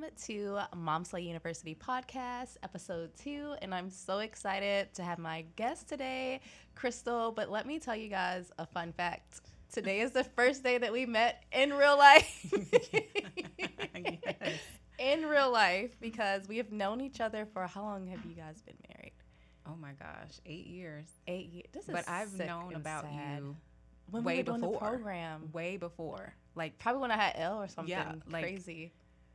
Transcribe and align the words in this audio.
welcome 0.00 0.10
to 0.26 0.58
Mom 0.76 1.04
Slay 1.04 1.20
University 1.22 1.74
podcast, 1.74 2.56
episode 2.64 3.10
two. 3.16 3.54
And 3.62 3.72
I'm 3.74 3.90
so 3.90 4.18
excited 4.18 4.92
to 4.94 5.02
have 5.04 5.18
my 5.18 5.44
guest 5.56 5.88
today, 5.88 6.40
Krystle. 6.76 7.34
But 7.34 7.50
let 7.50 7.64
me 7.66 7.78
tell 7.78 7.94
you 7.94 8.08
guys 8.08 8.50
a 8.58 8.66
fun 8.66 8.92
fact. 8.92 9.40
Today 9.72 10.00
is 10.00 10.10
the 10.10 10.24
first 10.24 10.64
day 10.64 10.78
that 10.78 10.92
we 10.92 11.06
met 11.06 11.44
in 11.52 11.72
real 11.72 11.96
life. 11.98 12.52
Yes. 13.96 14.58
In 14.98 15.22
real 15.26 15.50
life, 15.50 15.96
because 16.00 16.46
we 16.48 16.56
have 16.58 16.70
known 16.72 17.00
each 17.00 17.20
other 17.20 17.46
for 17.52 17.66
how 17.66 17.82
long 17.82 18.06
have 18.08 18.24
you 18.24 18.34
guys 18.34 18.60
been 18.62 18.76
married? 18.94 19.12
Oh 19.66 19.76
my 19.80 19.92
gosh, 19.92 20.38
eight 20.44 20.66
years. 20.66 21.06
Eight 21.26 21.50
years. 21.50 21.66
This 21.72 21.84
is 21.88 21.94
But 21.94 22.08
I've 22.08 22.32
known 22.34 22.74
about 22.74 23.04
sad. 23.04 23.38
you 23.38 23.56
when 24.10 24.24
way 24.24 24.36
we 24.38 24.42
before. 24.42 24.72
the 24.72 24.78
program. 24.78 25.50
way 25.52 25.76
before. 25.76 26.34
Like 26.54 26.78
Probably 26.78 27.00
when 27.00 27.10
I 27.10 27.16
had 27.16 27.34
Elle 27.36 27.62
or 27.62 27.68
something 27.68 27.90
Yeah, 27.90 28.14
like- 28.30 28.42
crazy. 28.42 28.92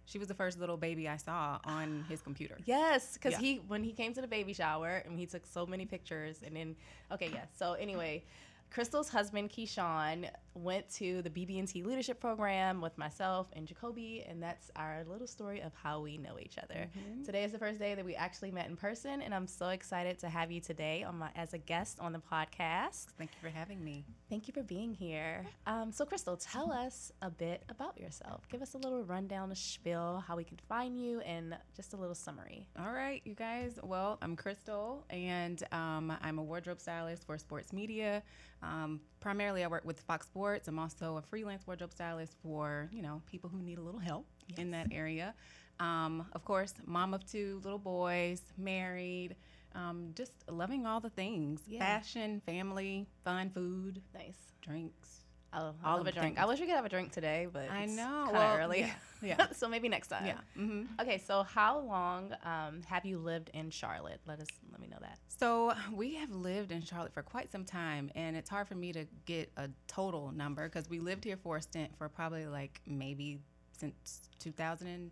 She 0.09 0.17
was 0.17 0.27
the 0.27 0.33
first 0.33 0.59
little 0.59 0.75
baby 0.77 1.07
I 1.07 1.17
saw 1.17 1.59
on 1.63 2.03
his 2.09 2.21
computer. 2.21 2.57
Yes, 2.65 3.13
because 3.13 3.33
Yeah. 3.33 3.39
he 3.39 3.55
when 3.67 3.83
he 3.83 3.91
came 3.93 4.13
to 4.15 4.21
the 4.21 4.27
baby 4.27 4.53
shower 4.53 5.03
and 5.05 5.17
he 5.19 5.25
took 5.27 5.45
so 5.45 5.65
many 5.65 5.85
pictures 5.85 6.41
and 6.45 6.55
then 6.55 6.75
okay, 7.11 7.29
yes. 7.31 7.47
So 7.57 7.73
anyway, 7.73 8.23
Krystle's 8.71 9.09
husband 9.09 9.49
Keyshawn 9.51 10.29
went 10.59 10.89
to 10.95 11.21
the 11.21 11.29
BB&T 11.29 11.83
leadership 11.83 12.19
program 12.19 12.81
with 12.81 12.97
myself 12.97 13.47
and 13.53 13.67
Jacoby, 13.67 14.25
and 14.27 14.41
that's 14.41 14.69
our 14.75 15.03
little 15.07 15.27
story 15.27 15.61
of 15.61 15.71
how 15.73 16.01
we 16.01 16.17
know 16.17 16.37
each 16.39 16.57
other. 16.57 16.89
Mm-hmm. 16.97 17.23
Today 17.23 17.43
is 17.43 17.51
the 17.51 17.59
first 17.59 17.79
day 17.79 17.95
that 17.95 18.03
we 18.03 18.15
actually 18.15 18.51
met 18.51 18.67
in 18.67 18.75
person, 18.75 19.21
and 19.21 19.33
I'm 19.33 19.47
so 19.47 19.69
excited 19.69 20.19
to 20.19 20.29
have 20.29 20.51
you 20.51 20.59
today 20.59 21.03
on 21.03 21.19
my 21.19 21.29
as 21.35 21.53
a 21.53 21.57
guest 21.57 21.99
on 21.99 22.13
the 22.13 22.19
podcast. 22.19 23.07
Thank 23.17 23.31
you 23.31 23.39
for 23.41 23.49
having 23.49 23.83
me. 23.83 24.05
Thank 24.29 24.47
you 24.47 24.53
for 24.53 24.63
being 24.63 24.93
here. 24.93 25.45
Um, 25.65 25.91
so, 25.91 26.05
Krystle, 26.05 26.37
tell 26.39 26.71
us 26.71 27.11
a 27.21 27.29
bit 27.29 27.63
about 27.69 27.99
yourself. 27.99 28.47
Give 28.49 28.61
us 28.61 28.73
a 28.73 28.77
little 28.77 29.03
rundown, 29.03 29.51
a 29.51 29.55
spiel, 29.55 30.23
how 30.27 30.35
we 30.35 30.43
can 30.43 30.57
find 30.67 30.97
you, 30.97 31.21
and 31.21 31.57
just 31.75 31.93
a 31.93 31.97
little 31.97 32.15
summary. 32.15 32.67
All 32.79 32.91
right, 32.91 33.21
you 33.25 33.33
guys. 33.33 33.79
Well, 33.81 34.17
I'm 34.21 34.35
Krystle, 34.35 35.03
and 35.09 35.63
um, 35.71 36.15
I'm 36.21 36.37
a 36.37 36.43
wardrobe 36.43 36.79
stylist 36.79 37.25
for 37.25 37.37
sports 37.37 37.73
media. 37.73 38.21
Um, 38.61 38.99
primarily, 39.19 39.63
I 39.63 39.67
work 39.67 39.85
with 39.85 39.99
Fox 40.01 40.25
Sports. 40.27 40.67
I'm 40.67 40.79
also 40.79 41.17
a 41.17 41.21
freelance 41.21 41.65
wardrobe 41.67 41.91
stylist 41.91 42.33
for 42.41 42.89
you 42.91 43.01
know 43.01 43.21
people 43.25 43.49
who 43.49 43.61
need 43.61 43.77
a 43.77 43.81
little 43.81 43.99
help 43.99 44.25
in 44.57 44.71
that 44.71 44.87
area. 44.91 45.33
Um, 45.79 46.25
of 46.33 46.43
course, 46.43 46.73
mom 46.85 47.13
of 47.13 47.25
two 47.29 47.61
little 47.63 47.79
boys, 47.79 48.41
married. 48.57 49.35
Um, 49.75 50.11
just 50.15 50.31
loving 50.49 50.85
all 50.85 50.99
the 50.99 51.09
things: 51.11 51.61
Yeah. 51.67 51.79
fashion, 51.79 52.41
family, 52.45 53.07
fun, 53.23 53.49
food, 53.51 54.01
Nice. 54.13 54.53
drinks. 54.61 55.25
Oh, 55.51 55.73
I 55.83 55.91
All 55.91 55.97
love 55.97 56.07
a 56.07 56.11
drink. 56.11 56.37
I 56.39 56.45
wish 56.45 56.59
we 56.59 56.67
could 56.67 56.75
have 56.75 56.85
a 56.85 56.89
drink 56.89 57.11
today, 57.11 57.47
but 57.51 57.69
I 57.71 57.83
it's 57.83 57.95
know. 57.95 58.03
kind 58.03 58.27
of 58.29 58.33
Well, 58.35 58.57
early. 58.57 58.79
yeah, 58.81 58.93
yeah. 59.21 59.47
so 59.51 59.67
maybe 59.67 59.89
next 59.89 60.09
time. 60.09 60.25
Yeah. 60.25 60.37
hmm 60.55 60.83
Okay, 61.01 61.17
so 61.17 61.41
how 61.43 61.79
long 61.79 62.35
um, 62.43 62.81
have 62.87 63.03
you 63.05 63.17
lived 63.17 63.49
in 63.53 63.71
Charlotte? 63.71 64.21
Let 64.27 64.39
us 64.39 64.47
let 64.71 64.79
me 64.79 64.87
know 64.87 64.99
that. 65.01 65.17
So 65.27 65.73
we 65.93 66.13
have 66.15 66.29
lived 66.29 66.71
in 66.71 66.83
Charlotte 66.83 67.13
for 67.13 67.23
quite 67.23 67.51
some 67.51 67.65
time, 67.65 68.11
and 68.15 68.35
it's 68.37 68.49
hard 68.49 68.67
for 68.67 68.75
me 68.75 68.93
to 68.93 69.05
get 69.25 69.51
a 69.57 69.69
total 69.87 70.31
number 70.31 70.69
because 70.69 70.87
we 70.89 70.99
lived 70.99 71.23
here 71.23 71.37
for 71.37 71.57
a 71.57 71.61
stint 71.61 71.97
for 71.97 72.09
probably 72.09 72.45
like 72.45 72.79
maybe 72.85 73.39
since 73.77 74.21
2000. 74.39 74.87
And, 74.87 75.11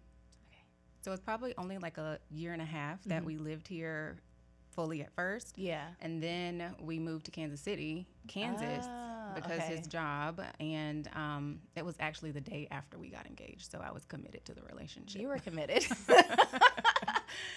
Okay. 0.53 0.61
So 1.01 1.13
it's 1.13 1.21
probably 1.21 1.53
only 1.57 1.77
like 1.79 1.97
a 1.97 2.19
year 2.29 2.53
and 2.53 2.61
a 2.61 2.65
half 2.65 3.03
that 3.05 3.23
we 3.25 3.37
lived 3.37 3.67
here 3.67 4.17
fully 4.69 5.01
at 5.01 5.11
first, 5.15 5.57
Yeah. 5.57 5.87
and 6.01 6.21
then 6.21 6.75
we 6.79 6.99
moved 6.99 7.25
to 7.25 7.31
Kansas 7.31 7.59
City, 7.59 8.05
Kansas, 8.27 8.85
because 9.35 9.59
okay. 9.59 9.75
his 9.75 9.87
job, 9.87 10.41
and 10.59 11.09
um, 11.15 11.59
it 11.75 11.85
was 11.85 11.95
actually 11.99 12.31
the 12.31 12.41
day 12.41 12.67
after 12.71 12.97
we 12.97 13.09
got 13.09 13.25
engaged. 13.25 13.71
So 13.71 13.79
I 13.79 13.91
was 13.91 14.05
committed 14.05 14.45
to 14.45 14.53
the 14.53 14.61
relationship. 14.63 15.21
You 15.21 15.27
were 15.27 15.39
committed. 15.39 15.85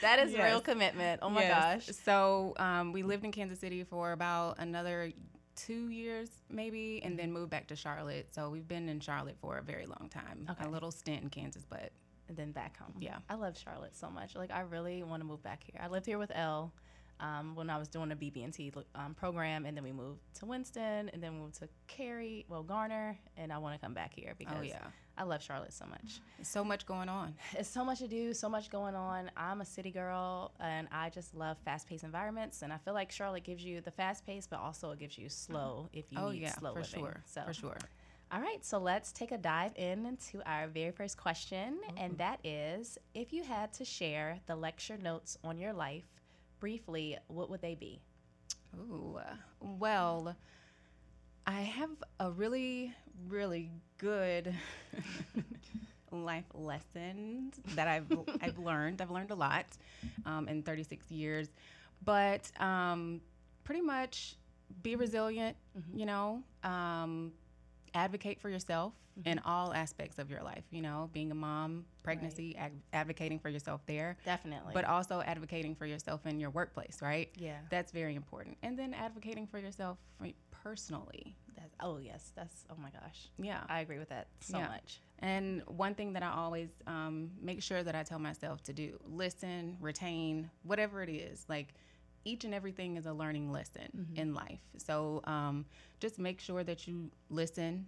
that 0.03 0.19
is 0.19 0.35
real 0.35 0.61
commitment. 0.61 1.21
Oh 1.23 1.31
my 1.31 1.43
Yes. 1.43 1.87
gosh. 1.87 1.97
So 2.05 2.55
um, 2.59 2.93
we 2.93 3.03
lived 3.03 3.25
in 3.25 3.33
Kansas 3.33 3.59
City 3.61 3.85
for 3.85 4.13
about 4.13 4.57
another 4.59 5.13
two 5.57 5.89
years, 5.89 6.31
maybe, 6.49 7.03
and 7.05 7.19
then 7.19 7.33
moved 7.33 7.51
back 7.51 7.67
to 7.69 7.77
Charlotte. 7.77 8.29
So 8.35 8.51
we've 8.51 8.67
been 8.69 8.89
in 8.89 9.01
Charlotte 9.01 9.37
for 9.41 9.59
a 9.59 9.63
very 9.63 9.87
long 9.87 10.09
time. 10.11 10.47
Okay. 10.51 10.65
A 10.65 10.69
little 10.69 10.91
stint 10.91 11.23
in 11.23 11.31
Kansas, 11.31 11.65
but 11.69 11.93
and 12.29 12.37
then 12.37 12.53
back 12.53 12.79
home. 12.79 12.95
Yeah. 13.01 13.19
I 13.29 13.35
love 13.35 13.59
Charlotte 13.59 13.97
so 13.97 14.09
much. 14.09 14.37
Like 14.37 14.53
I 14.53 14.61
really 14.61 15.03
want 15.03 15.21
to 15.21 15.27
move 15.27 15.43
back 15.43 15.65
here. 15.65 15.81
I 15.83 15.89
lived 15.89 16.07
here 16.07 16.19
with 16.19 16.31
Elle 16.35 16.73
um, 17.21 17.55
when 17.55 17.71
I 17.71 17.79
was 17.79 17.89
doing 17.89 18.11
a 18.13 18.17
BB&T 18.17 18.73
um, 18.95 19.15
program, 19.15 19.67
and 19.67 19.77
then 19.77 19.85
we 19.85 19.93
moved 19.93 20.21
to 20.39 20.47
Winston, 20.47 21.11
and 21.13 21.23
then 21.23 21.39
moved 21.39 21.55
to 21.61 21.69
Cary, 21.87 22.45
well 22.49 22.63
Garner, 22.63 23.19
and 23.37 23.53
I 23.53 23.59
want 23.59 23.75
to 23.79 23.85
come 23.85 23.95
back 23.95 24.13
here 24.15 24.35
because 24.39 24.57
oh 24.59 24.63
yeah, 24.63 24.85
I 25.19 25.25
love 25.25 25.43
Charlotte 25.43 25.73
so 25.73 25.85
much. 25.87 26.21
There's 26.39 26.49
so 26.49 26.65
much 26.65 26.87
going 26.87 27.09
on. 27.09 27.35
It's 27.53 27.69
so 27.69 27.85
much 27.85 27.99
to 27.99 28.09
do, 28.09 28.33
so 28.33 28.49
much 28.49 28.71
going 28.71 28.95
on. 28.95 29.31
I'm 29.37 29.61
a 29.61 29.65
city 29.65 29.91
girl, 29.91 30.53
and 30.61 30.89
I 30.91 31.11
just 31.11 31.35
love 31.35 31.59
fast-paced 31.65 32.05
environments, 32.05 32.63
and 32.63 32.73
I 32.73 32.79
feel 32.79 32.95
like 32.95 33.13
Charlotte 33.13 33.45
gives 33.45 33.63
you 33.65 33.81
the 33.81 33.91
fast 33.91 34.25
pace, 34.27 34.47
but 34.51 34.59
also 34.61 34.91
it 34.93 34.99
gives 34.99 35.19
you 35.19 35.29
slow 35.29 35.89
if 35.93 36.07
you 36.11 36.19
oh 36.19 36.31
need 36.31 36.43
yeah, 36.43 36.55
slow 36.59 36.73
for 36.73 36.81
living. 36.81 37.01
sure, 37.01 37.21
So 37.27 37.43
for 37.47 37.53
sure. 37.53 37.79
all 38.33 38.41
right, 38.41 38.65
so 38.65 38.79
let's 38.79 39.13
take 39.13 39.33
a 39.33 39.39
dive 39.39 39.73
in 39.77 40.07
into 40.07 40.41
our 40.49 40.69
very 40.69 40.93
first 40.93 41.17
question, 41.19 41.81
and 41.97 42.17
that 42.19 42.41
is 42.45 42.97
if 43.15 43.33
you 43.33 43.43
had 43.43 43.73
to 43.75 43.85
share 43.85 44.39
the 44.47 44.57
lecture 44.57 44.97
notes 44.97 45.37
on 45.45 45.59
your 45.59 45.73
life 45.73 46.07
briefly, 46.61 47.19
what 47.29 47.51
would 47.51 47.63
they 47.63 47.75
be? 47.75 48.01
Ooh, 48.79 49.19
well, 49.61 50.37
I 51.47 51.61
have 51.63 51.91
a 52.21 52.31
really, 52.31 52.95
really 53.29 53.71
good 53.99 54.55
life 56.13 56.45
lessons 56.55 57.61
that 57.75 57.89
I've 57.89 58.07
I've 58.41 58.59
learned. 58.59 59.01
I've 59.01 59.11
learned 59.11 59.31
a 59.31 59.35
lot 59.35 59.67
um, 60.27 60.49
in 60.49 60.63
36 60.63 61.11
years, 61.11 61.49
but 62.05 62.51
um, 62.61 63.21
pretty 63.65 63.81
much 63.83 64.37
be 64.83 64.97
resilient. 64.97 65.57
You 65.95 66.07
know, 66.07 66.43
um, 66.63 67.33
advocate 67.95 68.41
for 68.41 68.49
yourself 68.49 68.93
in 69.27 69.39
all 69.41 69.75
aspects 69.75 70.19
of 70.19 70.31
your 70.31 70.43
life. 70.43 70.65
You 70.71 70.81
know, 70.83 71.11
being 71.13 71.31
a 71.31 71.35
mom, 71.35 71.85
pregnancy, 72.03 72.57
ag- 72.57 72.81
advocating 72.93 73.39
for 73.39 73.49
yourself 73.51 73.83
there 73.87 74.17
Definitely. 74.25 74.73
but 74.73 74.85
also 74.85 75.21
advocating 75.21 75.75
for 75.75 75.85
yourself 75.85 76.25
in 76.27 76.41
your 76.41 76.51
workplace, 76.51 76.99
right? 77.03 77.29
yeah, 77.37 77.59
That's 77.71 77.93
very 77.93 78.15
important. 78.15 78.57
And 78.63 78.79
then 78.79 78.95
advocating 78.95 79.47
for 79.47 79.59
yourself 79.59 79.99
personally. 80.63 81.35
that's, 81.57 81.75
oh 81.81 81.99
yes, 81.99 82.33
that's 82.37 82.65
oh 82.71 82.77
my 82.81 82.91
gosh, 82.91 83.29
Yeah. 83.39 83.61
I 83.69 83.81
agree 83.81 83.99
with 83.99 84.09
that 84.11 84.29
so 84.41 84.59
Yeah. 84.59 84.69
much. 84.69 85.01
And 85.19 85.63
one 85.67 85.95
thing 85.95 86.13
that 86.15 86.23
I 86.23 86.33
always 86.33 86.71
um, 86.87 87.31
make 87.41 87.63
sure 87.63 87.83
that 87.83 87.95
I 87.95 88.03
tell 88.03 88.19
myself 88.19 88.63
to 88.65 88.73
do 88.73 88.99
listen, 89.05 89.77
retain, 89.81 90.51
whatever 90.63 91.03
it 91.03 91.11
is. 91.11 91.45
Like 91.49 91.75
each 92.25 92.45
and 92.45 92.53
everything 92.55 92.97
is 92.97 93.07
a 93.07 93.13
learning 93.13 93.51
lesson 93.51 94.09
in 94.15 94.35
life. 94.35 94.61
So 94.79 95.23
um, 95.25 95.65
just 96.01 96.19
make 96.19 96.41
sure 96.41 96.63
that 96.65 96.87
you 96.87 97.11
listen 97.31 97.87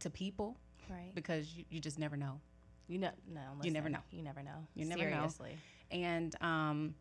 to 0.00 0.10
people 0.10 0.56
Right. 0.90 1.14
because 1.14 1.54
you, 1.56 1.64
you 1.70 1.80
just 1.80 1.98
never 1.98 2.16
know. 2.16 2.40
You 2.88 2.98
know, 2.98 3.10
no, 3.32 3.40
You 3.62 3.70
never 3.70 3.88
know. 3.90 3.98
You 4.10 4.22
never 4.22 4.42
know. 4.42 4.66
You 4.74 4.86
never 4.86 5.04
know. 5.04 5.16
Seriously. 5.28 5.56
and 5.90 6.34
um, 6.42 6.94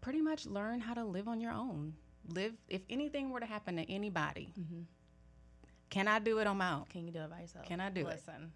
pretty 0.00 0.20
much 0.20 0.46
learn 0.46 0.80
how 0.80 0.94
to 0.94 1.04
live 1.04 1.28
on 1.28 1.40
your 1.40 1.52
own. 1.52 1.94
Live 2.28 2.52
if 2.68 2.82
anything 2.90 3.30
were 3.30 3.40
to 3.40 3.46
happen 3.46 3.76
to 3.76 3.82
anybody, 3.90 4.52
Mhm. 4.58 4.84
can 5.90 6.08
I 6.08 6.18
do 6.18 6.38
it 6.40 6.46
on 6.46 6.56
my 6.56 6.72
own? 6.72 6.84
Can 6.86 7.04
you 7.06 7.12
do 7.12 7.20
it 7.20 7.30
by 7.30 7.40
yourself? 7.42 7.64
Can 7.66 7.80
I 7.80 7.88
do 7.90 8.06
it? 8.08 8.20
Listen. 8.26 8.52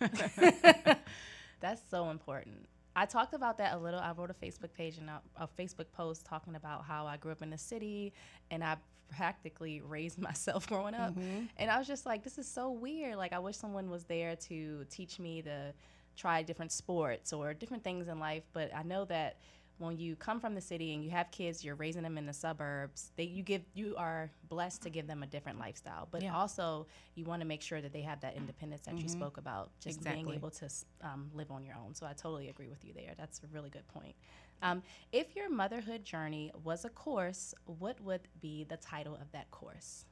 That's 1.60 1.82
so 1.90 2.10
important. 2.10 2.66
I 2.96 3.06
talked 3.06 3.34
about 3.34 3.58
that 3.58 3.74
a 3.74 3.78
little. 3.78 4.00
I 4.00 4.12
wrote 4.12 4.30
a 4.30 4.34
Facebook 4.34 4.72
page 4.72 4.98
and 4.98 5.08
a, 5.08 5.20
a 5.36 5.48
Facebook 5.58 5.86
post 5.92 6.26
talking 6.26 6.54
about 6.54 6.84
how 6.84 7.06
I 7.06 7.16
grew 7.16 7.32
up 7.32 7.42
in 7.42 7.50
the 7.50 7.58
city 7.58 8.12
and 8.50 8.64
I 8.64 8.76
practically 9.16 9.80
raised 9.80 10.18
myself 10.20 10.66
growing 10.66 10.94
up. 10.94 11.12
Mm-hmm. 11.12 11.44
And 11.56 11.70
I 11.70 11.78
was 11.78 11.86
just 11.86 12.06
like, 12.06 12.24
this 12.24 12.38
is 12.38 12.48
so 12.48 12.70
weird. 12.70 13.16
Like, 13.16 13.32
I 13.32 13.38
wish 13.38 13.56
someone 13.56 13.90
was 13.90 14.04
there 14.04 14.36
to 14.36 14.84
teach 14.90 15.18
me 15.18 15.42
to 15.42 15.72
try 16.16 16.42
different 16.42 16.72
sports 16.72 17.32
or 17.32 17.54
different 17.54 17.84
things 17.84 18.08
in 18.08 18.18
life. 18.18 18.44
But 18.52 18.74
I 18.74 18.82
know 18.82 19.04
that 19.06 19.38
when 19.80 19.98
you 19.98 20.16
come 20.16 20.40
from 20.40 20.54
the 20.54 20.60
city 20.60 20.94
and 20.94 21.04
you 21.04 21.10
have 21.10 21.30
kids, 21.32 21.64
you're 21.64 21.74
raising 21.74 22.02
them 22.02 22.18
in 22.18 22.26
the 22.26 22.32
suburbs. 22.34 23.12
They 23.16 23.24
you 23.24 23.42
give 23.42 23.62
you 23.74 23.96
are 23.96 24.30
blessed 24.48 24.82
to 24.84 24.90
give 24.90 25.06
them 25.06 25.22
a 25.22 25.26
different 25.26 25.58
lifestyle, 25.58 26.08
but 26.10 26.22
Yeah. 26.22 26.34
also 26.36 26.86
you 27.14 27.24
want 27.26 27.42
to 27.42 27.46
make 27.48 27.62
sure 27.62 27.80
that 27.80 27.92
they 27.92 28.02
have 28.02 28.20
that 28.20 28.36
independence 28.36 28.82
that 28.82 29.02
you 29.02 29.08
spoke 29.08 29.38
about, 29.38 29.72
just 29.80 30.04
being 30.04 30.28
able 30.28 30.50
to 30.50 30.68
um, 31.02 31.30
live 31.34 31.50
on 31.50 31.64
your 31.64 31.76
own. 31.76 31.94
So 31.94 32.06
I 32.06 32.12
totally 32.14 32.48
agree 32.48 32.68
with 32.68 32.84
you 32.84 32.92
there. 32.94 33.14
That's 33.18 33.40
a 33.42 33.48
really 33.48 33.70
good 33.70 33.88
point. 33.88 34.16
Um, 34.62 34.82
if 35.12 35.34
your 35.36 35.50
motherhood 35.50 36.04
journey 36.04 36.52
was 36.64 36.84
a 36.84 36.90
course, 36.90 37.54
what 37.66 38.00
would 38.00 38.28
be 38.40 38.64
the 38.64 38.76
title 38.76 39.14
of 39.14 39.32
that 39.32 39.50
course? 39.50 40.04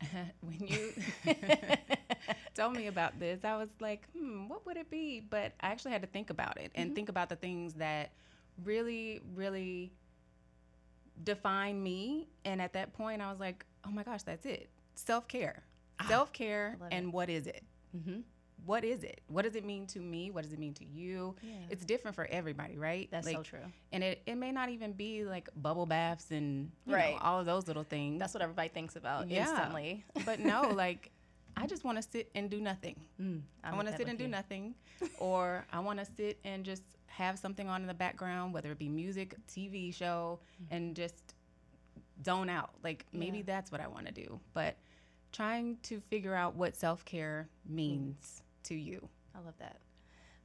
when 0.40 0.58
you 0.66 0.94
told 2.54 2.74
me 2.74 2.86
about 2.86 3.18
this, 3.18 3.44
I 3.44 3.56
was 3.56 3.70
like, 3.80 4.08
hmm, 4.12 4.48
what 4.48 4.66
would 4.66 4.76
it 4.76 4.90
be? 4.90 5.20
But 5.20 5.54
I 5.60 5.68
actually 5.68 5.92
had 5.92 6.02
to 6.02 6.08
think 6.08 6.30
about 6.30 6.58
it 6.58 6.72
and 6.74 6.94
think 6.94 7.08
about 7.08 7.28
the 7.28 7.36
things 7.36 7.74
that 7.74 8.12
really, 8.64 9.20
really 9.34 9.92
define 11.24 11.82
me. 11.82 12.28
And 12.44 12.60
at 12.60 12.72
that 12.74 12.92
point, 12.92 13.22
I 13.22 13.30
was 13.30 13.40
like, 13.40 13.64
oh 13.86 13.90
my 13.90 14.02
gosh, 14.02 14.22
that's 14.22 14.46
it. 14.46 14.68
Self 14.94 15.28
care. 15.28 15.62
Self 16.08 16.32
care. 16.32 16.76
And 16.90 17.12
what 17.12 17.28
is 17.28 17.46
it? 17.46 17.62
Mm-hmm. 17.96 18.20
what 18.66 18.84
is 18.84 19.02
it? 19.02 19.22
What 19.28 19.42
does 19.46 19.56
it 19.56 19.64
mean 19.64 19.86
to 19.88 19.98
me? 19.98 20.30
What 20.30 20.44
does 20.44 20.52
it 20.52 20.58
mean 20.58 20.74
to 20.74 20.84
you? 20.84 21.34
Yeah. 21.42 21.50
It's 21.70 21.84
different 21.86 22.14
for 22.14 22.26
everybody, 22.26 22.76
right? 22.76 23.08
That's 23.10 23.26
like, 23.26 23.36
so 23.36 23.42
true. 23.42 23.60
And 23.92 24.04
it, 24.04 24.20
it 24.26 24.34
may 24.34 24.52
not 24.52 24.68
even 24.68 24.92
be 24.92 25.24
like 25.24 25.48
bubble 25.56 25.86
baths 25.86 26.30
and 26.30 26.70
you 26.84 26.94
Right. 26.94 27.14
know, 27.14 27.20
all 27.22 27.40
of 27.40 27.46
those 27.46 27.66
little 27.66 27.84
things. 27.84 28.18
That's 28.20 28.34
what 28.34 28.42
everybody 28.42 28.68
thinks 28.68 28.94
about 28.96 29.28
Yeah. 29.30 29.48
instantly. 29.48 30.04
but 30.26 30.38
no, 30.40 30.62
like 30.76 31.10
I 31.62 31.66
just 31.66 31.84
want 31.84 31.96
to 32.00 32.02
sit 32.02 32.30
and 32.34 32.48
do 32.48 32.60
nothing. 32.60 32.96
Mm, 33.20 33.40
I 33.64 33.74
want 33.74 33.88
to 33.88 33.96
sit 33.96 34.08
and 34.08 34.16
do 34.18 34.24
you. 34.24 34.30
nothing, 34.30 34.74
or 35.18 35.64
I 35.72 35.80
want 35.80 35.98
to 35.98 36.04
sit 36.04 36.38
and 36.44 36.64
just 36.64 36.82
have 37.06 37.38
something 37.38 37.68
on 37.68 37.80
in 37.82 37.86
the 37.88 37.94
background, 37.94 38.54
whether 38.54 38.70
it 38.70 38.78
be 38.78 38.88
music, 38.88 39.34
TV 39.48 39.92
show, 39.94 40.38
and 40.70 40.94
just 40.94 41.34
zone 42.24 42.48
out. 42.48 42.70
Like 42.84 43.06
maybe 43.12 43.38
Yeah. 43.38 43.44
that's 43.46 43.72
what 43.72 43.80
I 43.80 43.88
want 43.88 44.06
to 44.06 44.12
do. 44.12 44.38
But 44.54 44.76
trying 45.32 45.76
to 45.84 46.00
figure 46.00 46.34
out 46.34 46.54
what 46.54 46.76
self 46.76 47.04
care 47.04 47.48
means 47.68 48.42
to 48.64 48.74
you. 48.74 49.08
I 49.34 49.40
love 49.40 49.54
that. 49.58 49.78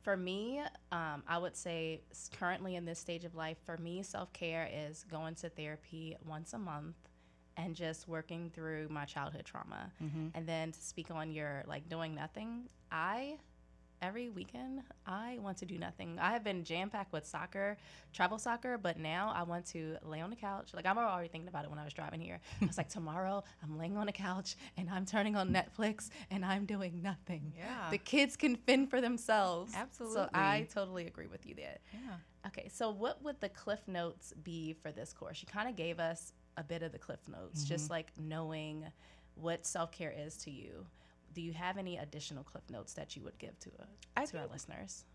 For 0.01 0.17
me, 0.17 0.61
um, 0.91 1.23
I 1.27 1.37
would 1.37 1.55
say 1.55 2.01
currently 2.37 2.75
in 2.75 2.83
this 2.85 2.99
stage 2.99 3.23
of 3.23 3.35
life, 3.35 3.57
for 3.65 3.77
me, 3.77 4.03
self 4.03 4.33
care 4.33 4.67
is 4.73 5.05
going 5.09 5.35
to 5.35 5.49
therapy 5.49 6.17
once 6.25 6.53
a 6.53 6.57
month 6.57 6.95
and 7.57 7.75
just 7.75 8.07
working 8.07 8.51
through 8.53 8.87
my 8.89 9.05
childhood 9.05 9.45
trauma. 9.45 9.91
Mm-hmm. 10.01 10.27
And 10.33 10.47
then 10.47 10.71
to 10.71 10.81
speak 10.81 11.11
on 11.11 11.31
your 11.31 11.63
like 11.67 11.87
doing 11.89 12.15
nothing, 12.15 12.69
I 12.91 13.37
every 14.03 14.29
weekend 14.29 14.81
I 15.07 15.37
want 15.41 15.57
to 15.59 15.65
do 15.65 15.77
nothing. 15.77 16.19
I 16.19 16.31
have 16.31 16.43
been 16.43 16.65
jam 16.65 16.89
packed 16.89 17.13
with 17.13 17.25
soccer, 17.25 17.77
travel 18.11 18.37
soccer, 18.37 18.77
but 18.77 18.99
now 18.99 19.31
I 19.33 19.43
want 19.43 19.65
to 19.67 19.95
lay 20.03 20.19
on 20.19 20.29
the 20.29 20.35
couch. 20.35 20.71
Like 20.73 20.85
I'm 20.85 20.97
already 20.97 21.29
thinking 21.29 21.47
about 21.47 21.63
it 21.63 21.69
when 21.69 21.79
I 21.79 21.85
was 21.85 21.93
driving 21.93 22.19
here. 22.19 22.41
I 22.61 22.65
was 22.65 22.77
like, 22.77 22.89
tomorrow 22.99 23.45
I'm 23.63 23.77
laying 23.77 23.95
on 23.95 24.05
the 24.05 24.11
couch 24.11 24.57
and 24.75 24.89
I'm 24.89 25.05
turning 25.05 25.37
on 25.37 25.53
Netflix 25.53 26.09
and 26.29 26.43
I'm 26.43 26.65
doing 26.65 27.01
nothing. 27.01 27.53
Yeah. 27.57 27.89
The 27.91 27.97
kids 27.97 28.35
can 28.35 28.57
fend 28.57 28.89
for 28.89 28.99
themselves. 28.99 29.73
Absolutely. 29.73 30.15
So 30.15 30.29
I 30.33 30.67
totally 30.73 31.07
agree 31.07 31.27
with 31.27 31.45
you 31.45 31.55
there. 31.55 31.77
yeah. 31.93 32.15
Okay, 32.45 32.67
so 32.67 32.91
what 32.91 33.23
would 33.23 33.39
the 33.39 33.47
cliff 33.47 33.79
notes 33.87 34.33
be 34.43 34.73
for 34.73 34.91
this 34.91 35.13
course? 35.13 35.41
You 35.41 35.47
kind 35.47 35.69
of 35.69 35.77
gave 35.77 35.97
us 35.97 36.33
a 36.57 36.63
bit 36.63 36.83
of 36.83 36.91
the 36.91 36.99
cliff 36.99 37.19
notes, 37.27 37.63
just 37.63 37.89
like 37.89 38.07
knowing 38.17 38.85
what 39.35 39.65
self 39.65 39.91
care 39.91 40.13
is 40.15 40.37
to 40.37 40.51
you. 40.51 40.85
Do 41.33 41.41
you 41.41 41.53
have 41.53 41.77
any 41.77 41.97
additional 41.97 42.43
cliff 42.43 42.63
notes 42.69 42.93
that 42.93 43.15
you 43.15 43.23
would 43.23 43.37
give 43.39 43.57
to 43.59 43.69
uh, 43.79 43.85
I 44.15 44.25
to 44.25 44.37
our 44.39 44.47
listeners? 44.47 45.05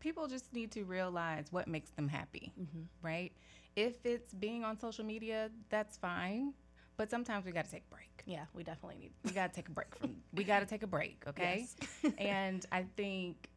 People 0.00 0.28
just 0.28 0.52
need 0.52 0.70
to 0.72 0.84
realize 0.84 1.46
what 1.50 1.66
makes 1.66 1.90
them 1.90 2.08
happy, 2.08 2.52
Mm-hmm. 2.60 2.82
right? 3.02 3.32
If 3.74 4.04
it's 4.06 4.32
being 4.34 4.62
on 4.62 4.78
social 4.78 5.04
media, 5.04 5.50
that's 5.70 5.96
fine. 5.96 6.52
But 6.96 7.10
sometimes 7.10 7.44
we 7.44 7.50
got 7.50 7.64
to 7.64 7.70
take 7.72 7.82
a 7.90 7.94
break. 7.94 8.22
Yeah, 8.24 8.44
we 8.54 8.62
definitely 8.62 8.98
need. 9.00 9.12
we 9.24 9.32
got 9.32 9.52
to 9.52 9.56
take 9.56 9.68
a 9.68 9.72
break 9.72 9.94
from 9.96 10.14
we 10.32 10.44
got 10.44 10.60
to 10.60 10.66
take 10.66 10.84
a 10.84 10.86
break 10.86 11.24
okay 11.28 11.66
Yes. 12.04 12.14
and 12.18 12.64
i 12.70 12.84
think 12.96 13.48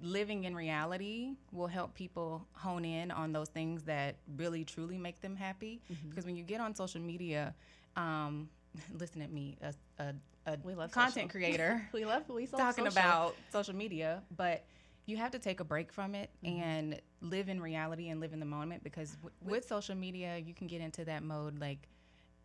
living 0.00 0.44
in 0.44 0.54
reality 0.54 1.30
will 1.52 1.66
help 1.66 1.94
people 1.94 2.46
hone 2.52 2.84
in 2.84 3.10
on 3.10 3.32
those 3.32 3.48
things 3.48 3.82
that 3.84 4.16
really 4.36 4.64
truly 4.64 4.98
make 4.98 5.20
them 5.20 5.36
happy 5.36 5.80
Mm-hmm. 5.90 6.10
because 6.10 6.26
when 6.26 6.36
you 6.36 6.44
get 6.44 6.60
on 6.60 6.74
social 6.74 7.00
media 7.00 7.54
um 7.96 8.48
listen 8.92 9.22
at 9.22 9.32
me 9.32 9.56
a, 9.62 9.72
a, 10.02 10.14
a 10.52 10.58
We 10.62 10.74
love 10.74 10.90
content 10.92 11.14
social. 11.14 11.28
creator 11.30 11.82
We 11.92 12.04
love 12.04 12.28
we 12.28 12.46
talking 12.46 12.84
social. 12.84 12.86
about 12.86 13.36
social 13.50 13.74
media 13.74 14.22
but 14.36 14.64
you 15.06 15.16
have 15.16 15.30
to 15.30 15.38
take 15.38 15.60
a 15.60 15.64
break 15.64 15.92
from 15.92 16.14
it 16.14 16.30
Mm-hmm. 16.44 16.60
and 16.60 17.00
live 17.22 17.48
in 17.48 17.60
reality 17.60 18.08
and 18.10 18.20
live 18.20 18.32
in 18.34 18.40
the 18.40 18.46
moment 18.46 18.84
because 18.84 19.12
w- 19.12 19.32
with 19.44 19.64
social 19.66 19.94
media 19.94 20.36
you 20.36 20.52
can 20.52 20.66
get 20.66 20.80
into 20.82 21.04
that 21.06 21.22
mode 21.22 21.58
like 21.58 21.88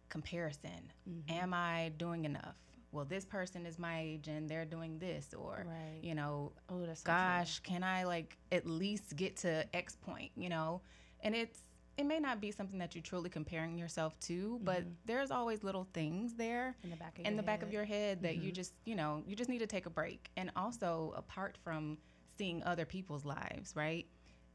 comparison 0.09 0.91
Mm-hmm. 1.09 1.39
am 1.39 1.53
i 1.53 1.91
doing 1.97 2.25
enough 2.25 2.55
well 2.91 3.05
this 3.05 3.25
person 3.25 3.65
is 3.65 3.79
my 3.79 4.01
age 4.01 4.27
and 4.27 4.49
they're 4.49 4.65
doing 4.65 4.99
this 4.99 5.33
or 5.37 5.65
Right. 5.67 5.99
you 6.03 6.15
know 6.15 6.51
Oh, 6.69 6.85
that's 6.85 7.01
so 7.01 7.07
gosh 7.07 7.59
can 7.59 7.83
i 7.83 8.03
like 8.03 8.37
at 8.51 8.65
least 8.67 9.15
get 9.15 9.37
to 9.37 9.65
x 9.75 9.95
point 9.95 10.31
you 10.35 10.49
know? 10.49 10.81
And 11.23 11.35
it's 11.35 11.59
it 11.97 12.05
may 12.05 12.19
not 12.19 12.41
be 12.41 12.51
something 12.51 12.79
that 12.79 12.95
you're 12.95 13.01
truly 13.03 13.29
comparing 13.29 13.77
yourself 13.77 14.17
to 14.21 14.59
but 14.63 14.81
mm-hmm. 14.81 14.89
there's 15.05 15.29
always 15.29 15.63
little 15.63 15.87
things 15.93 16.33
there 16.35 16.75
in 16.83 16.89
the 16.89 16.95
back 16.95 17.19
of 17.19 17.25
in 17.25 17.33
your 17.33 17.37
the 17.37 17.43
back 17.43 17.61
of 17.61 17.67
head. 17.67 17.73
your 17.73 17.85
head 17.85 18.23
that 18.23 18.35
you 18.35 18.43
mm-hmm. 18.43 18.53
just 18.53 18.73
you 18.85 18.95
know 18.95 19.21
you 19.27 19.35
just 19.35 19.49
need 19.49 19.59
to 19.59 19.67
take 19.67 19.85
a 19.85 19.89
break. 19.89 20.29
And 20.37 20.51
also 20.55 21.13
apart 21.15 21.57
from 21.63 21.97
seeing 22.37 22.63
other 22.63 22.85
people's 22.85 23.23
lives 23.25 23.73
right 23.75 24.07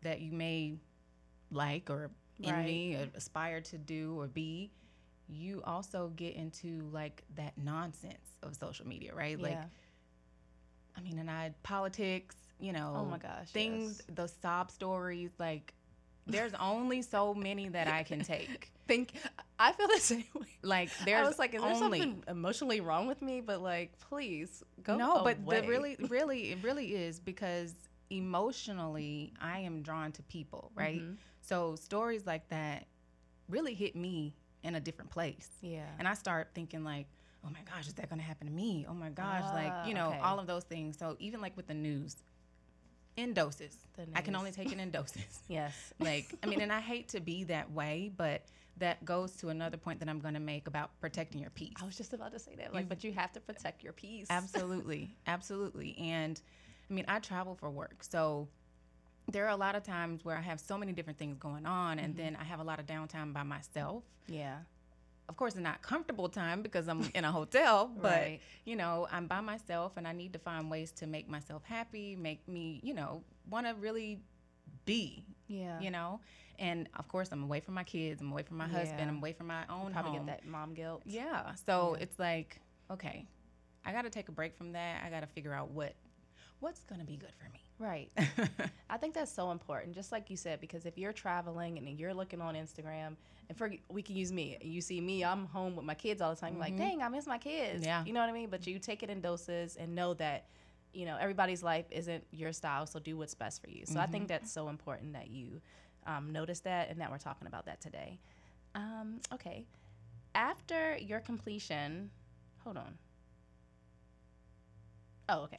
that 0.03 0.21
you 0.21 0.33
may 0.33 0.75
like 1.51 1.89
or 1.91 2.11
envy 2.43 2.97
or 2.97 3.09
aspire 3.15 3.61
to 3.61 3.79
do 3.79 4.19
or 4.19 4.27
be 4.27 4.71
you 5.29 5.63
also 5.65 6.13
get 6.17 6.35
into 6.37 6.89
like 6.93 7.23
that 7.35 7.53
nonsense 7.59 8.29
of 8.43 8.55
social 8.55 8.87
media 8.87 9.13
right 9.15 9.41
like 9.41 9.53
Yeah. 9.53 9.65
i 10.97 11.01
mean 11.01 11.19
and 11.19 11.31
i 11.31 11.53
politics 11.63 12.37
you 12.61 12.73
know 12.73 12.95
Oh 12.97 13.05
my 13.05 13.19
gosh, 13.19 13.51
things 13.51 14.03
yes. 14.09 14.17
the 14.17 14.27
sob 14.29 14.71
stories 14.71 15.31
like 15.39 15.75
there's 16.27 16.55
only 16.55 17.03
so 17.03 17.35
many 17.35 17.69
that 17.69 17.87
i 17.89 18.03
can 18.03 18.21
take 18.23 18.71
think 18.87 19.13
I 19.59 19.73
feel 19.73 19.89
the 19.89 19.99
same 19.99 20.25
way. 20.39 20.47
like 20.63 20.91
there's 21.05 21.25
I 21.25 21.29
was 21.29 21.39
like, 21.41 21.55
is 21.55 21.61
there 21.63 21.71
only 21.73 21.99
something 22.01 22.23
emotionally 22.29 22.81
wrong 22.81 23.07
with 23.09 23.21
me? 23.23 23.41
But 23.41 23.61
like, 23.63 23.99
please 23.99 24.63
go. 24.83 24.97
no 24.97 25.23
but 25.25 25.45
the 25.45 25.63
really 25.63 25.97
really 26.09 26.53
it 26.53 26.59
really 26.63 26.95
is 26.95 27.19
because 27.19 27.75
emotionally 28.11 29.33
i 29.41 29.59
am 29.59 29.83
drawn 29.83 30.13
to 30.13 30.23
people 30.25 30.71
right 30.77 31.01
Mhm. 31.03 31.17
so 31.41 31.75
stories 31.75 32.27
like 32.27 32.49
that 32.51 32.87
really 33.49 33.75
hit 33.75 33.97
me 33.97 34.35
in 34.67 34.75
a 34.75 34.81
different 34.81 35.11
place 35.11 35.49
Yeah. 35.63 35.87
and 35.99 36.07
i 36.09 36.15
start 36.15 36.49
thinking 36.55 36.83
like 36.85 37.07
oh 37.45 37.49
my 37.51 37.61
gosh 37.73 37.87
is 37.87 37.95
that 37.95 38.09
going 38.11 38.19
to 38.21 38.25
happen 38.27 38.47
to 38.49 38.53
me 38.53 38.85
oh 38.89 38.95
my 38.95 39.11
gosh 39.11 39.45
Ah, 39.51 39.55
like 39.55 39.73
you 39.89 39.95
know 39.95 40.09
okay. 40.09 40.21
all 40.23 40.39
of 40.39 40.47
those 40.47 40.65
things 40.65 40.99
so 40.99 41.17
even 41.21 41.41
like 41.41 41.57
with 41.57 41.67
the 41.69 41.75
news 41.75 42.17
in 43.17 43.33
doses 43.33 43.77
The 43.97 44.07
i 44.15 44.21
can 44.21 44.35
only 44.37 44.51
take 44.51 44.73
it 44.73 44.79
in 44.79 44.91
doses 44.91 45.41
Yes. 45.49 45.73
like 46.01 46.35
i 46.43 46.47
mean 46.47 46.61
and 46.61 46.73
i 46.73 46.81
hate 46.81 47.09
to 47.11 47.21
be 47.21 47.45
that 47.45 47.71
way 47.71 48.11
but 48.17 48.43
that 48.79 49.03
goes 49.07 49.37
to 49.37 49.49
another 49.49 49.77
point 49.79 50.01
that 50.01 50.09
i'm 50.09 50.19
going 50.21 50.35
to 50.35 50.41
make 50.41 50.67
about 50.67 50.91
protecting 51.01 51.41
your 51.41 51.51
peace 51.51 51.73
I 51.81 51.87
was 51.87 51.97
just 51.97 52.13
about 52.13 52.33
to 52.33 52.39
say 52.39 52.55
that. 52.57 52.75
Like, 52.75 52.89
but 52.91 53.05
you 53.05 53.13
have 53.13 53.33
to 53.33 53.41
protect 53.41 53.83
your 53.85 53.93
peace. 53.95 54.27
absolutely 54.29 55.17
absolutely 55.27 55.97
and 55.99 56.41
i 56.91 56.93
mean 56.93 57.05
i 57.09 57.19
travel 57.21 57.55
for 57.55 57.71
work 57.71 58.03
so 58.03 58.49
there 59.29 59.45
are 59.47 59.51
a 59.51 59.57
lot 59.57 59.75
of 59.75 59.83
times 59.83 60.25
where 60.25 60.37
i 60.37 60.41
have 60.41 60.61
so 60.61 60.79
many 60.79 60.93
different 60.93 61.19
things 61.19 61.37
going 61.39 61.67
on 61.67 61.99
and 61.99 62.15
mm-hmm. 62.15 62.23
then 62.23 62.37
i 62.41 62.45
have 62.45 62.61
a 62.61 62.65
lot 62.65 62.79
of 62.79 62.87
downtime 62.87 63.33
by 63.33 63.43
myself 63.43 64.05
Yeah. 64.29 64.59
of 65.29 65.37
course 65.37 65.57
not 65.57 65.83
comfortable 65.83 66.29
time 66.29 66.63
because 66.63 66.89
i'm 66.89 67.09
in 67.15 67.25
a 67.25 67.33
hotel 67.33 67.91
but 68.01 68.11
Right. 68.23 68.41
you 68.65 68.77
know 68.77 69.07
i'm 69.11 69.27
by 69.27 69.41
myself 69.41 69.93
and 69.97 70.07
i 70.07 70.13
need 70.13 70.33
to 70.35 70.39
find 70.39 70.71
ways 70.71 70.93
to 70.93 71.07
make 71.07 71.29
myself 71.29 71.63
happy 71.65 72.15
make 72.17 72.47
me 72.49 72.81
you 72.83 72.95
know 72.95 73.23
want 73.51 73.67
to 73.67 73.75
really 73.75 74.21
be 74.85 75.25
Yeah. 75.49 75.81
you 75.81 75.91
know 75.91 76.21
and 76.59 76.89
of 76.97 77.09
course 77.09 77.29
i'm 77.33 77.43
away 77.43 77.61
from 77.61 77.75
my 77.75 77.85
kids 77.85 78.21
i'm 78.23 78.31
away 78.33 78.43
from 78.45 78.57
my 78.59 78.69
husband 78.69 79.11
i'm 79.11 79.17
away 79.19 79.33
from 79.33 79.49
my 79.49 79.65
own 79.69 79.93
Probably 79.93 80.13
home 80.13 80.27
get 80.27 80.43
that 80.43 80.47
mom 80.49 80.75
guilt. 80.75 81.03
yeah. 81.05 81.53
So 81.67 81.97
Yeah. 81.97 82.03
it's 82.05 82.19
like, 82.19 82.61
okay, 82.91 83.27
I 83.85 83.93
got 83.93 84.03
to 84.03 84.11
take 84.11 84.29
a 84.29 84.33
break 84.33 84.57
from 84.57 84.73
that. 84.73 85.03
I 85.05 85.11
got 85.11 85.21
to 85.21 85.27
figure 85.27 85.53
out 85.53 85.71
what 85.71 85.95
what's 86.61 86.81
going 86.85 87.01
to 87.01 87.07
be 87.07 87.17
good 87.17 87.33
for 87.39 87.49
me. 87.53 87.61
Right. 87.79 88.11
I 88.91 88.97
think 88.99 89.15
that's 89.15 89.33
so 89.33 89.51
important, 89.51 89.95
just 89.95 90.13
like 90.13 90.31
you 90.31 90.37
said, 90.37 90.61
because 90.61 90.87
if 90.87 90.97
you're 90.97 91.13
traveling 91.13 91.77
and 91.79 91.99
you're 91.99 92.15
looking 92.15 92.41
on 92.41 92.55
Instagram, 92.55 93.17
and 93.49 93.57
for 93.59 93.71
we 93.91 94.01
can 94.03 94.17
use 94.17 94.33
me, 94.33 94.57
you 94.63 94.81
see 94.81 95.01
me, 95.01 95.25
I'm 95.25 95.47
home 95.47 95.77
with 95.77 95.85
my 95.85 95.95
kids 95.95 96.23
all 96.23 96.31
the 96.35 96.41
time. 96.41 96.53
You're 96.55 96.61
like, 96.61 96.77
dang, 96.77 97.03
I 97.03 97.09
miss 97.09 97.27
my 97.27 97.39
kids. 97.39 97.83
Mm-hmm. 97.83 97.85
Yeah. 97.85 98.05
You 98.05 98.13
know 98.13 98.21
what 98.21 98.29
I 98.29 98.33
mean? 98.33 98.49
But 98.49 98.67
you 98.67 98.79
take 98.79 99.03
it 99.03 99.11
in 99.11 99.21
doses 99.21 99.77
and 99.77 99.95
know 99.95 100.15
that, 100.15 100.47
you 100.93 101.05
know, 101.05 101.17
everybody's 101.21 101.63
life 101.63 101.87
isn't 101.91 102.25
your 102.31 102.53
style, 102.53 102.87
so 102.87 102.99
do 102.99 103.17
what's 103.17 103.35
best 103.35 103.61
for 103.63 103.69
you. 103.69 103.85
So 103.87 104.01
I 104.01 104.05
Mm-hmm. 104.05 104.13
think 104.13 104.29
that's 104.29 104.51
so 104.51 104.69
important 104.69 105.13
that 105.15 105.29
you 105.31 105.61
um, 106.07 106.31
notice 106.33 106.61
that 106.61 106.89
and 106.91 107.01
that 107.01 107.11
we're 107.11 107.19
talking 107.19 107.47
about 107.49 107.67
that 107.67 107.81
today. 107.81 108.19
Um, 108.75 109.21
okay. 109.33 109.67
After 110.35 110.97
your 110.97 111.21
completion, 111.21 112.11
hold 112.65 112.77
on. 112.77 112.99
Oh, 115.29 115.43
okay. 115.45 115.59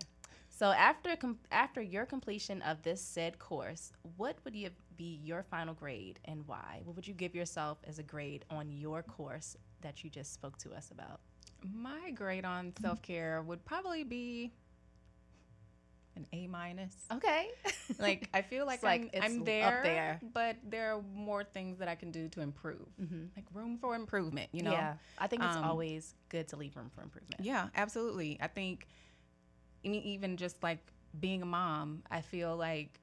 So 0.57 0.71
after 0.71 1.15
com- 1.15 1.37
after 1.51 1.83
your 1.83 2.07
completion 2.07 2.63
of 2.63 2.81
this 2.81 2.99
said 2.99 3.37
course, 3.37 3.91
what 4.15 4.37
would 4.43 4.55
you 4.55 4.71
be 4.95 5.19
your 5.23 5.43
final 5.43 5.75
grade 5.75 6.19
and 6.25 6.47
why? 6.47 6.81
What 6.83 6.95
would 6.95 7.07
you 7.07 7.13
give 7.13 7.35
yourself 7.35 7.77
as 7.85 7.99
a 7.99 8.03
grade 8.03 8.43
on 8.49 8.71
your 8.71 9.03
course 9.03 9.55
that 9.81 10.03
you 10.03 10.09
just 10.09 10.33
spoke 10.33 10.57
to 10.59 10.73
us 10.73 10.89
about? 10.89 11.19
My 11.63 12.09
grade 12.09 12.43
on 12.43 12.73
self 12.81 13.03
care 13.03 13.43
would 13.43 13.63
probably 13.65 14.03
be 14.03 14.51
an 16.15 16.25
A 16.33 16.47
minus. 16.47 16.95
Okay. 17.13 17.49
Like 17.99 18.27
I 18.33 18.41
feel 18.41 18.65
like, 18.65 18.83
like 18.83 19.09
I'm, 19.15 19.23
I'm 19.23 19.43
there, 19.43 19.79
there. 19.83 20.21
but 20.33 20.57
there 20.63 20.93
are 20.95 21.01
more 21.15 21.43
things 21.43 21.77
that 21.79 21.87
I 21.87 21.95
can 21.95 22.11
do 22.11 22.27
to 22.29 22.41
improve. 22.41 22.87
Mhm. 23.01 23.29
Like 23.35 23.45
room 23.53 23.77
for 23.77 23.95
improvement, 23.95 24.49
you 24.53 24.61
know. 24.63 24.71
yeah, 24.71 24.95
I 25.17 25.27
think 25.27 25.43
it's 25.43 25.55
Um, 25.55 25.63
always 25.63 26.13
good 26.29 26.47
to 26.49 26.57
leave 26.57 26.75
room 26.75 26.89
for 26.93 27.01
improvement. 27.01 27.41
Yeah, 27.43 27.69
absolutely. 27.75 28.37
I 28.41 28.47
think 28.47 28.87
I 29.85 29.89
mean, 29.89 30.03
even 30.03 30.37
just 30.37 30.61
like 30.63 30.79
being 31.19 31.41
a 31.41 31.45
mom, 31.45 32.03
I 32.11 32.21
feel 32.21 32.55
like 32.55 32.99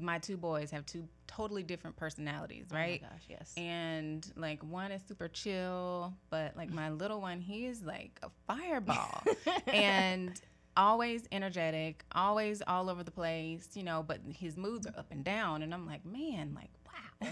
my 0.00 0.18
two 0.18 0.36
boys 0.36 0.70
have 0.72 0.84
two 0.86 1.06
totally 1.26 1.62
different 1.62 1.96
personalities, 1.96 2.66
right? 2.72 3.00
Oh 3.02 3.06
my 3.06 3.10
gosh, 3.12 3.24
yes. 3.28 3.52
And 3.56 4.32
like 4.36 4.62
one 4.64 4.90
is 4.92 5.02
super 5.06 5.28
chill, 5.28 6.12
but 6.30 6.56
like 6.56 6.70
my 6.72 6.90
little 6.90 7.20
one, 7.20 7.40
he 7.40 7.66
is 7.66 7.82
like 7.82 8.18
a 8.22 8.30
fireball. 8.46 9.22
and 9.72 10.40
always 10.76 11.22
energetic, 11.30 12.04
always 12.12 12.60
all 12.66 12.90
over 12.90 13.04
the 13.04 13.10
place, 13.12 13.68
you 13.74 13.84
know, 13.84 14.04
but 14.06 14.18
his 14.36 14.56
moods 14.56 14.86
are 14.86 14.94
up 14.98 15.06
and 15.12 15.24
down. 15.24 15.62
And 15.62 15.72
I'm 15.72 15.86
like, 15.86 16.04
man, 16.04 16.56
like, 16.56 16.70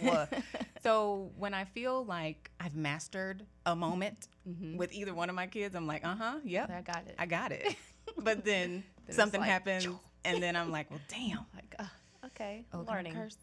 wow. 0.02 0.28
so 0.82 1.30
when 1.36 1.52
I 1.54 1.64
feel 1.64 2.04
like 2.04 2.50
I've 2.60 2.76
mastered 2.76 3.44
a 3.66 3.74
moment 3.74 4.28
Mhm. 4.48 4.76
with 4.76 4.92
either 4.92 5.14
one 5.14 5.28
of 5.28 5.34
my 5.36 5.46
kids, 5.46 5.74
I'm 5.76 5.86
like, 5.86 6.04
uh 6.04 6.14
huh, 6.16 6.38
yep, 6.44 6.70
I 6.70 6.80
got 6.82 7.06
it. 7.08 7.14
I 7.18 7.26
got 7.26 7.52
it. 7.52 7.76
but 8.18 8.44
then 8.44 8.84
Then 9.06 9.16
something 9.16 9.40
like, 9.40 9.50
happens, 9.50 9.88
and 10.24 10.42
then 10.42 10.56
I'm 10.56 10.70
like, 10.70 10.90
well, 10.90 11.00
damn. 11.08 11.38
like, 11.54 11.74
uh, 11.78 12.26
okay, 12.26 12.64
Oh, 12.72 12.84
learning. 12.88 13.14
curse? 13.14 13.36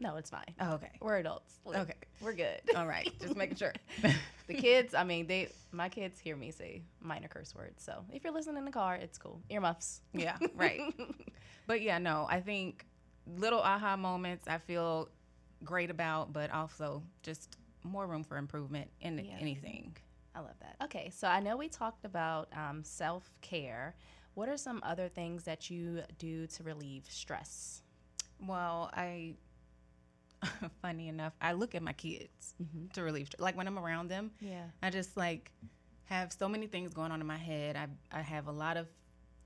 No, 0.00 0.16
it's 0.16 0.30
fine. 0.30 0.54
Oh, 0.60 0.74
okay. 0.74 0.92
We're 1.00 1.16
adults. 1.18 1.58
Look, 1.64 1.76
Okay. 1.76 1.94
we're 2.20 2.32
good. 2.34 2.60
All 2.76 2.86
right. 2.86 3.10
Just 3.20 3.34
making 3.36 3.56
sure. 3.56 3.72
the 4.46 4.54
kids, 4.54 4.94
I 4.94 5.02
mean, 5.02 5.26
they, 5.26 5.48
my 5.72 5.88
kids 5.88 6.20
hear 6.20 6.36
me 6.36 6.52
say 6.52 6.82
minor 7.00 7.26
curse 7.26 7.52
words. 7.54 7.82
So 7.82 8.04
if 8.12 8.22
you're 8.22 8.32
listening 8.32 8.58
in 8.58 8.64
the 8.64 8.70
car, 8.70 8.94
it's 8.94 9.18
cool. 9.18 9.40
Earmuffs. 9.50 10.02
yeah, 10.12 10.36
right. 10.54 10.80
But 11.66 11.82
yeah, 11.82 11.98
no, 11.98 12.26
I 12.30 12.40
think 12.40 12.86
little 13.26 13.60
aha 13.60 13.96
moments 13.96 14.46
I 14.46 14.58
feel 14.58 15.08
great 15.64 15.90
about, 15.90 16.32
but 16.32 16.52
also 16.52 17.02
just 17.24 17.56
more 17.82 18.06
room 18.06 18.22
for 18.22 18.36
improvement 18.36 18.88
in 19.00 19.18
Yeah. 19.18 19.32
anything. 19.40 19.87
I 20.38 20.40
love 20.42 20.58
that. 20.60 20.76
Okay, 20.84 21.10
so 21.12 21.26
I 21.26 21.40
know 21.40 21.56
we 21.56 21.68
talked 21.68 22.04
about 22.04 22.48
um, 22.56 22.84
self 22.84 23.28
care. 23.40 23.96
What 24.34 24.48
are 24.48 24.56
some 24.56 24.80
other 24.84 25.08
things 25.08 25.42
that 25.44 25.68
you 25.68 26.02
do 26.18 26.46
to 26.46 26.62
relieve 26.62 27.06
stress? 27.08 27.82
Well, 28.46 28.88
I, 28.94 29.34
funny 30.82 31.08
enough, 31.08 31.32
I 31.40 31.52
look 31.52 31.74
at 31.74 31.82
my 31.82 31.92
kids 31.92 32.54
Mm-hmm. 32.62 32.86
to 32.94 33.02
relieve 33.02 33.26
stress. 33.26 33.40
Like 33.40 33.56
when 33.56 33.66
I'm 33.68 33.78
around 33.78 34.08
them, 34.08 34.30
Yeah. 34.40 34.64
I 34.82 34.90
just 34.90 35.16
like 35.16 35.50
have 36.04 36.32
so 36.32 36.48
many 36.48 36.66
things 36.66 36.92
going 36.92 37.12
on 37.12 37.20
in 37.20 37.26
my 37.26 37.36
head. 37.36 37.76
I 37.76 37.86
I 38.16 38.22
have 38.22 38.46
a 38.48 38.52
lot 38.52 38.76
of 38.76 38.86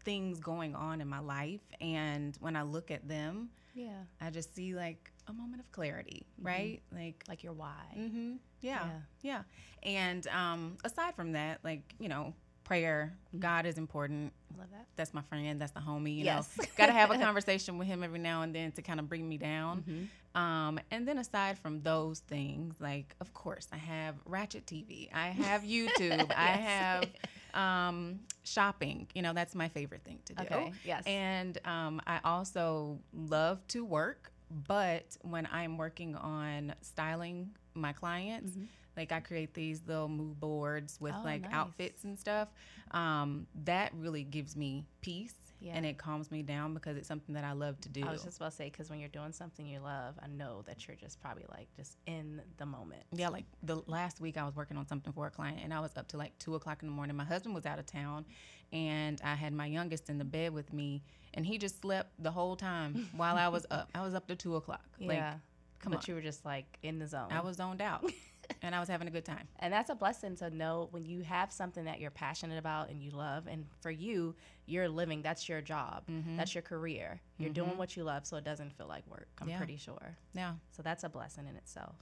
things 0.05 0.41
going 0.41 0.75
on 0.75 1.01
in 1.01 1.09
my 1.09 1.21
life, 1.21 1.61
and 1.81 2.37
when 2.41 2.57
I 2.57 2.63
look 2.63 2.91
at 2.91 3.07
them, 3.09 3.51
Yeah. 3.75 4.03
I 4.21 4.31
just 4.31 4.55
see 4.55 4.75
like 4.75 5.12
a 5.29 5.33
moment 5.33 5.61
of 5.61 5.71
clarity, 5.73 6.27
Mhm. 6.41 6.47
right? 6.47 6.83
Like 6.93 7.25
Like 7.29 7.43
your 7.43 7.53
why. 7.53 7.95
Mm-hmm. 7.97 8.37
Yeah, 8.61 8.85
Yeah. 8.87 9.01
yeah. 9.23 9.43
And 9.83 10.27
um, 10.29 10.77
aside 10.85 11.15
from 11.15 11.33
that, 11.33 11.61
like 11.65 11.95
you 11.99 12.09
know, 12.09 12.35
prayer, 12.65 13.17
Mhm. 13.35 13.41
God 13.41 13.67
is 13.67 13.77
important. 13.79 14.33
Love 14.57 14.71
that. 14.71 14.87
That's 14.97 15.13
my 15.15 15.23
friend. 15.23 15.61
That's 15.61 15.73
the 15.73 15.81
homie. 15.81 16.17
You 16.19 16.25
Yes. 16.25 16.57
know, 16.59 16.65
got 16.77 16.87
to 16.87 16.93
have 16.93 17.11
a 17.11 17.19
conversation 17.27 17.79
with 17.79 17.89
him 17.89 18.03
every 18.03 18.19
now 18.21 18.43
and 18.43 18.55
then 18.55 18.73
to 18.73 18.83
kind 18.83 19.01
of 19.01 19.09
bring 19.09 19.29
me 19.29 19.37
down. 19.39 19.83
Mhm. 19.83 20.09
Um, 20.35 20.81
and 20.91 21.07
then 21.07 21.19
aside 21.19 21.59
from 21.59 21.83
those 21.83 22.21
things, 22.21 22.81
like 22.81 23.15
of 23.21 23.35
course, 23.35 23.69
I 23.73 23.77
have 23.77 24.15
Ratchet 24.25 24.65
TV. 24.67 25.11
I 25.13 25.29
have 25.29 25.63
YouTube. 25.63 26.31
I 26.37 26.53
have 26.57 27.09
um, 27.55 28.21
shopping. 28.45 29.09
You 29.15 29.23
know, 29.23 29.33
that's 29.35 29.55
my 29.55 29.69
favorite 29.69 30.05
thing 30.05 30.21
to 30.27 30.35
do. 30.35 30.43
Okay. 30.45 30.73
Yes. 30.85 31.03
And 31.07 31.59
um, 31.67 32.01
I 32.07 32.21
also 32.25 32.99
love 33.13 33.67
to 33.69 33.85
work, 33.85 34.32
but 34.69 35.17
when 35.23 35.49
I'm 35.53 35.77
working 35.79 36.15
on 36.17 36.75
styling 36.83 37.51
my 37.75 37.93
clients, 37.93 38.57
Mhm. 38.57 38.69
Like 38.97 39.13
I 39.13 39.21
create 39.21 39.55
these 39.55 39.81
little 39.87 40.09
mood 40.09 40.39
boards 40.41 40.99
with 41.01 41.15
Oh, 41.17 41.23
like 41.25 41.43
nice. 41.43 41.53
outfits 41.53 42.05
and 42.05 42.19
stuff, 42.19 42.49
um, 42.91 43.47
that 43.65 43.93
really 43.95 44.25
gives 44.25 44.55
me 44.57 44.85
peace 45.01 45.35
Yeah. 45.61 45.73
and 45.77 45.87
it 45.87 45.97
calms 45.97 46.31
me 46.31 46.43
down 46.43 46.75
because 46.75 46.97
it's 46.97 47.09
something 47.09 47.35
that 47.35 47.45
I 47.45 47.53
love 47.53 47.81
to 47.83 47.89
do. 47.89 48.03
I 48.07 48.13
was 48.13 48.23
just 48.25 48.37
about 48.39 48.51
to 48.51 48.57
say 48.57 48.65
because 48.71 48.91
when 48.91 48.99
you're 49.01 49.09
doing 49.09 49.33
something 49.33 49.67
you 49.67 49.81
love, 49.81 50.15
I 50.23 50.27
know 50.27 50.63
that 50.67 50.87
you're 50.87 50.97
just 50.97 51.21
probably 51.21 51.45
like 51.51 51.69
just 51.77 51.97
in 52.07 52.43
the 52.59 52.67
moment. 52.67 53.03
Yeah, 53.13 53.29
like 53.29 53.45
the 53.63 53.83
last 53.87 54.21
week 54.21 54.37
I 54.37 54.45
was 54.45 54.55
working 54.57 54.77
on 54.77 54.87
something 54.87 55.13
for 55.13 55.27
a 55.27 55.31
client 55.31 55.59
and 55.63 55.73
I 55.73 55.81
was 55.81 55.93
up 55.97 56.09
to 56.09 56.17
like 56.17 56.37
two 56.39 56.55
o'clock 56.57 56.83
in 56.83 56.89
the 56.89 56.95
morning. 56.95 57.17
My 57.17 57.25
husband 57.25 57.55
was 57.55 57.65
out 57.65 57.79
of 57.79 57.87
town 57.87 58.25
and 58.73 59.21
I 59.25 59.35
had 59.35 59.53
my 59.53 59.67
youngest 59.67 60.11
in 60.11 60.19
the 60.19 60.25
bed 60.25 60.53
with 60.53 60.73
me 60.73 61.03
and 61.35 61.47
he 61.47 61.57
just 61.59 61.81
slept 61.81 62.11
the 62.19 62.31
whole 62.31 62.57
time 62.57 63.09
while 63.17 63.37
I 63.37 63.49
was 63.49 63.65
up. 63.71 63.89
I 63.95 64.03
was 64.03 64.15
up 64.15 64.27
to 64.29 64.37
two 64.37 64.57
o'clock. 64.57 64.85
Like, 65.01 65.17
yeah. 65.17 65.35
come 65.79 65.93
but 65.93 65.99
on. 66.01 66.05
you 66.09 66.15
were 66.15 66.21
just 66.21 66.45
like 66.45 66.79
in 66.83 66.99
the 66.99 67.07
zone. 67.07 67.29
I 67.31 67.41
was 67.41 67.57
zoned 67.57 67.81
out 67.81 68.05
and 68.63 68.75
I 68.75 68.81
was 68.81 68.89
having 68.89 69.09
a 69.09 69.11
good 69.11 69.25
time. 69.25 69.49
and 69.61 69.73
that's 69.73 69.91
a 69.91 69.95
blessing 69.95 70.37
to 70.37 70.51
know 70.51 70.89
when 70.91 71.05
you 71.05 71.23
have 71.23 71.51
something 71.53 71.85
that 71.85 72.01
you're 72.01 72.11
passionate 72.11 72.59
about 72.59 72.91
and 72.91 73.03
you 73.03 73.11
love 73.11 73.47
and 73.47 73.67
for 73.81 73.91
you 73.91 74.35
you're 74.67 74.89
living 74.89 75.23
that's 75.23 75.49
your 75.49 75.61
job 75.61 76.05
Mhm. 76.09 76.37
that's 76.37 76.55
your 76.55 76.63
career 76.63 77.21
you're 77.39 77.51
doing 77.51 77.77
what 77.79 77.97
you 77.97 78.05
love 78.05 78.27
so 78.27 78.37
it 78.37 78.45
doesn't 78.45 78.73
feel 78.77 78.87
like 78.87 79.07
work 79.09 79.29
i'm 79.41 79.49
Yeah. 79.49 79.57
pretty 79.59 79.77
sure 79.77 80.17
Yeah. 80.35 80.55
so 80.71 80.83
that's 80.83 81.05
a 81.05 81.09
blessing 81.09 81.47
in 81.49 81.57
itself 81.57 81.97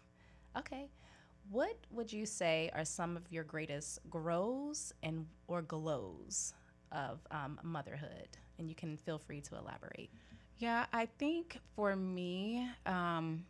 okay 0.56 0.90
what 1.50 1.76
would 1.90 2.12
you 2.12 2.26
say 2.26 2.70
are 2.74 2.84
some 2.84 3.16
of 3.16 3.22
your 3.30 3.44
greatest 3.44 3.98
grows 4.10 4.92
and 5.02 5.26
or 5.48 5.62
glows 5.62 6.52
of 6.92 7.20
um, 7.30 7.58
motherhood 7.62 8.28
and 8.58 8.68
you 8.68 8.74
can 8.74 8.96
feel 8.98 9.18
free 9.18 9.40
to 9.40 9.56
elaborate 9.56 10.10
Yeah, 10.58 10.84
I 10.92 11.06
think 11.06 11.58
for 11.74 11.96
me, 11.96 12.68
um, 12.84 13.46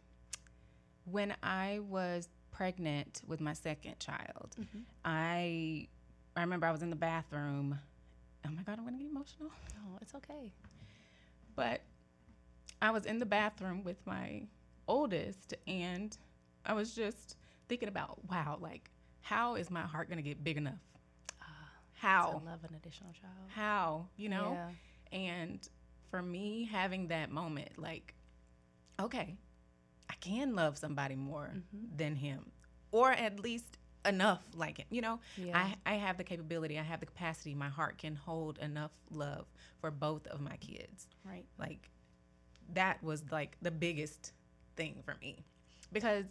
when 1.05 1.35
I 1.43 1.81
was 1.81 2.29
pregnant 2.53 3.23
with 3.27 3.41
my 3.41 3.53
second 3.53 3.99
child, 4.01 4.57
Mhm. 4.59 4.85
I 5.05 5.89
I 6.37 6.41
remember 6.43 6.67
I 6.67 6.73
was 6.73 6.83
in 6.83 6.91
the 6.91 6.97
bathroom. 6.97 7.79
Oh 8.47 8.51
my 8.51 8.63
god, 8.63 8.79
I'm 8.79 8.85
gonna 8.85 8.99
get 8.99 9.11
emotional. 9.11 9.51
oh 9.77 9.99
it's 10.01 10.15
okay 10.15 10.53
But 11.57 11.81
I 12.83 12.91
was 12.91 13.05
in 13.05 13.19
the 13.19 13.27
bathroom 13.27 13.83
with 13.85 14.07
my 14.07 14.47
oldest, 14.89 15.55
and 15.67 16.17
I 16.65 16.73
was 16.73 16.95
just 16.95 17.37
thinking 17.69 17.89
about, 17.89 18.25
wow, 18.29 18.57
like 18.61 18.91
how 19.23 19.55
is 19.57 19.71
my 19.71 19.83
heart 19.83 20.09
gonna 20.09 20.23
get 20.23 20.43
big 20.43 20.57
enough? 20.57 20.81
Ah, 21.43 21.45
How? 21.95 22.31
to 22.39 22.45
love 22.45 22.65
an 22.65 22.75
additional 22.75 23.13
child 23.13 23.35
How? 23.49 24.07
You 24.17 24.29
know? 24.31 24.53
yeah. 24.53 24.71
And 25.13 25.69
for 26.11 26.23
me, 26.23 26.65
having 26.65 27.09
that 27.09 27.31
moment, 27.31 27.79
like, 27.79 28.15
okay, 28.99 29.37
I 30.11 30.15
can 30.21 30.55
love 30.57 30.77
somebody 30.77 31.15
more 31.15 31.51
Mhm. 31.55 31.97
than 31.97 32.17
him, 32.17 32.51
or 32.91 33.13
at 33.13 33.39
least 33.39 33.79
enough 34.05 34.43
like 34.55 34.79
him. 34.79 34.87
You 34.91 35.03
know, 35.03 35.21
yeah 35.37 35.57
I, 35.87 35.93
I 35.93 35.95
have 35.97 36.17
the 36.17 36.25
capability, 36.25 36.79
I 36.79 36.83
have 36.83 37.01
the 37.01 37.07
capacity, 37.07 37.55
my 37.55 37.69
heart 37.69 37.97
can 37.99 38.17
hold 38.17 38.59
enough 38.59 38.91
love 39.11 39.47
for 39.81 39.91
both 39.91 40.27
of 40.27 40.41
my 40.41 40.57
kids. 40.57 41.07
right 41.25 41.45
Like, 41.59 41.91
that 42.75 43.03
was 43.03 43.23
like 43.31 43.57
the 43.63 43.71
biggest 43.71 44.33
thing 44.77 45.03
for 45.05 45.17
me 45.21 45.45
because 45.93 46.25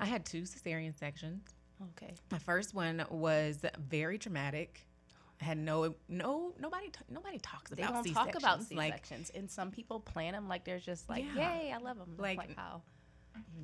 I 0.00 0.06
had 0.06 0.24
two 0.24 0.42
cesarean 0.42 0.94
sections. 0.96 1.42
okay 1.90 2.14
My 2.30 2.38
first 2.38 2.72
one 2.74 3.04
was 3.10 3.60
very 3.78 4.16
traumatic. 4.18 4.86
I 5.40 5.44
had 5.44 5.58
no, 5.58 5.94
no, 6.08 6.52
nobody, 6.58 6.88
t- 6.88 6.98
nobody 7.08 7.38
talks 7.38 7.70
they 7.70 7.82
about 7.82 7.94
don't 7.94 8.04
C-sections. 8.04 8.32
talk 8.32 8.42
about 8.42 8.58
Like, 8.76 9.06
C-sections, 9.06 9.30
and 9.36 9.48
some 9.50 9.70
people 9.70 10.00
plan 10.00 10.32
them 10.32 10.48
like 10.48 10.64
they're 10.64 10.80
just 10.80 11.08
like, 11.08 11.24
Yeah. 11.34 11.56
"Yay, 11.60 11.72
I 11.72 11.76
love 11.78 11.96
them!" 11.98 12.16
Like- 12.18 12.38
Like, 12.38 12.56
how 12.56 12.82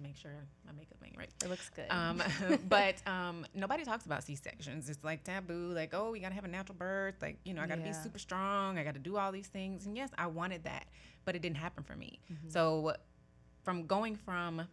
make 0.02 0.16
sure 0.16 0.30
my 0.66 0.73
makeup 0.73 0.99
ain't 1.04 1.16
right. 1.16 1.30
it 1.42 1.49
looks 1.49 1.71
good. 1.71 1.87
Um, 1.90 2.23
but 2.68 2.97
um, 3.06 3.47
nobody 3.54 3.85
talks 3.85 4.06
about 4.06 4.23
C 4.25 4.35
sections. 4.35 4.88
It's 4.88 5.02
like 5.02 5.25
taboo. 5.25 5.73
Like, 5.75 5.90
oh, 5.92 6.11
we 6.11 6.21
gotta 6.21 6.35
have 6.35 6.44
a 6.44 6.49
natural 6.49 6.76
birth. 6.78 7.14
Like, 7.23 7.38
you 7.44 7.54
know, 7.54 7.62
I 7.62 7.66
gotta 7.66 7.80
be 7.83 7.92
super 7.92 8.18
strong. 8.18 8.78
I 8.78 8.85
gotta 8.85 8.99
do 8.99 9.16
all 9.16 9.33
these 9.33 9.47
things. 9.49 9.87
And 9.87 9.97
yes, 9.97 10.11
I 10.18 10.26
wanted 10.26 10.64
that, 10.64 10.87
but 11.25 11.35
it 11.37 11.42
didn't 11.42 11.56
happen 11.56 11.83
for 11.85 11.97
me. 11.97 12.18
Mhm. 12.33 12.52
So, 12.52 12.94
from 13.62 13.87
going 13.87 14.14
from 14.16 14.66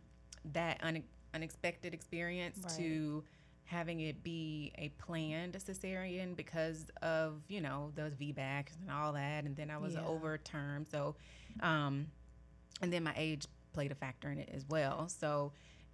that 0.53 0.81
une- 0.83 1.03
unexpected 1.33 1.93
experience 1.93 2.60
Right. 2.63 2.77
to 2.77 3.24
having 3.63 4.01
it 4.01 4.21
be 4.21 4.74
a 4.77 4.89
planned 4.98 5.53
cesarean 5.53 6.36
because 6.36 6.89
of 7.01 7.41
you 7.48 7.62
know 7.62 7.91
those 7.95 8.13
VBACs 8.15 8.75
and 8.81 8.91
all 8.91 9.13
that, 9.13 9.45
and 9.45 9.55
then 9.55 9.69
I 9.71 9.77
was 9.77 9.93
Yeah. 9.93 10.05
overturned. 10.05 10.88
So, 10.89 11.15
um, 11.62 12.07
and 12.81 12.91
then 12.91 13.03
my 13.03 13.13
age 13.15 13.45
played 13.73 13.91
a 13.91 13.95
factor 13.95 14.31
in 14.31 14.37
it 14.37 14.49
as 14.53 14.65
well. 14.67 15.07
So 15.07 15.51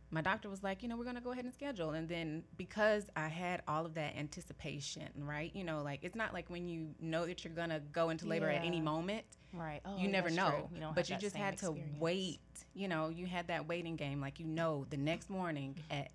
my 0.09 0.21
doctor 0.21 0.49
was 0.49 0.63
like, 0.63 0.81
you 0.83 0.89
know, 0.89 0.95
we're 0.95 1.05
gonna 1.05 1.21
go 1.21 1.31
ahead 1.31 1.45
and 1.45 1.53
schedule. 1.53 1.91
And 1.91 2.07
then 2.07 2.43
because 2.55 3.09
I 3.15 3.27
had 3.27 3.61
all 3.67 3.85
of 3.85 3.93
that 3.95 4.15
anticipation, 4.15 5.09
right? 5.17 5.53
You 5.53 5.63
know, 5.63 5.81
like 5.83 5.99
it's 6.03 6.15
not 6.15 6.33
like 6.33 6.49
when 6.49 6.67
you 6.67 6.89
know 6.99 7.25
that 7.25 7.43
you're 7.43 7.53
gonna 7.53 7.81
go 7.91 8.09
into 8.09 8.25
labor 8.25 8.49
at 8.49 8.63
any 8.63 8.79
moment, 8.79 9.25
right? 9.53 9.81
Oh, 9.85 9.97
you 9.97 10.07
never 10.07 10.29
know. 10.29 10.69
You 10.73 10.87
but 10.95 11.09
you 11.09 11.17
just 11.17 11.35
had 11.35 11.57
to 11.59 11.71
experience. 11.71 11.99
wait. 11.99 12.39
You 12.73 12.87
know, 12.87 13.09
you 13.09 13.25
had 13.25 13.47
that 13.47 13.67
waiting 13.67 13.95
game. 13.95 14.21
Like 14.21 14.39
you 14.39 14.45
know, 14.45 14.85
the 14.89 14.97
next 14.97 15.29
morning 15.29 15.75
at 15.91 16.11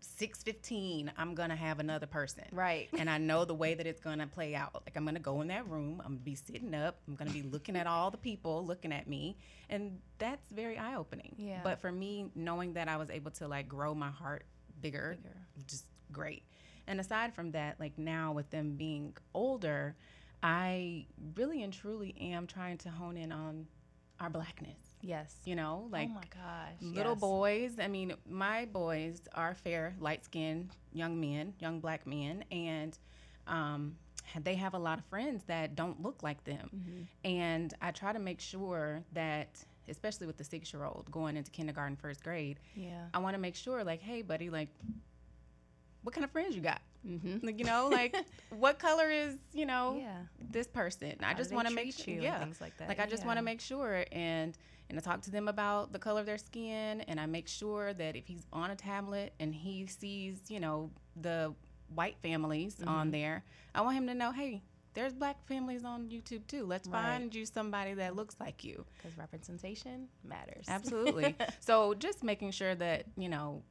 six 0.00 0.42
fifteen, 0.42 1.10
I'm 1.16 1.34
gonna 1.34 1.56
have 1.56 1.78
another 1.80 2.06
person. 2.06 2.44
Right. 2.52 2.88
and 2.98 3.08
I 3.10 3.18
know 3.18 3.44
the 3.44 3.54
way 3.54 3.74
that 3.74 3.86
it's 3.86 4.00
gonna 4.00 4.26
play 4.26 4.54
out. 4.54 4.74
Like 4.74 4.96
I'm 4.96 5.04
gonna 5.04 5.18
go 5.20 5.40
in 5.40 5.48
that 5.48 5.68
room, 5.68 6.00
I'm 6.04 6.12
gonna 6.12 6.24
be 6.24 6.34
sitting 6.34 6.74
up, 6.74 6.98
I'm 7.08 7.14
gonna 7.16 7.30
be 7.30 7.42
looking 7.42 7.76
at 7.76 7.86
all 7.86 8.10
the 8.10 8.16
people 8.18 8.64
looking 8.64 8.92
at 8.92 9.08
me, 9.08 9.36
and 9.68 9.98
that's 10.18 10.50
very 10.50 10.78
eye 10.78 10.94
opening. 10.96 11.34
Yeah. 11.38 11.60
But 11.64 11.80
for 11.80 11.90
me, 11.92 12.30
knowing 12.34 12.74
that 12.74 12.88
I 12.88 12.96
was 12.96 13.10
able 13.10 13.30
to 13.32 13.48
like 13.48 13.68
grow 13.68 13.94
my 13.94 14.10
heart 14.10 14.44
bigger, 14.80 15.16
Bigger. 15.22 15.36
just 15.66 15.84
great. 16.12 16.44
And 16.86 17.00
aside 17.00 17.34
from 17.34 17.50
that, 17.52 17.78
like 17.78 17.98
now 17.98 18.32
with 18.32 18.48
them 18.50 18.76
being 18.76 19.14
older, 19.34 19.96
I 20.42 21.06
really 21.36 21.62
and 21.62 21.72
truly 21.72 22.14
am 22.20 22.46
trying 22.46 22.78
to 22.78 22.90
hone 22.90 23.16
in 23.16 23.32
on 23.32 23.66
our 24.20 24.30
blackness. 24.30 24.78
Yes. 25.00 25.34
You 25.44 25.56
know, 25.56 25.88
like 25.90 26.08
oh 26.10 26.14
my 26.14 26.20
gosh. 26.30 26.74
little 26.80 27.12
yes. 27.12 27.20
boys 27.20 27.72
i 27.78 27.86
mean 27.86 28.14
my 28.28 28.64
boys 28.66 29.20
are 29.34 29.54
fair 29.54 29.94
light 30.00 30.24
skinned 30.24 30.70
young 30.92 31.20
men 31.20 31.54
young 31.60 31.80
black 31.80 32.06
men 32.06 32.44
and 32.50 32.98
um, 33.46 33.96
they 34.42 34.54
have 34.54 34.74
a 34.74 34.78
lot 34.78 34.98
of 34.98 35.04
friends 35.06 35.42
that 35.46 35.74
don't 35.74 36.02
look 36.02 36.22
like 36.22 36.42
them. 36.44 36.70
Mm-hmm. 36.74 37.30
And 37.30 37.74
I 37.80 37.90
try 37.90 38.12
to 38.12 38.18
make 38.18 38.40
sure 38.40 39.02
that, 39.12 39.64
especially 39.88 40.26
with 40.26 40.36
the 40.36 40.44
six 40.44 40.72
year 40.72 40.84
old 40.84 41.10
going 41.10 41.36
into 41.36 41.50
kindergarten, 41.50 41.96
first 41.96 42.22
grade, 42.22 42.60
Yeah. 42.74 43.06
I 43.14 43.18
want 43.18 43.34
to 43.34 43.40
make 43.40 43.56
sure, 43.56 43.82
like, 43.84 44.00
hey, 44.00 44.22
buddy, 44.22 44.50
like, 44.50 44.68
what 46.02 46.14
kind 46.14 46.24
of 46.24 46.30
friends 46.30 46.54
you 46.54 46.62
got? 46.62 46.80
Mm-hmm. 47.06 47.46
Like, 47.46 47.58
you 47.58 47.64
know, 47.64 47.88
like, 47.90 48.14
what 48.50 48.78
color 48.78 49.10
is, 49.10 49.36
you 49.52 49.66
know, 49.66 49.96
Yeah. 49.98 50.37
This 50.50 50.66
person? 50.66 51.14
I 51.22 51.34
just 51.34 51.52
want 51.52 51.68
to 51.68 51.74
make 51.74 51.92
sure, 51.94 52.14
yeah, 52.14 52.40
things 52.40 52.60
like 52.60 52.76
that. 52.78 52.88
like 52.88 53.00
I 53.00 53.06
just 53.06 53.24
want 53.26 53.38
to 53.38 53.44
make 53.44 53.60
sure 53.60 54.04
and 54.12 54.56
and 54.90 54.98
I 54.98 55.02
talk 55.02 55.20
to 55.22 55.30
them 55.30 55.48
about 55.48 55.92
the 55.92 55.98
color 55.98 56.20
of 56.20 56.26
their 56.26 56.38
skin 56.38 57.02
and 57.02 57.20
I 57.20 57.26
make 57.26 57.46
sure 57.48 57.92
that 57.92 58.16
if 58.16 58.26
he's 58.26 58.46
on 58.52 58.70
a 58.70 58.76
tablet 58.76 59.34
and 59.38 59.54
he 59.54 59.86
sees, 59.86 60.40
you 60.48 60.60
know, 60.60 60.90
the 61.20 61.54
white 61.94 62.16
families 62.22 62.76
Mm-hmm. 62.76 62.88
on 62.88 63.10
there, 63.10 63.44
I 63.74 63.82
want 63.82 63.96
him 63.96 64.06
to 64.06 64.14
know, 64.14 64.32
hey, 64.32 64.62
there's 64.94 65.12
black 65.12 65.46
families 65.46 65.84
on 65.84 66.08
YouTube 66.08 66.46
too. 66.46 66.64
Let's 66.64 66.88
Right. 66.88 67.02
find 67.02 67.34
you 67.34 67.44
somebody 67.46 67.94
that 67.94 68.16
looks 68.16 68.36
like 68.40 68.64
you. 68.64 68.84
because 68.96 69.16
representation 69.18 70.08
matters. 70.24 70.64
Absolutely. 70.68 71.36
so 71.60 71.92
just 71.94 72.24
making 72.24 72.50
sure 72.52 72.74
that, 72.74 73.04
you 73.16 73.28
know, 73.28 73.62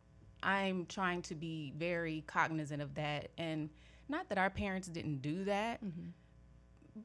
I'm 0.43 0.85
trying 0.85 1.23
to 1.23 1.35
be 1.35 1.73
very 1.75 2.23
cognizant 2.27 2.81
of 2.83 2.93
that 2.95 3.29
and 3.39 3.69
not 4.07 4.29
that 4.29 4.37
our 4.37 4.51
parents 4.51 4.87
didn't 4.87 5.21
do 5.23 5.43
that 5.45 5.83
Mhm. 5.83 6.11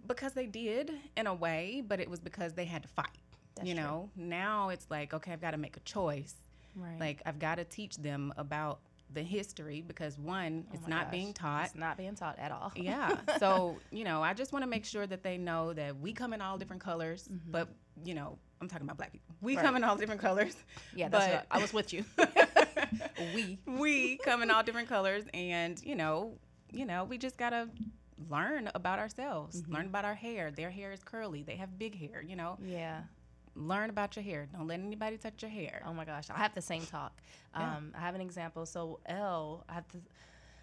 Because 0.07 0.33
they 0.33 0.47
did 0.47 0.93
in 1.17 1.27
a 1.27 1.35
way, 1.35 1.83
but 1.87 2.01
it 2.01 2.09
was 2.09 2.21
because 2.21 2.53
they 2.55 2.65
had 2.65 2.83
to 2.83 2.89
fight. 2.89 3.09
That's 3.55 3.69
you 3.69 3.75
true. 3.75 3.83
know, 3.83 4.11
now 4.17 4.71
it's 4.71 4.87
like, 4.91 5.13
okay, 5.15 5.33
I've 5.33 5.41
got 5.41 5.51
to 5.53 5.59
make 5.59 5.77
a 5.77 5.81
choice. 5.81 6.35
Right. 6.75 6.99
Like, 6.99 7.23
I've 7.27 7.39
got 7.39 7.57
to 7.57 7.65
teach 7.65 7.97
them 7.99 8.33
about 8.37 8.81
the 9.13 9.23
history 9.23 9.85
because 9.87 10.19
one, 10.19 10.65
Oh 10.71 10.75
it's 10.75 10.89
not 10.89 11.05
gosh. 11.05 11.13
being 11.13 11.33
taught. 11.35 11.67
It's 11.67 11.75
not 11.75 11.99
being 11.99 12.15
taught 12.15 12.39
at 12.39 12.51
all. 12.51 12.73
yeah. 12.77 13.17
So, 13.39 13.77
you 13.91 14.05
know, 14.05 14.23
I 14.23 14.33
just 14.33 14.53
want 14.53 14.63
to 14.63 14.67
make 14.67 14.87
sure 14.87 15.07
that 15.07 15.23
they 15.23 15.37
know 15.37 15.75
that 15.75 15.99
we 16.01 16.13
come 16.15 16.33
in 16.33 16.41
all 16.41 16.57
different 16.57 16.83
colors, 16.83 17.29
mm-hmm. 17.31 17.51
but, 17.51 17.69
you 18.05 18.15
know, 18.15 18.39
I'm 18.63 18.69
talking 18.69 18.87
about 18.87 18.97
black 18.97 19.13
people. 19.13 19.35
We 19.43 19.57
Right. 19.57 19.65
come 19.65 19.77
in 19.77 19.85
all 19.85 19.97
different 19.97 20.21
colors. 20.23 20.57
yeah. 20.97 21.09
That's 21.11 21.27
but- 21.27 21.35
what, 21.35 21.47
I 21.51 21.59
was 21.61 21.75
with 21.75 21.93
you. 21.93 22.05
we. 23.35 23.59
we 23.67 24.17
come 24.19 24.43
in 24.43 24.51
all 24.51 24.63
different 24.63 24.89
colors 24.89 25.25
and 25.35 25.81
you 25.85 25.95
know 25.95 26.35
you 26.73 26.85
know 26.85 27.05
we 27.05 27.19
just 27.19 27.37
gotta 27.37 27.69
learn 28.31 28.71
about 28.75 28.99
ourselves 28.99 29.63
Mm-hmm. 29.63 29.73
learn 29.75 29.87
about 29.87 30.05
our 30.05 30.15
hair 30.15 30.51
their 30.51 30.71
hair 30.71 30.93
is 30.93 31.03
curly 31.03 31.43
they 31.43 31.57
have 31.57 31.79
big 31.79 31.99
hair 31.99 32.23
you 32.23 32.37
know 32.37 32.59
Yeah. 32.65 33.01
learn 33.55 33.91
about 33.91 34.17
your 34.17 34.23
hair 34.23 34.49
don't 34.53 34.67
let 34.67 34.81
anybody 34.81 35.17
touch 35.19 35.43
your 35.43 35.51
hair 35.51 35.83
Oh 35.87 35.93
my 35.95 36.05
gosh, 36.05 36.31
I 36.31 36.39
have 36.39 36.55
the 36.55 36.63
same 36.63 36.85
talk. 36.87 37.13
Yeah. 37.59 37.77
Um, 37.77 37.93
I 37.97 38.01
have 38.01 38.15
an 38.15 38.21
example. 38.21 38.65
So 38.67 39.01
Elle, 39.07 39.65
I 39.69 39.75
have 39.75 39.87
to. 39.89 39.99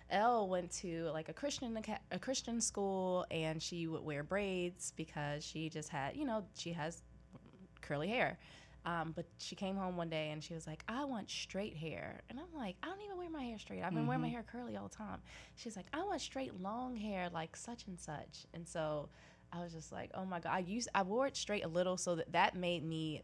Elle 0.09 0.47
went 0.49 0.71
to 0.81 1.03
like 1.13 1.29
a 1.29 1.33
Christian 1.33 1.77
a 2.11 2.17
Christian 2.17 2.59
school, 2.61 3.25
and 3.29 3.61
she 3.61 3.85
would 3.85 4.03
wear 4.03 4.23
braids 4.23 4.91
because 4.95 5.43
she 5.45 5.69
just 5.69 5.89
had, 5.89 6.15
you 6.15 6.25
know, 6.25 6.43
she 6.57 6.73
has 6.73 7.03
curly 7.81 8.07
hair. 8.07 8.39
Um, 8.85 9.11
but 9.15 9.25
she 9.37 9.55
came 9.55 9.75
home 9.75 9.97
one 9.97 10.09
day 10.09 10.31
and 10.31 10.43
she 10.43 10.53
was 10.53 10.65
like, 10.65 10.83
"I 10.87 11.03
want 11.05 11.29
straight 11.29 11.75
hair," 11.75 12.21
and 12.29 12.39
I'm 12.39 12.57
like, 12.57 12.77
"I 12.81 12.87
don't 12.87 13.01
even 13.01 13.17
wear 13.17 13.29
my 13.29 13.43
hair 13.43 13.59
straight. 13.59 13.83
I've 13.83 13.93
been 13.93 14.07
wearing 14.07 14.21
my 14.21 14.29
hair 14.29 14.43
curly 14.43 14.77
all 14.77 14.87
the 14.87 14.95
time." 14.95 15.21
She's 15.55 15.75
like, 15.75 15.87
"I 15.93 16.03
want 16.03 16.21
straight 16.21 16.59
long 16.59 16.95
hair 16.95 17.29
like 17.29 17.55
such 17.55 17.87
and 17.87 17.99
such," 17.99 18.45
and 18.53 18.67
so 18.67 19.09
I 19.51 19.61
was 19.61 19.73
just 19.73 19.91
like, 19.91 20.11
"Oh 20.13 20.25
my 20.25 20.39
god!" 20.39 20.53
I 20.53 20.59
used 20.59 20.89
I 20.95 21.03
wore 21.03 21.27
it 21.27 21.35
straight 21.35 21.65
a 21.65 21.67
little, 21.67 21.97
so 21.97 22.15
that 22.15 22.31
that 22.31 22.55
made 22.55 22.83
me 22.83 23.21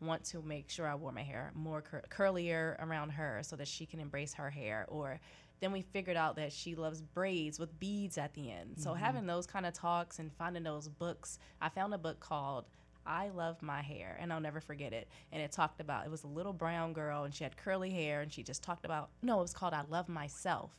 want 0.00 0.24
to 0.24 0.42
make 0.42 0.70
sure 0.70 0.86
I 0.86 0.94
wore 0.94 1.12
my 1.12 1.22
hair 1.22 1.52
more 1.54 1.80
cur- 1.82 2.04
curlier 2.10 2.76
around 2.82 3.10
her 3.10 3.40
so 3.42 3.56
that 3.56 3.68
she 3.68 3.86
can 3.86 4.00
embrace 4.00 4.34
her 4.34 4.50
hair. 4.50 4.86
Or 4.88 5.20
then 5.60 5.72
we 5.72 5.82
figured 5.82 6.16
out 6.16 6.36
that 6.36 6.52
she 6.52 6.74
loves 6.74 7.00
braids 7.00 7.58
with 7.58 7.78
beads 7.78 8.18
at 8.18 8.34
the 8.34 8.50
end. 8.52 8.78
So 8.78 8.92
having 8.94 9.26
those 9.26 9.46
kind 9.46 9.64
of 9.64 9.72
talks 9.72 10.18
and 10.18 10.30
finding 10.34 10.64
those 10.64 10.88
books, 10.88 11.38
I 11.60 11.70
found 11.70 11.94
a 11.94 11.98
book 11.98 12.20
called 12.20 12.66
I 13.06 13.28
Love 13.30 13.62
My 13.62 13.82
Hair, 13.82 14.16
and 14.20 14.32
I'll 14.32 14.40
never 14.40 14.60
forget 14.60 14.92
it. 14.92 15.08
And 15.32 15.40
it 15.42 15.52
talked 15.52 15.80
about 15.80 16.04
it 16.04 16.10
was 16.10 16.24
a 16.24 16.28
little 16.28 16.52
brown 16.52 16.92
girl, 16.92 17.24
and 17.24 17.34
she 17.34 17.44
had 17.44 17.56
curly 17.56 17.90
hair, 17.90 18.20
and 18.20 18.32
she 18.32 18.42
just 18.42 18.62
talked 18.62 18.84
about 18.84 19.10
no, 19.22 19.38
it 19.38 19.42
was 19.42 19.54
called 19.54 19.74
I 19.74 19.82
Love 19.88 20.08
Myself. 20.08 20.72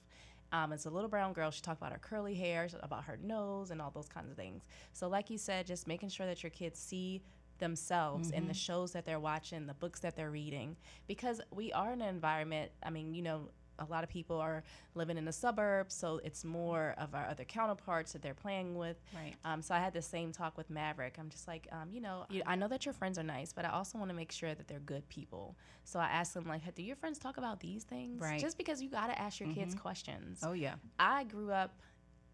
Um, 0.51 0.71
it's 0.71 0.85
a 0.85 0.89
little 0.89 1.09
brown 1.09 1.33
girl. 1.33 1.51
She 1.51 1.61
talked 1.61 1.81
about 1.81 1.91
her 1.91 1.99
curly 1.99 2.33
hair, 2.33 2.67
about 2.81 3.03
her 3.03 3.17
nose, 3.21 3.71
and 3.71 3.81
all 3.81 3.91
those 3.91 4.07
kinds 4.07 4.29
of 4.31 4.37
things. 4.37 4.63
So, 4.93 5.09
like 5.09 5.29
you 5.29 5.37
said, 5.37 5.67
just 5.67 5.87
making 5.87 6.09
sure 6.09 6.25
that 6.25 6.41
your 6.41 6.51
kids 6.51 6.79
see 6.79 7.21
themselves 7.59 8.29
in 8.31 8.47
the 8.47 8.53
shows 8.53 8.91
that 8.93 9.05
they're 9.05 9.19
watching, 9.19 9.65
the 9.65 9.73
books 9.73 9.99
that 10.01 10.15
they're 10.15 10.31
reading, 10.31 10.77
because 11.07 11.41
we 11.51 11.73
are 11.73 11.91
in 11.91 12.01
an 12.01 12.07
environment. 12.07 12.71
I 12.83 12.91
mean, 12.91 13.13
you 13.13 13.23
know, 13.23 13.49
a 13.79 13.85
lot 13.85 14.03
of 14.03 14.09
people 14.09 14.39
are 14.39 14.63
living 14.95 15.17
in 15.17 15.25
the 15.25 15.31
suburbs, 15.31 15.93
so 15.93 16.19
it's 16.23 16.43
more 16.43 16.95
of 16.97 17.13
our 17.13 17.27
other 17.27 17.43
counterparts 17.43 18.13
that 18.13 18.21
they're 18.21 18.33
playing 18.33 18.75
with. 18.75 18.97
Right. 19.15 19.35
Um, 19.45 19.61
so 19.61 19.75
I 19.75 19.79
had 19.79 19.93
the 19.93 20.01
same 20.01 20.31
talk 20.31 20.57
with 20.57 20.69
Maverick. 20.69 21.15
I'm 21.19 21.29
just 21.29 21.47
like, 21.47 21.67
um, 21.71 21.89
you 21.91 22.01
know, 22.01 22.25
you, 22.29 22.41
I 22.45 22.55
know 22.55 22.67
that 22.67 22.85
your 22.85 22.93
friends 22.93 23.17
are 23.17 23.23
nice, 23.23 23.53
but 23.53 23.65
I 23.65 23.69
also 23.69 23.97
want 23.97 24.09
to 24.09 24.15
make 24.15 24.31
sure 24.31 24.53
that 24.53 24.67
they're 24.67 24.79
good 24.79 25.07
people. 25.09 25.55
So 25.83 25.99
I 25.99 26.05
asked 26.07 26.35
him 26.35 26.45
like, 26.47 26.61
do 26.75 26.83
your 26.83 26.95
friends 26.95 27.17
talk 27.17 27.37
about 27.37 27.59
these 27.59 27.83
things? 27.83 28.21
Right. 28.21 28.39
Just 28.39 28.57
because 28.57 28.81
you 28.81 28.89
got 28.89 29.07
to 29.07 29.19
ask 29.19 29.39
your 29.39 29.49
kids 29.49 29.73
questions. 29.75 30.39
oh 30.43 30.53
yeah 30.53 30.75
I 30.99 31.23
grew 31.23 31.51
up 31.51 31.79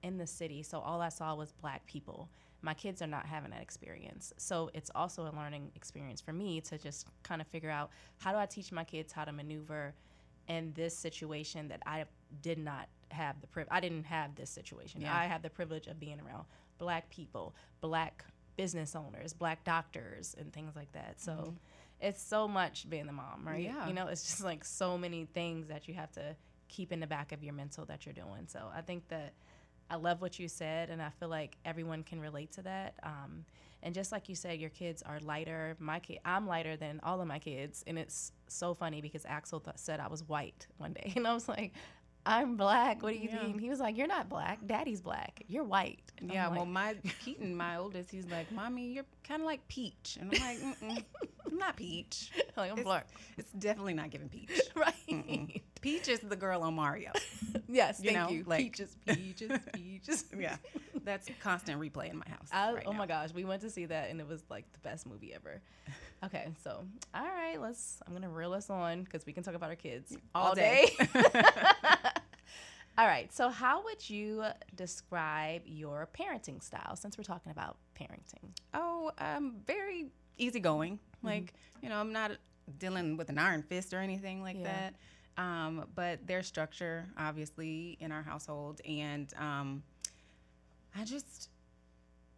in 0.01 0.17
the 0.17 0.27
city, 0.27 0.63
so 0.63 0.79
all 0.79 1.01
I 1.01 1.09
saw 1.09 1.35
was 1.35 1.51
black 1.53 1.85
people. 1.85 2.29
My 2.61 2.73
kids 2.73 3.01
are 3.01 3.07
not 3.07 3.25
having 3.25 3.51
that 3.51 3.61
experience. 3.61 4.33
So 4.37 4.69
it's 4.73 4.89
also 4.95 5.23
a 5.23 5.33
learning 5.35 5.71
experience 5.75 6.21
for 6.21 6.33
me 6.33 6.61
to 6.61 6.77
just 6.77 7.07
kind 7.23 7.41
of 7.41 7.47
figure 7.47 7.69
out 7.69 7.89
how 8.19 8.31
do 8.31 8.37
I 8.37 8.45
teach 8.45 8.71
my 8.71 8.83
kids 8.83 9.11
how 9.11 9.25
to 9.25 9.31
maneuver 9.33 9.93
in 10.47 10.73
this 10.73 10.97
situation 10.97 11.67
that 11.69 11.81
I 11.85 12.05
did 12.41 12.57
not 12.57 12.87
have 13.09 13.39
the 13.41 13.47
priv- 13.47 13.67
I 13.71 13.79
didn't 13.79 14.05
have 14.05 14.35
this 14.35 14.49
situation. 14.49 15.01
Yeah. 15.01 15.15
I 15.15 15.25
have 15.25 15.41
the 15.41 15.49
privilege 15.49 15.87
of 15.87 15.99
being 15.99 16.19
around 16.19 16.45
black 16.77 17.09
people, 17.09 17.55
black 17.81 18.25
business 18.57 18.95
owners, 18.95 19.33
black 19.33 19.63
doctors 19.63 20.35
and 20.39 20.51
things 20.53 20.75
like 20.75 20.91
that. 20.93 21.19
So 21.19 21.53
it's 22.01 22.21
so 22.21 22.47
much 22.47 22.89
being 22.89 23.05
the 23.05 23.13
mom, 23.13 23.43
right? 23.45 23.63
Yeah. 23.63 23.87
You 23.87 23.93
know, 23.93 24.07
it's 24.07 24.23
just 24.23 24.43
like 24.43 24.65
so 24.65 24.97
many 24.97 25.25
things 25.33 25.67
that 25.67 25.87
you 25.87 25.93
have 25.93 26.11
to 26.13 26.35
keep 26.67 26.91
in 26.91 26.99
the 26.99 27.07
back 27.07 27.31
of 27.31 27.43
your 27.43 27.53
mental 27.53 27.85
that 27.85 28.05
you're 28.05 28.13
doing. 28.13 28.47
So 28.47 28.69
I 28.75 28.81
think 28.81 29.07
that 29.09 29.33
I 29.89 29.95
love 29.95 30.21
what 30.21 30.39
you 30.39 30.47
said, 30.47 30.89
and 30.89 31.01
I 31.01 31.09
feel 31.19 31.29
like 31.29 31.57
everyone 31.65 32.03
can 32.03 32.19
relate 32.19 32.51
to 32.53 32.63
that. 32.63 32.95
Um, 33.03 33.45
and 33.83 33.93
just 33.93 34.11
like 34.11 34.29
you 34.29 34.35
said, 34.35 34.59
your 34.59 34.71
kids 34.71 35.03
are 35.03 35.19
lighter. 35.19 35.75
My 35.79 35.99
kid, 35.99 36.19
I'm 36.25 36.47
lighter 36.47 36.75
than 36.75 36.99
all 37.03 37.21
of 37.21 37.27
my 37.27 37.37
kids, 37.39 37.83
and 37.85 37.99
it's 37.99 38.31
so 38.47 38.73
funny 38.73 39.01
because 39.01 39.25
Axel 39.25 39.59
th- 39.59 39.77
said 39.77 39.99
I 39.99 40.07
was 40.07 40.23
white 40.27 40.65
one 40.77 40.93
day, 40.93 41.13
and 41.17 41.27
I 41.27 41.33
was 41.33 41.47
like, 41.47 41.73
"I'm 42.25 42.57
black. 42.57 43.03
What 43.03 43.11
do 43.13 43.17
you 43.19 43.29
Yeah. 43.29 43.43
mean?" 43.47 43.59
He 43.59 43.69
was 43.69 43.79
like, 43.79 43.97
"You're 43.97 44.07
not 44.07 44.29
black. 44.29 44.59
Daddy's 44.65 45.01
black. 45.01 45.43
You're 45.47 45.63
white." 45.65 45.99
And 46.19 46.31
yeah 46.31 46.47
like, 46.47 46.55
well 46.57 46.65
my 46.65 46.95
keaton 47.19 47.55
my 47.55 47.75
oldest 47.77 48.09
he's 48.11 48.25
like 48.27 48.49
mommy 48.51 48.93
you're 48.93 49.05
kind 49.27 49.41
of 49.41 49.45
like 49.45 49.67
peach 49.67 50.17
and 50.21 50.31
i'm 50.31 50.39
like 50.39 50.59
Mm-mm, 50.79 51.03
i'm 51.51 51.57
not 51.57 51.75
peach 51.75 52.31
like 52.57 52.71
I'm 52.71 52.77
it's, 52.77 52.85
black, 52.85 53.07
it's 53.37 53.51
definitely 53.51 53.93
not 53.95 54.09
giving 54.09 54.29
peach 54.29 54.61
right? 54.75 54.93
Mm-mm. 55.11 55.61
Peach 55.83 56.07
is 56.07 56.19
the 56.21 56.35
girl 56.35 56.63
on 56.63 56.73
mario 56.73 57.11
yes, 57.67 57.99
You 58.01 58.11
thank 58.11 58.17
know, 58.29 58.35
you. 58.35 58.43
like- 58.47 58.59
peaches, 58.59 58.95
peaches, 59.05 59.51
peaches. 59.73 60.25
yeah 60.37 60.55
that's 61.05 61.27
constant 61.41 61.79
replay 61.79 62.09
in 62.09 62.17
my 62.17 62.25
house 62.29 62.47
I, 62.51 62.73
right 62.73 62.83
oh 62.87 62.91
now. 62.93 62.97
my 62.97 63.05
gosh, 63.07 63.29
we 63.33 63.43
went 63.45 63.61
to 63.63 63.69
see 63.69 63.85
that 63.85 64.09
and 64.09 64.19
it 64.21 64.27
was 64.27 64.41
like 64.49 64.71
the 64.73 64.79
best 64.79 65.05
movie 65.05 65.33
ever. 65.33 65.61
Okay, 66.23 66.47
so 66.63 66.85
all 67.13 67.21
right, 67.25 67.59
let's. 67.59 67.99
I'm 68.07 68.13
gonna 68.13 68.29
reel 68.29 68.53
us 68.53 68.69
on 68.69 69.03
because 69.03 69.25
we 69.25 69.33
can 69.33 69.43
talk 69.43 69.53
about 69.55 69.69
our 69.69 69.75
kids 69.75 70.15
all 70.33 70.55
day 70.55 70.95
all 72.97 73.07
right, 73.07 73.33
so 73.33 73.49
how 73.49 73.83
would 73.83 74.07
you 74.07 74.43
describe 74.75 75.63
your 75.65 76.07
parenting 76.17 76.61
style 76.63 76.95
since 76.95 77.17
we're 77.17 77.23
talking 77.23 77.51
about 77.51 77.77
parenting? 77.99 78.51
Oh, 78.73 79.11
um, 79.17 79.55
very 79.65 80.11
easygoing. 80.37 80.99
Like, 81.23 81.53
you 81.81 81.89
know, 81.89 81.97
I'm 81.97 82.13
not 82.13 82.31
dealing 82.77 83.17
with 83.17 83.29
an 83.29 83.39
iron 83.39 83.63
fist 83.63 83.93
or 83.93 83.99
anything 83.99 84.41
like 84.43 84.57
Yeah. 84.57 84.63
that. 84.63 84.93
Um, 85.37 85.85
but 85.95 86.19
there's 86.27 86.47
structure, 86.47 87.05
obviously, 87.17 87.97
in 87.99 88.11
our 88.11 88.21
household. 88.23 88.81
And 88.87 89.33
um, 89.39 89.83
I 90.95 91.05
just, 91.05 91.49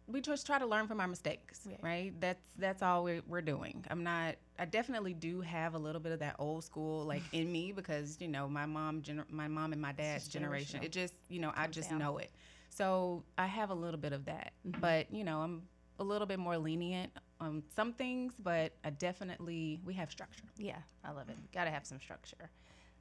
we 0.06 0.20
just 0.20 0.46
try 0.46 0.58
to 0.58 0.66
learn 0.66 0.86
from 0.86 1.00
our 1.00 1.08
mistakes, 1.08 1.60
Right. 1.66 1.78
right? 1.82 2.20
That's 2.20 2.46
that's 2.58 2.82
all 2.82 3.04
we're, 3.04 3.22
we're 3.26 3.42
doing. 3.42 3.84
I'm 3.90 4.02
not. 4.04 4.36
I 4.58 4.64
definitely 4.64 5.12
do 5.12 5.42
have 5.42 5.74
a 5.74 5.78
little 5.78 6.00
bit 6.00 6.12
of 6.12 6.20
that 6.20 6.36
old 6.38 6.64
school 6.64 7.04
like 7.04 7.22
in 7.32 7.50
me 7.52 7.72
because 7.76 8.16
you 8.20 8.28
know 8.28 8.48
my 8.48 8.64
mom, 8.66 9.02
gener- 9.02 9.30
my 9.30 9.48
mom 9.48 9.72
and 9.72 9.82
my 9.82 9.92
dad's 9.92 10.28
generation. 10.28 10.82
It 10.82 10.92
just 10.92 11.12
you 11.28 11.40
know 11.40 11.52
I 11.54 11.66
just 11.66 11.90
down. 11.90 11.98
know 11.98 12.18
it. 12.18 12.30
So 12.70 13.24
I 13.36 13.46
have 13.46 13.70
a 13.70 13.74
little 13.74 14.00
bit 14.00 14.12
of 14.12 14.24
that, 14.26 14.52
Mm-hmm. 14.66 14.80
but 14.80 15.12
you 15.12 15.24
know 15.24 15.40
I'm 15.40 15.62
a 15.98 16.04
little 16.04 16.26
bit 16.26 16.38
more 16.38 16.56
lenient 16.58 17.10
on 17.40 17.62
some 17.74 17.92
things, 17.92 18.32
but 18.42 18.72
I 18.84 18.90
definitely 18.90 19.80
we 19.84 19.92
have 19.94 20.10
structure. 20.10 20.44
Yeah, 20.56 20.76
I 21.04 21.10
love 21.12 21.28
it. 21.28 21.36
Got 21.52 21.64
to 21.64 21.70
have 21.70 21.84
some 21.84 22.00
structure. 22.00 22.48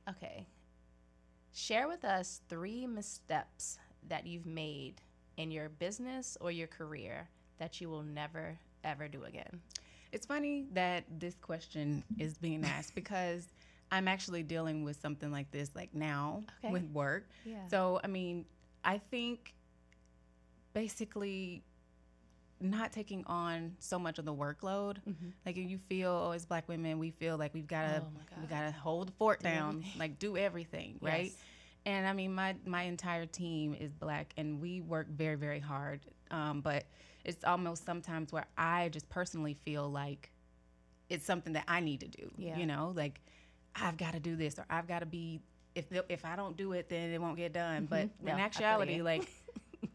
Okay, 0.09 0.45
share 1.51 1.87
with 1.87 2.05
us 2.05 2.41
three 2.47 2.85
missteps 2.85 3.79
that 4.07 4.25
you've 4.27 4.45
made 4.45 5.01
in 5.37 5.49
your 5.51 5.69
business 5.69 6.37
or 6.41 6.51
your 6.51 6.67
career 6.67 7.27
that 7.57 7.81
you 7.81 7.89
will 7.89 8.03
never 8.03 8.57
ever 8.83 9.07
do 9.07 9.23
again. 9.23 9.61
It's 10.11 10.25
funny 10.25 10.65
that 10.73 11.03
this 11.19 11.35
question 11.41 12.03
is 12.19 12.37
being 12.37 12.63
asked 12.77 12.93
because 12.93 13.47
I'm 13.91 14.07
actually 14.07 14.43
dealing 14.43 14.83
with 14.83 14.99
something 14.99 15.31
like 15.31 15.49
this 15.51 15.71
like 15.75 15.93
now 15.93 16.43
Okay. 16.63 16.71
with 16.71 16.83
work. 16.91 17.27
Yeah. 17.45 17.65
So, 17.69 17.99
I 18.03 18.07
mean, 18.07 18.45
I 18.83 18.99
think 18.99 19.53
basically 20.73 21.63
not 22.61 22.91
taking 22.91 23.23
on 23.25 23.75
so 23.79 23.99
much 23.99 24.17
of 24.17 24.25
the 24.25 24.33
workload. 24.33 24.97
Like 25.45 25.57
you 25.57 25.77
feel 25.77 26.27
oh, 26.27 26.31
as 26.31 26.45
black 26.45 26.67
women, 26.67 26.99
we 26.99 27.11
feel 27.11 27.37
like 27.37 27.53
we've 27.53 27.67
got 27.67 27.83
to 27.87 28.01
Oh 28.01 28.07
we 28.41 28.47
got 28.47 28.61
to 28.65 28.71
hold 28.71 29.09
the 29.09 29.11
fort 29.13 29.39
Do 29.41 29.49
down, 29.49 29.69
everything. 29.69 29.99
like 29.99 30.19
do 30.19 30.37
everything, 30.37 30.97
right? 31.01 31.33
And 31.85 32.07
I 32.07 32.13
mean, 32.13 32.33
my 32.33 32.55
my 32.65 32.83
entire 32.83 33.25
team 33.25 33.75
is 33.79 33.91
black, 33.93 34.33
and 34.37 34.59
we 34.61 34.81
work 34.81 35.07
very 35.09 35.35
very 35.35 35.59
hard. 35.59 36.01
Um, 36.31 36.61
but 36.61 36.85
it's 37.23 37.43
almost 37.43 37.85
sometimes 37.85 38.31
where 38.31 38.45
I 38.57 38.89
just 38.89 39.09
personally 39.09 39.57
feel 39.65 39.89
like 39.89 40.31
it's 41.09 41.25
something 41.25 41.53
that 41.53 41.65
I 41.67 41.79
need 41.81 41.99
to 42.01 42.07
do. 42.07 42.31
Yeah. 42.37 42.57
You 42.57 42.65
know, 42.65 42.93
like 42.95 43.21
I've 43.75 43.97
got 43.97 44.13
to 44.13 44.19
do 44.19 44.35
this, 44.35 44.57
or 44.57 44.65
I've 44.69 44.87
got 44.87 44.99
to 44.99 45.05
be. 45.05 45.41
If 45.75 45.85
if 46.09 46.23
I 46.23 46.35
don't 46.37 46.55
do 46.55 46.71
it, 46.71 46.87
then 46.87 47.11
it 47.11 47.21
won't 47.21 47.35
get 47.35 47.51
done. 47.51 47.85
But 47.85 48.09
No, 48.23 48.31
in 48.33 48.39
actuality, 48.39 49.01
like 49.01 49.27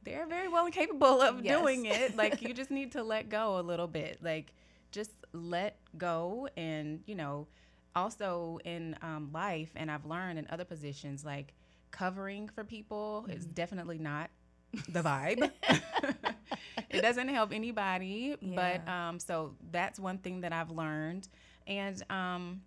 they're 0.04 0.26
very 0.26 0.48
well 0.48 0.64
and 0.64 0.74
capable 0.74 1.20
of 1.20 1.42
Yes. 1.42 1.46
doing 1.46 1.86
it. 1.86 2.16
Like 2.16 2.42
you 2.42 2.54
just 2.54 2.70
need 2.70 2.92
to 2.92 3.02
let 3.02 3.28
go 3.28 3.58
a 3.58 3.62
little 3.62 3.86
bit. 3.88 4.18
Like 4.22 4.52
just 4.92 5.10
let 5.32 5.78
go, 5.96 6.48
and 6.56 7.02
you 7.06 7.14
know, 7.14 7.46
also 7.94 8.58
in 8.64 8.96
um, 9.02 9.30
life, 9.32 9.70
and 9.76 9.90
I've 9.90 10.04
learned 10.04 10.38
in 10.38 10.46
other 10.50 10.64
positions, 10.64 11.24
like 11.24 11.54
covering 11.90 12.48
for 12.48 12.64
people 12.64 13.26
is 13.30 13.44
Mm-hmm. 13.44 13.52
definitely 13.54 13.98
not 13.98 14.30
the 14.88 15.02
vibe. 15.02 15.50
it 16.90 17.00
doesn't 17.00 17.28
help 17.28 17.52
anybody. 17.52 18.36
But 18.42 18.86
um, 18.88 19.18
so 19.18 19.54
that's 19.70 19.98
one 19.98 20.18
thing 20.18 20.40
that 20.42 20.52
I've 20.52 20.70
learned, 20.70 21.28
and 21.66 22.02
um, 22.10 22.62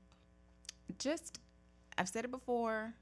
just 0.99 1.39
I've 1.97 2.09
said 2.09 2.25
it 2.25 2.31
before, 2.31 2.93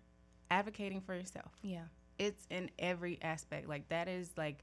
advocating 0.50 1.02
for 1.02 1.14
yourself 1.16 1.52
Yeah. 1.64 1.86
It's 2.22 2.46
in 2.52 2.70
every 2.78 3.18
aspect. 3.24 3.68
Like 3.68 3.90
that 3.90 4.08
is 4.08 4.30
like 4.38 4.60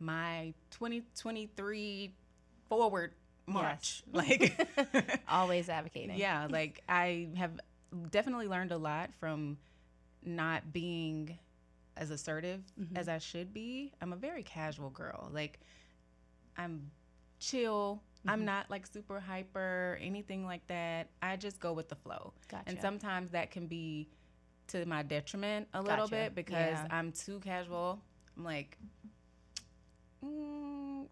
my 0.00 0.52
2023 0.72 2.12
forward 2.68 3.12
march. 3.46 4.02
Like 4.12 4.52
Always 5.28 5.68
advocating. 5.68 6.16
yeah, 6.18 6.48
like 6.50 6.82
I 6.88 7.28
have 7.36 7.52
definitely 8.10 8.48
learned 8.48 8.72
a 8.72 8.76
lot 8.78 9.10
from 9.20 9.58
not 10.24 10.72
being 10.72 11.38
as 11.96 12.10
assertive 12.10 12.60
Mm-hmm. 12.80 12.96
as 12.96 13.08
I 13.08 13.18
should 13.18 13.54
be. 13.54 13.92
I'm 14.02 14.12
a 14.12 14.16
very 14.16 14.42
casual 14.42 14.90
girl. 14.90 15.30
Like 15.32 15.60
I'm 16.56 16.90
chill. 17.38 18.02
Mm-hmm. 18.18 18.30
I'm 18.30 18.44
not 18.44 18.68
like 18.70 18.88
super 18.88 19.20
hyper, 19.20 19.96
anything 20.02 20.44
like 20.44 20.66
that. 20.66 21.10
I 21.22 21.36
just 21.36 21.60
go 21.60 21.72
with 21.72 21.88
the 21.88 21.94
flow. 21.94 22.32
And 22.66 22.76
sometimes 22.82 23.30
that 23.30 23.52
can 23.52 23.68
be 23.68 24.08
to 24.68 24.84
my 24.86 25.02
detriment 25.02 25.68
a 25.74 25.80
little 25.82 26.06
Gotcha. 26.08 26.10
bit 26.24 26.34
because 26.34 26.78
Yeah. 26.78 26.86
I'm 26.90 27.12
too 27.12 27.40
casual. 27.40 28.00
I'm 28.36 28.44
like, 28.44 28.76
mm, 30.24 31.06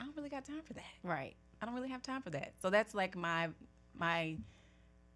I 0.00 0.04
don't 0.04 0.16
really 0.16 0.28
got 0.30 0.44
time 0.44 0.62
for 0.64 0.72
that. 0.74 0.84
Right. 1.02 1.34
I 1.60 1.66
don't 1.66 1.74
really 1.74 1.90
have 1.90 2.02
time 2.02 2.22
for 2.22 2.30
that. 2.30 2.54
So 2.60 2.70
that's 2.70 2.94
like 2.94 3.16
my 3.16 3.50
my 3.94 4.36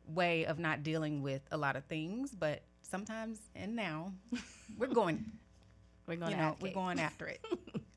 way 0.07 0.45
of 0.47 0.59
not 0.59 0.83
dealing 0.83 1.23
with 1.23 1.43
a 1.51 1.57
lot 1.57 1.77
of 1.77 1.85
things. 1.87 2.31
But 2.33 2.63
sometimes 2.83 3.41
and 3.55 3.75
now 3.75 4.13
we're 4.79 4.87
going, 4.89 5.25
We're 6.07 6.17
going 6.17 6.33
you 6.33 6.37
know, 6.37 6.57
we're 6.61 6.73
going 6.73 7.01
after 7.09 7.27
it. 7.27 7.45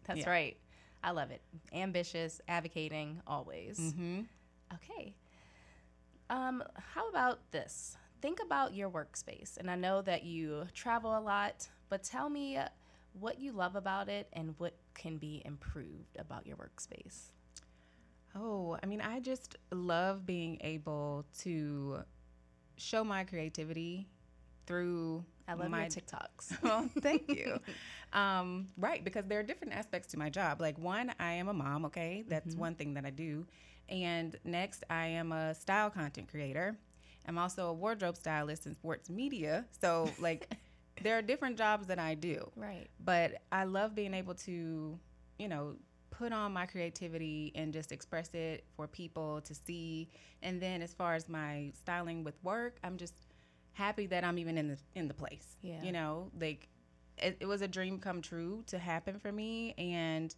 That's 0.06 0.22
yeah. 0.22 0.30
right. 0.30 0.58
I 1.04 1.12
love 1.12 1.32
it. 1.32 1.42
Ambitious, 1.72 2.42
advocating, 2.48 3.22
always. 3.26 3.78
hmm 3.96 4.22
Okay. 4.74 5.16
Um, 6.30 6.64
how 6.76 7.10
about 7.10 7.40
this? 7.52 7.98
Think 8.22 8.40
about 8.44 8.74
your 8.74 8.90
workspace. 8.90 9.58
And 9.58 9.70
I 9.72 9.76
know 9.76 10.02
that 10.02 10.24
you 10.24 10.68
travel 10.74 11.18
a 11.18 11.22
lot, 11.22 11.68
but 11.90 12.04
tell 12.04 12.30
me 12.30 12.60
what 13.14 13.40
you 13.40 13.52
love 13.52 13.76
about 13.76 14.10
it 14.10 14.28
and 14.34 14.56
what 14.58 14.76
can 14.94 15.18
be 15.18 15.42
improved 15.46 16.18
about 16.18 16.46
your 16.46 16.58
workspace. 16.58 17.32
Oh, 18.36 18.78
I 18.82 18.86
mean, 18.86 19.02
I 19.02 19.20
just 19.20 19.56
love 19.72 20.26
being 20.26 20.58
able 20.62 21.26
to 21.40 22.00
show 22.78 23.04
my 23.04 23.24
creativity 23.24 24.08
through 24.66 25.26
I 25.48 25.54
love 25.54 25.72
my 25.72 25.86
TikToks. 25.86 26.62
well, 26.62 26.88
thank 27.02 27.28
you. 27.28 27.60
um, 28.14 28.68
right, 28.78 29.04
because 29.04 29.26
there 29.26 29.40
are 29.40 29.44
different 29.44 29.74
aspects 29.74 30.10
to 30.10 30.20
my 30.20 30.30
job. 30.30 30.62
Like 30.62 30.78
one, 30.78 31.12
I 31.20 31.34
am 31.34 31.48
a 31.48 31.54
mom. 31.54 31.86
Okay, 31.86 32.24
that's 32.28 32.56
one 32.56 32.76
thing 32.76 32.94
that 32.94 33.06
I 33.06 33.10
do. 33.10 33.48
And 33.90 34.36
next, 34.44 34.84
I 34.90 35.08
am 35.08 35.32
a 35.32 35.56
style 35.56 35.90
content 35.90 36.28
creator. 36.30 36.78
I'm 37.30 37.38
also 37.38 37.68
a 37.68 37.74
wardrobe 37.74 38.18
stylist 38.18 38.66
in 38.66 38.74
sports 38.74 39.10
media. 39.10 39.66
So, 39.80 40.10
like, 40.20 40.52
there 41.04 41.16
are 41.18 41.22
different 41.22 41.58
jobs 41.58 41.86
that 41.88 42.00
I 42.00 42.16
do. 42.16 42.50
right. 42.56 42.88
But 43.00 43.36
I 43.52 43.66
love 43.66 43.94
being 43.94 44.16
able 44.16 44.34
to, 44.34 45.00
you 45.38 45.48
know, 45.48 45.76
put 46.10 46.34
on 46.34 46.52
my 46.52 46.66
creativity 46.66 47.52
and 47.54 47.72
just 47.72 47.92
express 47.92 48.34
it 48.34 48.66
for 48.76 48.88
people 48.88 49.42
to 49.42 49.54
see. 49.54 50.10
And 50.42 50.60
then 50.60 50.82
as 50.82 50.94
far 50.94 51.14
as 51.14 51.30
my 51.30 51.72
styling 51.80 52.24
with 52.24 52.36
work, 52.44 52.78
I'm 52.84 52.98
just 52.98 53.14
happy 53.74 54.08
that 54.08 54.24
I'm 54.24 54.40
even 54.40 54.58
in 54.58 54.68
the 54.68 54.78
in 54.96 55.08
the 55.08 55.14
place. 55.14 55.56
Yeah. 55.62 55.84
You 55.84 55.92
know, 55.92 56.32
like 56.42 56.68
it, 57.20 57.38
it 57.40 57.46
was 57.46 57.62
a 57.62 57.68
dream 57.68 58.00
come 58.00 58.22
true 58.24 58.64
to 58.68 58.80
happen 58.80 59.20
for 59.20 59.32
me 59.32 59.76
and 59.78 60.34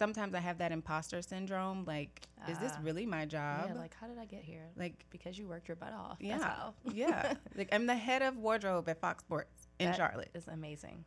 sometimes 0.00 0.34
I 0.34 0.40
have 0.40 0.58
that 0.58 0.72
imposter 0.72 1.20
syndrome 1.20 1.84
like 1.86 2.22
is 2.48 2.58
this 2.58 2.72
Ah. 2.74 2.80
really 2.82 3.04
my 3.04 3.26
job? 3.26 3.66
Yeah, 3.68 3.74
like 3.74 3.94
how 4.00 4.06
did 4.06 4.18
I 4.18 4.24
get 4.24 4.42
here? 4.42 4.66
like 4.76 5.04
because 5.10 5.38
you 5.38 5.46
worked 5.46 5.68
your 5.68 5.76
butt 5.76 5.92
off. 5.92 6.16
yeah. 6.20 6.38
That's 6.38 6.44
how. 6.44 6.74
yeah. 6.92 7.34
Like 7.56 7.68
I'm 7.72 7.84
the 7.86 7.94
head 7.94 8.22
of 8.22 8.38
wardrobe 8.38 8.88
at 8.88 8.98
Fox 8.98 9.22
Sports 9.22 9.68
in 9.78 9.88
That 9.90 9.96
Charlotte. 9.96 10.30
is 10.34 10.48
amazing. 10.48 11.04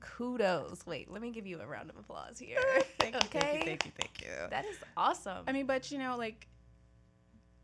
Kudos. 0.00 0.86
Wait, 0.86 1.10
let 1.10 1.20
me 1.20 1.30
give 1.30 1.46
you 1.46 1.60
a 1.60 1.66
round 1.66 1.90
of 1.90 1.96
applause 1.98 2.38
here. 2.38 2.58
Thank 2.98 3.14
you, 3.14 3.20
okay. 3.26 3.38
thank 3.40 3.58
you, 3.60 3.64
thank 3.66 3.84
you, 3.86 3.92
thank 4.00 4.22
you. 4.22 4.48
That 4.50 4.64
is 4.64 4.76
awesome. 4.96 5.44
I 5.46 5.52
mean, 5.52 5.66
but 5.66 5.90
you 5.90 5.98
know, 5.98 6.16
like, 6.16 6.46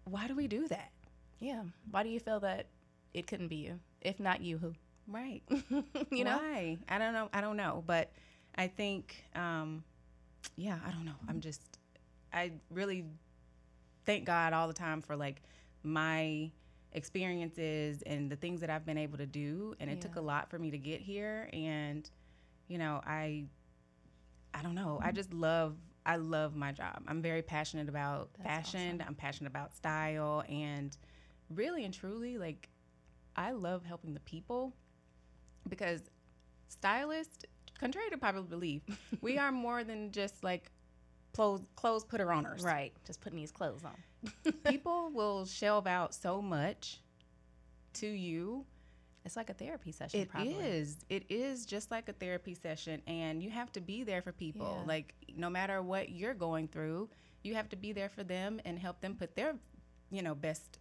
why 0.05 0.27
do 0.27 0.35
we 0.37 0.47
do 0.49 0.69
that? 0.69 0.91
yeah. 1.41 1.63
Why 1.91 2.03
do 2.03 2.09
you 2.09 2.21
feel 2.21 2.41
that 2.41 2.67
it 3.15 3.27
couldn't 3.27 3.49
be 3.49 3.57
you? 3.57 3.79
If 4.01 4.21
not 4.21 4.41
you, 4.43 4.59
who? 4.59 4.75
Right. 5.09 5.43
you 6.11 6.25
know? 6.25 6.37
Why? 6.39 6.79
I 6.89 6.99
don't 6.99 7.13
know. 7.13 7.29
I 7.33 7.41
don't 7.41 7.57
know. 7.57 7.83
But 7.87 8.11
I 8.57 8.67
think, 8.69 9.25
um, 9.35 9.83
yeah, 10.57 10.79
I 10.87 10.91
don't 10.91 11.05
know. 11.05 11.15
I'm 11.29 11.41
just, 11.41 11.79
I 12.33 12.53
really 12.71 13.05
thank 14.05 14.25
God 14.25 14.53
all 14.53 14.69
the 14.69 14.75
time 14.75 15.01
for 15.01 15.17
like 15.17 15.43
my 15.83 16.51
experiences 16.93 18.03
and 18.03 18.31
the 18.31 18.37
things 18.37 18.61
that 18.61 18.71
I've 18.71 18.85
been 18.85 18.99
able 18.99 19.19
to 19.19 19.27
do. 19.27 19.75
And 19.81 19.91
it 19.91 20.01
took 20.01 20.17
a 20.17 20.21
lot 20.21 20.51
for 20.51 20.59
me 20.59 20.71
to 20.71 20.79
get 20.79 21.01
here. 21.01 21.49
And, 21.53 22.09
you 22.69 22.79
know, 22.79 23.01
I, 23.07 23.45
I 24.55 24.63
don't 24.63 24.75
know. 24.75 25.01
I 25.03 25.13
just 25.13 25.33
love, 25.33 25.77
I 26.05 26.17
love 26.17 26.55
my 26.55 26.73
job. 26.73 27.03
I'm 27.07 27.23
very 27.23 27.43
passionate 27.43 27.89
about 27.89 28.31
That's 28.35 28.49
fashion. 28.71 28.97
awesome. 28.97 29.09
I'm 29.09 29.15
passionate 29.15 29.51
about 29.51 29.75
style 29.75 30.45
and 30.49 30.97
really 31.51 31.85
and 31.85 31.93
truly 31.93 32.39
like 32.39 32.69
I 33.37 33.53
love 33.53 33.85
helping 33.85 34.15
the 34.15 34.21
people 34.21 34.75
because 35.69 36.11
stylists, 36.69 37.45
contrary 37.83 38.11
to 38.11 38.19
popular 38.19 38.47
belief, 38.47 38.83
we 39.21 39.39
are 39.39 39.51
more 39.51 39.83
than 39.85 40.13
just 40.13 40.43
like 40.45 40.71
clothes 41.35 41.63
clothes 41.75 42.05
putter 42.05 42.27
oners. 42.27 42.65
Right. 42.65 42.93
Just 43.07 43.21
putting 43.21 43.39
these 43.39 43.53
clothes 43.53 43.83
on. 43.85 44.53
People 44.65 45.11
will 45.13 45.45
shelve 45.45 45.87
out 45.87 46.15
so 46.15 46.41
much 46.41 47.01
to 47.95 48.07
you. 48.07 48.65
It's 49.25 49.37
like 49.37 49.51
a 49.51 49.55
therapy 49.55 49.93
session. 49.93 50.21
It 50.21 50.29
probably. 50.29 50.55
is. 50.55 50.97
It 51.09 51.25
is 51.29 51.65
just 51.67 51.91
like 51.91 52.09
a 52.09 52.13
therapy 52.13 52.55
session 52.55 53.03
and 53.07 53.43
you 53.43 53.51
have 53.51 53.73
to 53.73 53.81
be 53.81 54.05
there 54.05 54.23
for 54.23 54.33
people. 54.33 54.79
Yeah. 54.81 54.89
Like 54.89 55.15
no 55.37 55.51
matter 55.51 55.83
what 55.83 56.11
you're 56.11 56.35
going 56.35 56.69
through, 56.69 57.09
you 57.43 57.55
have 57.55 57.69
to 57.71 57.77
be 57.77 57.93
there 57.93 58.09
for 58.09 58.25
them 58.25 58.61
and 58.65 58.79
help 58.79 59.01
them 59.01 59.15
put 59.15 59.35
their, 59.37 59.55
you 60.11 60.23
know, 60.23 60.35
best 60.35 60.79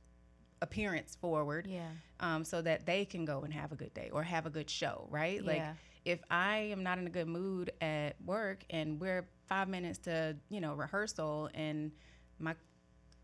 appearance 0.61 1.15
forward. 1.19 1.67
Yeah. 1.67 1.87
um, 2.19 2.43
so 2.45 2.61
that 2.61 2.85
they 2.85 3.05
can 3.05 3.25
go 3.25 3.41
and 3.41 3.53
have 3.53 3.71
a 3.71 3.75
good 3.75 3.93
day 3.93 4.09
or 4.13 4.21
have 4.23 4.45
a 4.45 4.49
good 4.49 4.69
show, 4.69 5.07
right? 5.09 5.43
Like 5.43 5.57
Yeah. 5.57 5.73
if 6.05 6.19
I 6.29 6.57
am 6.71 6.83
not 6.83 6.97
in 6.99 7.07
a 7.07 7.09
good 7.09 7.27
mood 7.27 7.71
at 7.81 8.15
work 8.23 8.63
and 8.69 8.99
we're 8.99 9.27
five 9.47 9.67
minutes 9.67 9.97
to 9.99 10.37
you 10.49 10.61
know 10.61 10.73
rehearsal 10.75 11.49
and 11.53 11.91
my 12.39 12.55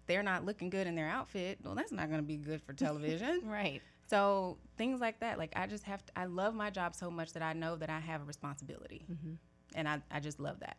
they're 0.07 0.23
not 0.23 0.45
looking 0.45 0.69
good 0.69 0.87
in 0.87 0.95
their 0.95 1.09
outfit, 1.09 1.59
well, 1.63 1.75
that's 1.75 1.91
not 1.91 2.07
going 2.07 2.21
to 2.21 2.25
be 2.25 2.37
good 2.37 2.61
for 2.61 2.73
television. 2.73 3.41
Right. 3.45 3.81
so 4.07 4.57
things 4.77 4.99
like 5.01 5.19
that, 5.19 5.37
like 5.37 5.53
I 5.55 5.67
just 5.67 5.83
have 5.83 6.05
to. 6.05 6.11
I 6.17 6.25
love 6.25 6.55
my 6.55 6.69
job 6.69 6.95
so 6.95 7.11
much 7.11 7.33
that 7.33 7.43
I 7.43 7.53
know 7.53 7.75
that 7.75 7.89
I 7.89 7.99
have 7.99 8.21
a 8.21 8.25
responsibility, 8.25 9.05
Mm-hmm. 9.11 9.33
and 9.75 9.87
I 9.87 10.01
I 10.09 10.19
just 10.21 10.39
love 10.39 10.59
that. 10.61 10.77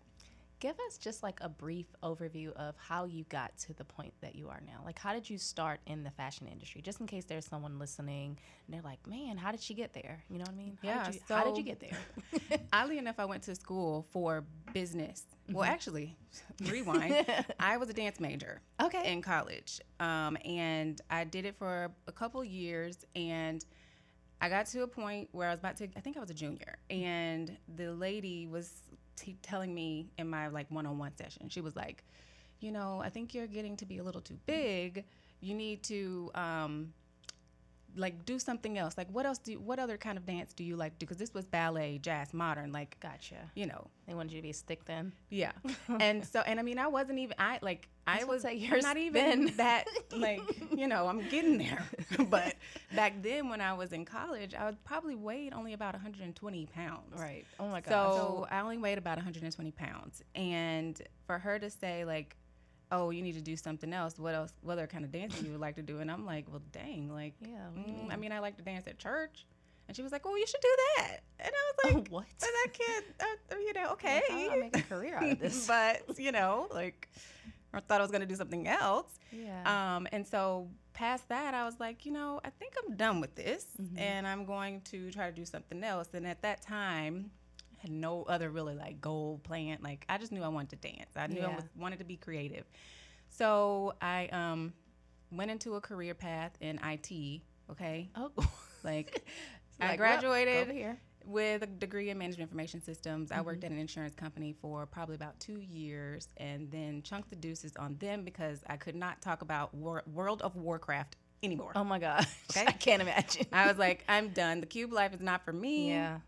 Give 0.61 0.75
us 0.87 0.99
just 0.99 1.23
like 1.23 1.38
a 1.40 1.49
brief 1.49 1.87
overview 2.03 2.53
of 2.55 2.75
how 2.77 3.05
you 3.05 3.25
got 3.29 3.57
to 3.59 3.75
the 3.75 3.85
point 3.85 4.12
that 4.23 4.35
you 4.35 4.49
are 4.49 4.61
now. 4.66 4.81
Like, 4.85 4.99
how 4.99 5.12
did 5.12 5.31
you 5.31 5.38
start 5.38 5.79
in 5.87 6.03
the 6.03 6.11
fashion 6.11 6.49
industry? 6.49 6.83
Just 6.83 7.01
in 7.01 7.07
case 7.07 7.25
there's 7.25 7.47
someone 7.47 7.79
listening 7.79 8.37
and 8.66 8.75
they're 8.75 8.83
like, 8.83 9.07
man, 9.07 9.37
how 9.37 9.53
did 9.53 9.61
she 9.61 9.75
get 9.75 9.94
there? 9.94 10.25
You 10.29 10.38
know 10.38 10.42
what 10.42 10.51
I 10.51 10.57
mean? 10.57 10.79
How 10.83 10.88
Yeah, 10.88 11.05
Did 11.05 11.14
you, 11.14 11.21
how 11.29 11.44
did 11.44 11.57
you 11.57 11.62
get 11.62 11.79
there? 11.79 12.59
Oddly 12.73 12.99
enough, 12.99 13.16
I 13.18 13.25
went 13.25 13.44
to 13.44 13.55
school 13.55 14.07
for 14.11 14.44
business. 14.73 15.25
Well, 15.51 15.64
actually, 15.64 16.16
rewind. 16.66 17.25
I 17.61 17.77
was 17.77 17.88
a 17.88 17.94
dance 17.94 18.18
major. 18.18 18.61
okay. 18.83 19.12
in 19.12 19.23
college. 19.23 19.81
Um, 20.01 20.37
and 20.44 21.01
I 21.09 21.23
did 21.23 21.44
it 21.44 21.57
for 21.57 21.92
a 22.09 22.12
couple 22.12 22.42
years 22.44 23.07
and 23.14 23.64
I 24.40 24.49
got 24.49 24.66
to 24.66 24.83
a 24.83 24.87
point 24.87 25.29
where 25.33 25.49
I 25.49 25.51
was 25.51 25.59
about 25.59 25.77
to 25.79 25.88
I 25.97 26.01
think 26.01 26.16
I 26.16 26.21
was 26.21 26.31
a 26.31 26.35
junior 26.35 26.79
and 26.90 27.57
the 27.77 27.92
lady 27.92 28.47
was 28.47 28.83
t- 29.18 29.37
telling 29.42 29.74
me 29.74 30.07
in 30.18 30.28
my 30.28 30.48
like 30.48 30.70
one-on-one 30.70 31.16
session. 31.16 31.48
She 31.48 31.61
was 31.61 31.76
like, 31.76 32.04
you 32.61 32.72
know, 32.72 33.00
I 33.04 33.11
think 33.11 33.35
you're 33.35 33.46
getting 33.46 33.76
to 33.78 33.87
be 33.87 33.98
a 33.98 34.02
little 34.02 34.20
too 34.20 34.38
big. 34.46 35.04
You 35.40 35.54
need 35.54 35.83
to 35.85 36.31
um, 36.35 36.92
like 37.96 38.24
do 38.24 38.38
something 38.38 38.79
else. 38.79 38.96
Like 38.96 39.09
what 39.11 39.27
else 39.27 39.38
do 39.38 39.53
you, 39.53 39.61
what 39.61 39.79
other 39.79 39.96
kind 39.96 40.16
of 40.18 40.27
dance 40.27 40.53
do 40.53 40.62
you 40.64 40.77
like 40.77 40.98
do? 40.98 41.07
Because 41.07 41.16
this 41.16 41.35
was 41.35 41.46
ballet, 41.46 41.98
jazz, 41.98 42.33
modern. 42.33 42.72
Like 42.72 42.98
Gotcha. 43.01 43.37
you 43.55 43.66
know, 43.66 43.87
They 44.07 44.14
wanted 44.14 44.33
you 44.33 44.38
to 44.38 44.42
be 44.42 44.51
a 44.51 44.55
stick 44.55 44.85
then. 44.85 45.12
yeah. 45.31 45.53
and 46.01 46.24
so 46.27 46.40
and 46.40 46.61
I 46.61 46.62
mean, 46.62 46.79
I 46.79 46.87
wasn't 46.87 47.18
even 47.18 47.35
I 47.38 47.59
like 47.62 47.88
I 48.07 48.24
was 48.24 48.42
say 48.42 48.55
you're 48.55 48.81
not 48.81 48.96
even 48.96 49.48
spin. 49.48 49.57
that 49.59 49.85
like 50.16 50.40
you 50.77 50.87
know 50.87 51.07
I'm 51.09 51.29
getting 51.29 51.59
there. 51.59 51.85
but 52.31 52.55
back 52.94 53.22
then 53.22 53.48
when 53.48 53.61
I 53.61 53.74
was 53.74 53.92
in 53.92 54.05
college, 54.05 54.55
I 54.55 54.64
was 54.64 54.77
probably 54.85 55.14
weighed 55.14 55.53
only 55.53 55.72
about 55.72 55.94
120 55.94 56.66
pounds. 56.66 57.20
Right. 57.20 57.44
Oh 57.59 57.68
my 57.68 57.81
god. 57.81 58.14
So 58.14 58.46
I 58.51 58.61
only 58.61 58.79
weighed 58.79 58.98
about 58.98 59.16
120 59.16 59.70
pounds, 59.72 60.22
and 60.35 61.01
for 61.27 61.38
her 61.38 61.59
to 61.59 61.68
say 61.68 62.05
like, 62.05 62.37
"Oh, 62.90 63.11
you 63.11 63.22
need 63.22 63.35
to 63.35 63.40
do 63.40 63.57
something 63.57 63.92
else. 63.92 64.18
What 64.18 64.35
else? 64.35 64.53
What 64.62 64.72
other 64.74 64.87
kind 64.87 65.05
of 65.05 65.12
dancing 65.12 65.44
you 65.46 65.53
would 65.53 65.61
like 65.61 65.77
to 65.77 65.83
do?" 65.83 66.01
And 66.01 66.11
I'm 66.11 66.24
like, 66.27 66.46
"Well, 66.51 66.62
dang, 66.72 67.12
like, 67.12 67.35
Yeah, 67.40 67.68
what 67.74 67.87
do 67.87 67.92
you 67.92 67.98
mm, 67.98 68.12
I 68.12 68.16
mean? 68.16 68.33
I 68.33 68.38
like 68.40 68.57
to 68.57 68.62
dance 68.62 68.87
at 68.87 68.98
church." 68.98 69.46
And 69.87 69.96
she 69.96 70.03
was 70.03 70.12
like, 70.12 70.22
"Oh, 70.27 70.37
you 70.37 70.46
should 70.46 70.61
do 70.61 70.77
that." 70.96 71.18
And 71.40 71.51
I 71.55 71.72
was 71.88 71.94
like, 71.94 72.09
what? 72.09 72.24
And 72.42 72.51
I 72.64 72.66
can't, 72.72 73.05
uh, 73.20 73.57
you 73.57 73.72
know, 73.72 73.92
okay." 73.92 74.22
How 74.29 74.38
do 74.38 74.51
I 74.53 74.57
make 74.57 74.77
a 74.77 74.83
career 74.83 75.16
out 75.16 75.31
of 75.33 75.38
this? 75.40 75.66
but 75.66 76.18
you 76.18 76.33
know, 76.33 76.68
like, 76.72 77.09
I 77.72 77.81
thought 77.81 78.01
I 78.01 78.05
was 78.05 78.11
gonna 78.11 78.27
do 78.27 78.35
something 78.37 78.66
else. 78.68 79.18
yeah. 79.33 79.96
Um, 79.96 80.07
and 80.12 80.27
so 80.27 80.68
past 80.94 81.29
that, 81.29 81.55
I 81.55 81.64
was 81.64 81.79
like, 81.79 82.05
you 82.05 82.12
know, 82.12 82.40
I 82.44 82.51
think 82.51 82.74
I'm 82.85 82.96
done 82.96 83.20
with 83.20 83.35
this, 83.37 83.66
Mhm. 83.81 83.98
and 83.98 84.27
I'm 84.27 84.44
going 84.44 84.81
to 84.90 85.11
try 85.12 85.27
to 85.31 85.33
do 85.37 85.44
something 85.44 85.85
else. 85.85 86.09
And 86.12 86.27
at 86.27 86.42
that 86.42 86.61
time, 86.62 87.31
had 87.78 87.90
no 87.90 88.24
other 88.24 88.50
really 88.50 88.74
like 88.74 89.00
goal 89.00 89.40
plan. 89.44 89.78
Like 89.80 90.04
I 90.08 90.18
just 90.18 90.32
knew 90.32 90.42
I 90.42 90.48
wanted 90.48 90.80
to 90.80 90.88
dance. 90.88 91.10
I 91.16 91.26
knew 91.28 91.40
I 91.42 91.54
was, 91.54 91.64
wanted 91.76 91.98
to 92.00 92.04
be 92.04 92.16
creative. 92.16 92.64
So 93.30 93.94
I 94.00 94.26
um, 94.32 94.72
went 95.30 95.50
into 95.50 95.74
a 95.76 95.80
career 95.80 96.14
path 96.14 96.52
in 96.60 96.78
IT. 96.84 97.42
Okay, 97.70 98.08
oh. 98.16 98.30
like 98.84 99.24
I 99.80 99.90
like, 99.90 100.00
well, 100.00 100.08
graduated 100.08 100.70
here. 100.74 100.98
with 101.26 101.62
a 101.62 101.66
degree 101.66 102.10
in 102.10 102.18
management 102.18 102.48
information 102.50 102.80
systems. 102.82 103.30
I 103.30 103.40
worked 103.42 103.60
Mhm. 103.60 103.66
at 103.66 103.70
an 103.72 103.78
insurance 103.78 104.14
company 104.14 104.54
for 104.60 104.86
probably 104.86 105.14
about 105.14 105.38
two 105.38 105.60
years 105.60 106.28
and 106.38 106.70
then 106.70 107.02
chunked 107.02 107.28
the 107.30 107.36
deuces 107.36 107.76
on 107.76 107.96
them 107.98 108.24
because 108.24 108.62
I 108.66 108.76
could 108.76 108.94
not 108.96 109.20
talk 109.20 109.42
about 109.42 109.74
War- 109.74 110.04
World 110.12 110.40
of 110.42 110.56
Warcraft 110.56 111.16
anymore. 111.42 111.72
Oh 111.76 111.84
my 111.84 111.98
god. 111.98 112.26
Okay. 112.50 112.64
I 112.66 112.72
can't 112.72 113.02
imagine. 113.02 113.46
I 113.52 113.66
was 113.68 113.76
like, 113.78 114.04
I'm 114.08 114.30
done. 114.30 114.60
The 114.60 114.66
cube 114.66 114.92
life 114.92 115.12
is 115.14 115.20
not 115.20 115.44
for 115.44 115.52
me. 115.52 115.90
yeah. 115.90 116.18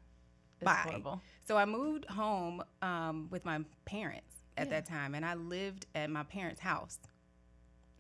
It's 0.61 0.67
Bye. 0.67 0.83
horrible. 0.85 1.23
So 1.47 1.57
I 1.57 1.65
moved 1.65 2.05
home 2.07 2.63
um, 2.83 3.29
with 3.31 3.45
my 3.45 3.61
parents 3.85 4.27
at 4.57 4.67
Yeah. 4.67 4.71
that 4.75 4.87
time 4.87 5.15
and 5.15 5.25
I 5.25 5.35
lived 5.35 5.87
at 5.95 6.11
my 6.11 6.23
parents' 6.23 6.61
house 6.61 6.99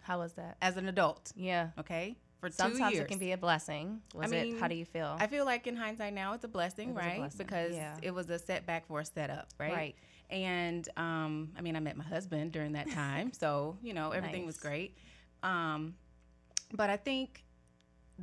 How 0.03 0.18
was 0.18 0.35
that? 0.35 0.57
as 0.62 0.76
an 0.76 0.87
adult, 0.88 1.33
Yeah. 1.37 1.70
okay? 1.79 2.16
For 2.40 2.48
two 2.48 2.55
Sometimes 2.55 2.96
it 2.98 3.07
can 3.09 3.18
be 3.18 3.33
a 3.33 3.37
blessing. 3.38 4.00
Was 4.14 4.31
mean, 4.31 4.55
it? 4.55 4.61
How 4.61 4.66
do 4.68 4.74
you 4.74 4.85
feel? 4.87 5.16
I 5.20 5.26
feel 5.26 5.44
like 5.44 5.66
in 5.66 5.76
hindsight 5.76 6.14
now 6.14 6.33
it's 6.33 6.44
a 6.44 6.48
blessing, 6.48 6.90
It 6.90 6.94
was 6.94 7.05
a 7.05 7.07
right? 7.09 7.18
blessing, 7.18 7.38
Because 7.38 7.74
yeah. 7.74 7.96
it 8.03 8.12
was 8.14 8.31
a 8.31 8.38
setback 8.38 8.87
for 8.87 9.00
a 9.00 9.05
setup, 9.05 9.48
right? 9.59 9.72
Right. 9.72 9.96
And 10.31 10.88
um, 10.96 11.50
I 11.59 11.61
mean, 11.61 11.76
I 11.76 11.81
met 11.81 11.96
my 11.96 12.05
husband 12.05 12.53
during 12.53 12.72
that 12.72 12.90
time, 12.90 13.33
so 13.38 13.76
you 13.83 13.92
know 13.94 14.12
everything 14.12 14.46
was 14.46 14.57
great. 14.59 14.96
Um, 15.42 15.94
but 16.72 16.88
I 16.88 16.96
think 16.96 17.42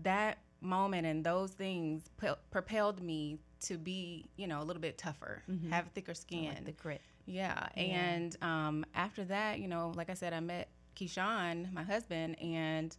that 0.03 0.38
moment 0.62 1.06
and 1.06 1.23
those 1.23 1.51
things 1.51 2.10
p- 2.19 2.30
propelled 2.49 3.01
me 3.03 3.38
to 3.62 3.78
be, 3.78 4.30
you 4.38 4.48
know, 4.48 4.62
a 4.62 4.65
little 4.65 4.82
bit 4.82 4.98
tougher, 4.98 5.43
Mhm. 5.50 5.70
have 5.70 5.88
thicker 5.93 6.13
skin. 6.13 6.46
like 6.46 6.65
the 6.65 6.72
grit. 6.72 7.02
Yeah. 7.26 7.67
Yeah. 7.76 7.82
And 7.84 8.38
um, 8.41 8.86
after 8.96 9.24
that, 9.26 9.60
you 9.60 9.67
know, 9.67 9.91
like 9.96 10.10
I 10.10 10.13
said, 10.13 10.34
I 10.34 10.39
met 10.39 10.70
Keyshawn, 10.96 11.72
my 11.74 11.84
husband, 11.84 12.39
and 12.41 12.96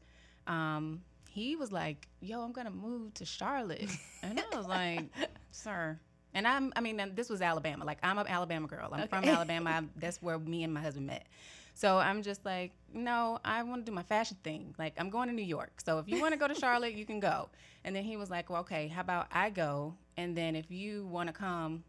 um, 0.46 1.02
he 1.28 1.56
was 1.56 1.72
like, 1.72 2.08
"Yo, 2.20 2.40
I'm 2.42 2.52
gonna 2.52 2.70
move 2.70 3.14
to 3.14 3.24
Charlotte," 3.24 3.90
and 4.22 4.40
I 4.40 4.56
was 4.56 4.66
like, 4.66 5.04
"Sir." 5.50 5.98
And 6.34 6.46
I'm, 6.46 6.72
I 6.76 6.80
mean, 6.82 7.00
this 7.14 7.30
was 7.30 7.40
Alabama. 7.40 7.84
Like 7.84 7.98
I'm 8.02 8.18
an 8.18 8.26
Alabama 8.28 8.66
girl. 8.68 8.90
I'm 8.92 9.08
from 9.08 9.24
Alabama. 9.24 9.70
I, 9.70 9.82
that's 9.96 10.20
where 10.22 10.38
me 10.38 10.62
and 10.62 10.72
my 10.72 10.80
husband 10.80 11.06
met. 11.06 11.26
So 11.74 11.96
I'm 11.96 12.22
just 12.22 12.44
like, 12.44 12.72
no, 12.92 13.38
I 13.44 13.62
want 13.62 13.86
to 13.86 13.90
do 13.90 13.94
my 13.94 14.02
fashion 14.02 14.36
thing. 14.44 14.74
Like 14.78 14.94
I'm 14.98 15.10
going 15.10 15.28
to 15.28 15.34
New 15.34 15.42
York. 15.42 15.80
So 15.84 15.98
if 16.00 16.08
you 16.08 16.20
want 16.20 16.32
to 16.34 16.38
go 16.38 16.46
to 16.48 16.54
Charlotte, 16.54 16.92
you 16.94 17.06
can 17.06 17.18
go. 17.20 17.48
And 17.84 17.94
then 17.96 18.04
he 18.04 18.16
was 18.16 18.30
like, 18.30 18.50
well, 18.50 18.60
okay, 18.60 18.88
how 18.88 19.00
about 19.00 19.28
I 19.32 19.48
go? 19.50 19.94
And 20.18 20.36
then 20.36 20.56
if 20.56 20.68
you 20.68 21.06
want 21.06 21.28
to 21.28 21.32
come, 21.32 21.84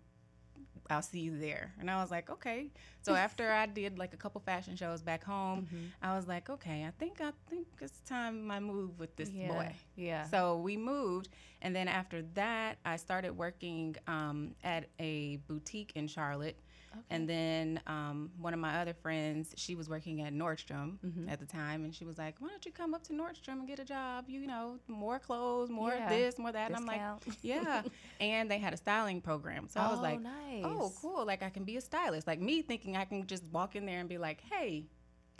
I'll 0.91 1.01
see 1.01 1.19
you 1.19 1.37
there. 1.39 1.73
And 1.79 1.89
I 1.89 1.99
was 1.99 2.11
like, 2.11 2.29
okay. 2.29 2.69
So 3.01 3.15
after 3.25 3.51
I 3.51 3.65
did 3.65 3.97
like 3.97 4.13
a 4.13 4.17
couple 4.17 4.39
fashion 4.39 4.75
shows 4.75 5.01
back 5.01 5.23
home, 5.23 5.67
Mhm. 5.73 5.87
I 6.03 6.15
was 6.15 6.27
like, 6.27 6.47
okay, 6.47 6.85
I 6.85 6.91
think 6.99 7.21
I 7.21 7.31
think 7.49 7.67
it's 7.81 7.99
time 8.01 8.51
I 8.51 8.59
move 8.59 8.99
with 8.99 9.15
this 9.15 9.31
yeah. 9.31 9.47
boy. 9.47 9.75
Yeah. 9.95 10.25
So 10.25 10.57
we 10.57 10.77
moved, 10.77 11.29
and 11.63 11.75
then 11.75 11.87
after 11.87 12.21
that, 12.35 12.77
I 12.85 12.97
started 12.97 13.35
working 13.35 13.95
um, 14.05 14.55
at 14.63 14.89
a 14.99 15.37
boutique 15.47 15.93
in 15.95 16.07
Charlotte. 16.07 16.59
Okay. 16.93 17.01
And 17.09 17.27
then 17.29 17.81
um, 17.87 18.31
one 18.39 18.53
of 18.53 18.59
my 18.59 18.81
other 18.81 18.93
friends, 18.93 19.53
she 19.57 19.75
was 19.75 19.89
working 19.89 20.21
at 20.21 20.33
Nordstrom 20.33 20.99
Mhm. 20.99 21.29
at 21.31 21.39
the 21.39 21.45
time, 21.45 21.83
and 21.83 21.93
she 21.93 22.05
was 22.05 22.17
like, 22.17 22.35
"Why 22.39 22.49
don't 22.49 22.65
you 22.65 22.71
come 22.71 22.93
up 22.93 23.03
to 23.03 23.13
Nordstrom 23.13 23.59
and 23.59 23.67
get 23.67 23.79
a 23.79 23.85
job? 23.85 24.25
You 24.27 24.45
know, 24.47 24.79
more 24.87 25.19
clothes, 25.19 25.69
more 25.69 25.93
Yeah. 25.95 26.09
this, 26.09 26.37
more 26.37 26.51
that." 26.51 26.67
And 26.67 26.75
I'm 26.75 26.85
like, 26.85 27.01
Discount. 27.23 27.23
"Yeah." 27.43 27.83
and 28.21 28.49
they 28.49 28.57
had 28.59 28.73
a 28.73 28.77
styling 28.77 29.21
program, 29.21 29.67
so 29.69 29.79
I 29.79 29.89
was 29.89 29.99
Oh, 29.99 30.03
like, 30.03 30.21
nice. 30.21 30.63
"Oh, 30.65 30.91
cool! 31.01 31.25
Like 31.25 31.41
I 31.43 31.49
can 31.49 31.63
be 31.63 31.77
a 31.77 31.81
stylist." 31.81 32.27
Like 32.27 32.39
me 32.39 32.61
thinking 32.61 32.95
I 32.97 33.05
can 33.05 33.25
just 33.27 33.43
walk 33.45 33.75
in 33.75 33.85
there 33.85 33.99
and 33.99 34.09
be 34.09 34.17
like, 34.17 34.41
"Hey, 34.41 34.85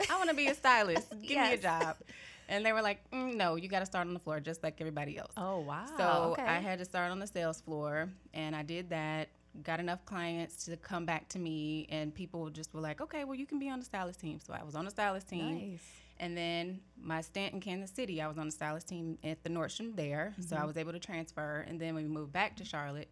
I 0.08 0.16
want 0.16 0.30
to 0.30 0.36
be 0.36 0.48
a 0.48 0.54
stylist. 0.54 1.08
Give 1.22 1.40
me 1.40 1.52
a 1.54 1.58
job." 1.58 1.96
And 2.48 2.66
they 2.66 2.72
were 2.72 2.82
like, 2.82 3.08
mm, 3.12 3.36
"No, 3.36 3.54
you 3.56 3.68
got 3.68 3.78
to 3.80 3.86
start 3.86 4.06
on 4.08 4.12
the 4.14 4.18
floor 4.20 4.40
just 4.40 4.62
like 4.62 4.80
everybody 4.80 5.16
else." 5.18 5.32
Oh 5.36 5.60
wow. 5.60 5.86
So 5.96 6.32
okay. 6.32 6.42
I 6.42 6.58
had 6.58 6.78
to 6.80 6.84
start 6.84 7.10
on 7.12 7.18
the 7.20 7.26
sales 7.26 7.60
floor, 7.60 8.08
and 8.34 8.56
I 8.56 8.62
did 8.62 8.90
that. 8.90 9.28
Got 9.62 9.80
enough 9.80 10.04
clients 10.04 10.64
to 10.66 10.76
come 10.76 11.04
back 11.04 11.28
to 11.30 11.38
me, 11.38 11.86
and 11.90 12.14
people 12.14 12.50
just 12.50 12.72
were 12.72 12.80
like, 12.80 13.00
"Okay, 13.00 13.24
well, 13.24 13.34
you 13.34 13.46
can 13.46 13.58
be 13.58 13.68
on 13.68 13.78
the 13.80 13.84
stylist 13.84 14.20
team." 14.20 14.38
So 14.40 14.52
I 14.52 14.62
was 14.62 14.74
on 14.74 14.84
the 14.84 14.90
stylist 14.90 15.28
team, 15.28 15.58
nice. 15.58 15.80
and 16.18 16.36
then 16.36 16.80
my 16.96 17.20
stint 17.20 17.52
in 17.54 17.60
Kansas 17.60 17.90
City, 17.94 18.22
I 18.22 18.28
was 18.28 18.38
on 18.38 18.46
the 18.46 18.52
stylist 18.52 18.88
team 18.88 19.18
at 19.24 19.42
the 19.42 19.50
Nordstrom 19.50 19.96
there. 19.96 20.34
So 20.40 20.56
I 20.56 20.60
Mhm. 20.60 20.66
was 20.66 20.76
able 20.76 20.92
to 20.92 21.00
transfer, 21.00 21.60
and 21.68 21.80
then 21.80 21.94
when 21.94 22.04
we 22.04 22.08
moved 22.10 22.32
back 22.32 22.56
to 22.56 22.64
Charlotte, 22.64 23.08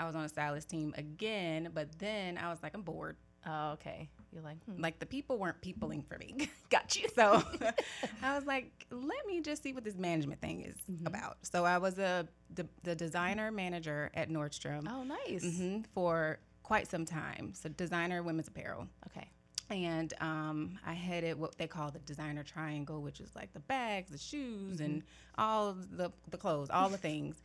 I 0.00 0.06
was 0.06 0.16
on 0.16 0.22
the 0.24 0.28
stylist 0.28 0.68
team 0.68 0.92
again. 0.96 1.70
But 1.72 1.98
then 1.98 2.36
I 2.36 2.50
was 2.50 2.62
like, 2.62 2.74
I'm 2.74 2.82
bored. 2.82 3.16
Oh, 3.46 3.70
okay. 3.72 4.10
You're 4.36 4.44
like, 4.44 4.62
hmm. 4.66 4.82
Like 4.82 4.98
the 4.98 5.06
people 5.06 5.38
weren't 5.38 5.62
peopling 5.62 6.02
for 6.02 6.18
me. 6.18 6.50
got 6.70 6.94
you. 6.94 7.08
So 7.14 7.42
I 8.22 8.34
was 8.34 8.44
like, 8.44 8.70
let 8.90 9.26
me 9.26 9.40
just 9.40 9.62
see 9.62 9.72
what 9.72 9.82
this 9.82 9.96
management 9.96 10.42
thing 10.42 10.60
is 10.60 10.74
Mhm. 10.92 11.06
about. 11.06 11.38
So 11.42 11.64
I 11.64 11.78
was 11.78 11.98
a 11.98 12.28
the, 12.54 12.66
the 12.82 12.94
designer 12.94 13.50
manager 13.50 14.10
at 14.12 14.28
Nordstrom 14.28 14.86
oh, 14.90 15.04
nice. 15.04 15.42
mhm, 15.42 15.86
for 15.94 16.38
quite 16.62 16.86
some 16.86 17.06
time. 17.06 17.54
So 17.54 17.70
designer 17.70 18.22
women's 18.22 18.48
apparel. 18.48 18.88
Okay. 19.06 19.26
And 19.70 20.12
um, 20.20 20.78
I 20.86 20.92
headed 20.92 21.38
what 21.38 21.56
they 21.56 21.66
call 21.66 21.90
the 21.90 21.98
designer 22.00 22.42
triangle, 22.44 23.00
which 23.00 23.20
is 23.20 23.34
like 23.34 23.54
the 23.54 23.60
bags, 23.60 24.10
the 24.10 24.18
shoes, 24.18 24.80
and 24.80 25.02
all 25.38 25.72
the, 25.92 26.12
the 26.30 26.36
clothes, 26.36 26.68
all 26.70 26.90
the 26.90 26.98
things. 26.98 27.36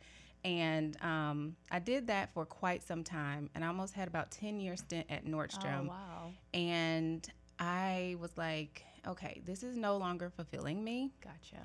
And 0.44 0.96
um, 1.02 1.54
I 1.70 1.78
did 1.78 2.08
that 2.08 2.32
for 2.34 2.44
quite 2.44 2.82
some 2.82 3.04
time, 3.04 3.48
and 3.54 3.64
I 3.64 3.68
almost 3.68 3.94
had 3.94 4.08
about 4.08 4.30
10 4.32 4.58
year 4.58 4.76
stint 4.76 5.06
at 5.08 5.24
Nordstrom 5.24 5.84
Oh, 5.86 5.88
wow. 5.88 6.30
and 6.52 7.26
I 7.60 8.16
was 8.20 8.36
like, 8.36 8.84
okay, 9.06 9.40
this 9.44 9.62
is 9.62 9.76
no 9.76 9.96
longer 9.96 10.30
fulfilling 10.34 10.82
me. 10.82 11.12
Gotcha. 11.22 11.62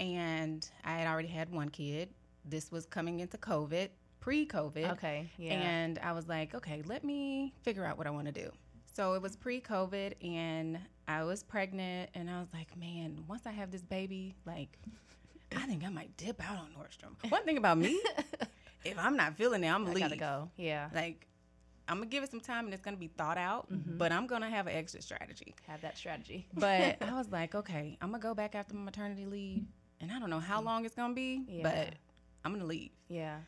And 0.00 0.68
I 0.84 0.98
had 0.98 1.06
already 1.06 1.28
had 1.28 1.50
one 1.52 1.68
kid. 1.68 2.10
This 2.44 2.70
was 2.72 2.84
coming 2.86 3.20
into 3.20 3.38
COVID, 3.38 3.88
pre 4.20 4.44
COVID. 4.46 4.90
Okay. 4.92 5.30
Yeah. 5.38 5.52
And 5.54 5.98
I 6.00 6.12
was 6.12 6.26
like, 6.28 6.54
okay, 6.54 6.82
let 6.86 7.04
me 7.04 7.54
figure 7.62 7.84
out 7.84 7.96
what 7.96 8.06
I 8.08 8.10
want 8.10 8.26
to 8.26 8.32
do. 8.32 8.50
So 8.92 9.14
it 9.14 9.22
was 9.22 9.36
pre 9.36 9.60
COVID, 9.60 10.14
and 10.24 10.78
I 11.06 11.22
was 11.22 11.42
pregnant, 11.44 12.10
and 12.14 12.28
I 12.28 12.40
was 12.40 12.48
like, 12.52 12.76
man, 12.76 13.22
once 13.28 13.46
I 13.46 13.52
have 13.52 13.70
this 13.70 13.82
baby, 13.82 14.34
like, 14.46 14.78
I 15.54 15.66
think 15.66 15.84
I 15.84 15.88
might 15.90 16.16
dip 16.16 16.42
out 16.48 16.58
on 16.58 16.68
Nordstrom. 16.76 17.30
One 17.30 17.44
thing 17.44 17.58
about 17.58 17.78
me, 17.78 18.00
if 18.84 18.98
I'm 18.98 19.16
not 19.16 19.36
feeling 19.36 19.62
it, 19.64 19.68
I'm 19.68 19.86
I 19.86 19.90
leave. 19.90 20.00
gotta 20.00 20.16
go. 20.16 20.50
Yeah. 20.56 20.88
Like, 20.94 21.26
I'm 21.88 21.98
gonna 21.98 22.06
give 22.10 22.24
it 22.24 22.30
some 22.30 22.40
time, 22.40 22.64
and 22.64 22.74
it's 22.74 22.82
gonna 22.82 22.96
be 22.96 23.08
thought 23.08 23.38
out, 23.38 23.70
Mhm. 23.72 23.96
but 23.98 24.10
I'm 24.12 24.26
gonna 24.26 24.50
have 24.50 24.66
an 24.66 24.74
exit 24.74 25.02
strategy. 25.04 25.54
Have 25.68 25.82
that 25.82 25.96
strategy. 25.96 26.46
But 26.54 27.00
I 27.02 27.12
was 27.14 27.30
like, 27.30 27.54
okay, 27.54 27.96
I'm 28.00 28.10
gonna 28.10 28.22
go 28.22 28.34
back 28.34 28.54
after 28.54 28.74
my 28.74 28.82
maternity 28.82 29.24
leave, 29.26 29.64
and 30.00 30.10
I 30.10 30.18
don't 30.18 30.30
know 30.30 30.40
how 30.40 30.60
long 30.60 30.84
it's 30.84 30.94
gonna 30.96 31.14
be, 31.14 31.44
Yeah. 31.48 31.62
but 31.62 31.94
I'm 32.44 32.52
gonna 32.52 32.64
leave. 32.64 32.90
yeah. 33.08 33.40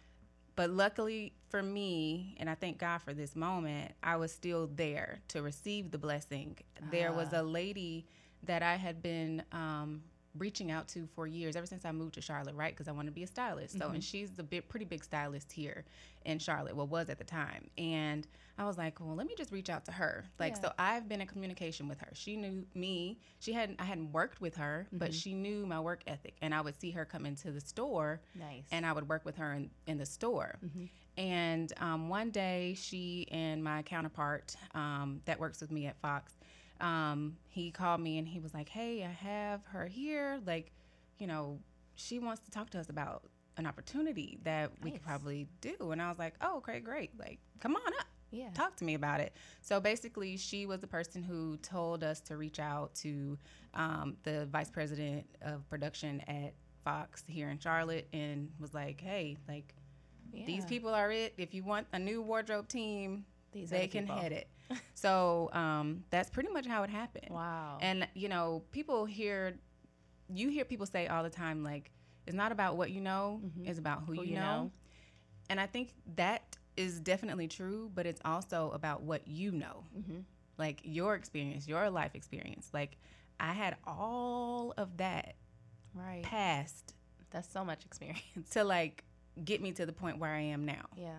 But 0.54 0.70
luckily 0.70 1.34
for 1.50 1.62
me, 1.62 2.34
and 2.40 2.50
I 2.50 2.56
thank 2.56 2.78
God 2.78 2.98
for 2.98 3.14
this 3.14 3.36
moment, 3.36 3.92
I 4.02 4.16
was 4.16 4.32
still 4.32 4.66
there 4.66 5.20
to 5.28 5.40
receive 5.40 5.92
the 5.92 5.98
blessing. 5.98 6.58
There 6.90 7.12
was 7.12 7.28
Ah. 7.32 7.40
a 7.40 7.44
lady 7.44 8.06
that 8.42 8.60
I 8.64 8.74
had 8.74 9.00
been 9.00 9.44
um, 9.52 10.02
reaching 10.38 10.70
out 10.70 10.88
to 10.88 11.06
for 11.14 11.26
years, 11.26 11.56
ever 11.56 11.66
since 11.66 11.84
I 11.84 11.92
moved 11.92 12.14
to 12.14 12.20
Charlotte, 12.20 12.54
right? 12.54 12.72
Because 12.74 12.88
I 12.88 12.92
want 12.92 13.06
to 13.06 13.12
be 13.12 13.22
a 13.22 13.26
stylist. 13.26 13.78
So, 13.78 13.86
Mm-hmm. 13.86 13.94
and 13.94 14.04
she's 14.04 14.30
the 14.30 14.42
big, 14.42 14.68
pretty 14.68 14.86
big 14.86 15.04
stylist 15.04 15.52
here 15.52 15.84
in 16.24 16.38
Charlotte, 16.38 16.74
well, 16.76 16.86
was 16.86 17.08
at 17.08 17.18
the 17.18 17.24
time. 17.24 17.68
And 17.78 18.26
I 18.58 18.64
was 18.66 18.76
like, 18.76 18.98
well, 19.00 19.14
let 19.14 19.26
me 19.26 19.34
just 19.38 19.52
reach 19.52 19.70
out 19.70 19.84
to 19.86 19.92
her. 19.92 20.24
Like, 20.38 20.54
Yeah. 20.56 20.62
so 20.62 20.72
I've 20.78 21.08
been 21.08 21.20
in 21.20 21.26
communication 21.26 21.88
with 21.88 21.98
her. 22.00 22.08
She 22.14 22.36
knew 22.36 22.64
me. 22.74 23.18
She 23.38 23.52
hadn't, 23.52 23.80
I 23.80 23.84
hadn't 23.84 24.12
worked 24.12 24.40
with 24.40 24.56
her, 24.56 24.86
but 24.92 25.10
Mm-hmm. 25.10 25.18
she 25.18 25.34
knew 25.34 25.64
my 25.66 25.78
work 25.80 26.02
ethic. 26.06 26.34
And 26.42 26.54
I 26.54 26.60
would 26.60 26.78
see 26.80 26.90
her 26.92 27.04
come 27.04 27.24
into 27.24 27.50
the 27.52 27.60
store 27.60 28.20
Nice. 28.34 28.64
and 28.72 28.84
I 28.84 28.92
would 28.92 29.08
work 29.08 29.24
with 29.24 29.36
her 29.36 29.52
in, 29.54 29.70
in 29.86 29.96
the 29.98 30.06
store. 30.06 30.56
Mm-hmm. 30.64 30.84
And 31.16 31.72
um, 31.80 32.08
one 32.08 32.30
day, 32.30 32.74
she 32.78 33.26
and 33.32 33.62
my 33.64 33.82
counterpart 33.82 34.54
um, 34.74 35.20
that 35.24 35.40
works 35.40 35.60
with 35.60 35.72
me 35.72 35.86
at 35.86 35.98
Fox, 36.00 36.32
um, 36.80 37.36
he 37.48 37.70
called 37.70 38.00
me 38.00 38.18
and 38.18 38.28
he 38.28 38.40
was 38.40 38.54
like, 38.54 38.68
"Hey, 38.68 39.04
I 39.04 39.10
have 39.10 39.64
her 39.66 39.86
here. 39.86 40.40
Like, 40.46 40.72
you 41.18 41.26
know, 41.26 41.58
she 41.94 42.18
wants 42.18 42.42
to 42.42 42.50
talk 42.50 42.70
to 42.70 42.80
us 42.80 42.88
about 42.88 43.24
an 43.56 43.66
opportunity 43.66 44.38
that 44.44 44.70
we 44.82 44.90
could 44.90 45.02
probably 45.02 45.48
do." 45.60 45.90
And 45.92 46.00
I 46.00 46.08
was 46.08 46.18
like, 46.18 46.34
"Oh, 46.40 46.58
okay, 46.58 46.80
great. 46.80 47.10
Like, 47.18 47.38
come 47.60 47.74
on 47.74 47.94
up." 47.98 48.06
yeah. 48.30 48.50
talk 48.54 48.76
to 48.76 48.84
me 48.84 48.94
about 48.94 49.20
it. 49.20 49.34
So 49.60 49.80
basically, 49.80 50.36
she 50.36 50.66
was 50.66 50.80
the 50.80 50.86
person 50.86 51.22
who 51.22 51.56
told 51.58 52.04
us 52.04 52.20
to 52.22 52.36
reach 52.36 52.58
out 52.58 52.94
to 52.96 53.38
um, 53.74 54.16
the 54.22 54.46
vice 54.46 54.70
president 54.70 55.26
of 55.42 55.68
production 55.68 56.20
at 56.22 56.52
Fox 56.84 57.24
here 57.26 57.50
in 57.50 57.58
Charlotte 57.58 58.08
and 58.12 58.50
was 58.60 58.74
like, 58.74 59.00
hey, 59.00 59.36
like, 59.48 59.74
these 60.32 60.64
people 60.66 60.94
are 60.94 61.10
it. 61.10 61.34
If 61.38 61.54
you 61.54 61.64
want 61.64 61.86
a 61.92 61.98
new 61.98 62.20
wardrobe 62.20 62.68
team, 62.68 63.24
These 63.52 63.70
they 63.70 63.82
the 63.82 63.88
can 63.88 64.04
people. 64.04 64.16
head 64.16 64.32
it. 64.32 64.48
so 64.94 65.50
um, 65.52 66.04
that's 66.10 66.30
pretty 66.30 66.50
much 66.50 66.66
how 66.66 66.82
it 66.82 66.90
happened. 66.90 67.28
Wow. 67.30 67.78
And, 67.80 68.06
you 68.14 68.28
know, 68.28 68.62
people 68.72 69.04
hear, 69.04 69.58
you 70.32 70.48
hear 70.48 70.64
people 70.64 70.86
say 70.86 71.06
all 71.06 71.22
the 71.22 71.30
time, 71.30 71.62
like, 71.64 71.90
it's 72.26 72.36
not 72.36 72.52
about 72.52 72.76
what 72.76 72.90
you 72.90 73.00
know, 73.00 73.40
it's 73.64 73.78
about 73.78 74.00
who, 74.00 74.12
Mm-hmm. 74.12 74.14
Who 74.16 74.22
you, 74.22 74.28
you 74.30 74.34
know. 74.36 74.40
know. 74.64 74.70
And 75.50 75.58
I 75.60 75.66
think 75.66 75.94
that 76.16 76.56
is 76.76 77.00
definitely 77.00 77.48
true, 77.48 77.90
but 77.94 78.04
it's 78.06 78.20
also 78.24 78.70
about 78.72 79.02
what 79.02 79.26
you 79.26 79.50
know, 79.52 79.84
Mm-hmm. 79.98 80.18
like 80.58 80.80
your 80.84 81.14
experience, 81.14 81.66
your 81.66 81.88
life 81.90 82.14
experience. 82.14 82.68
Like 82.74 82.98
I 83.40 83.52
had 83.52 83.76
all 83.86 84.74
of 84.76 84.96
that 84.98 85.34
right. 85.94 86.22
past 86.22 86.94
That's 87.30 87.50
so 87.50 87.64
much 87.64 87.84
experience. 87.86 88.50
to 88.50 88.64
like 88.64 89.04
get 89.44 89.62
me 89.62 89.72
to 89.72 89.86
the 89.86 89.92
point 89.92 90.18
where 90.18 90.30
I 90.34 90.40
am 90.40 90.64
now, 90.66 90.84
Yeah. 90.96 91.12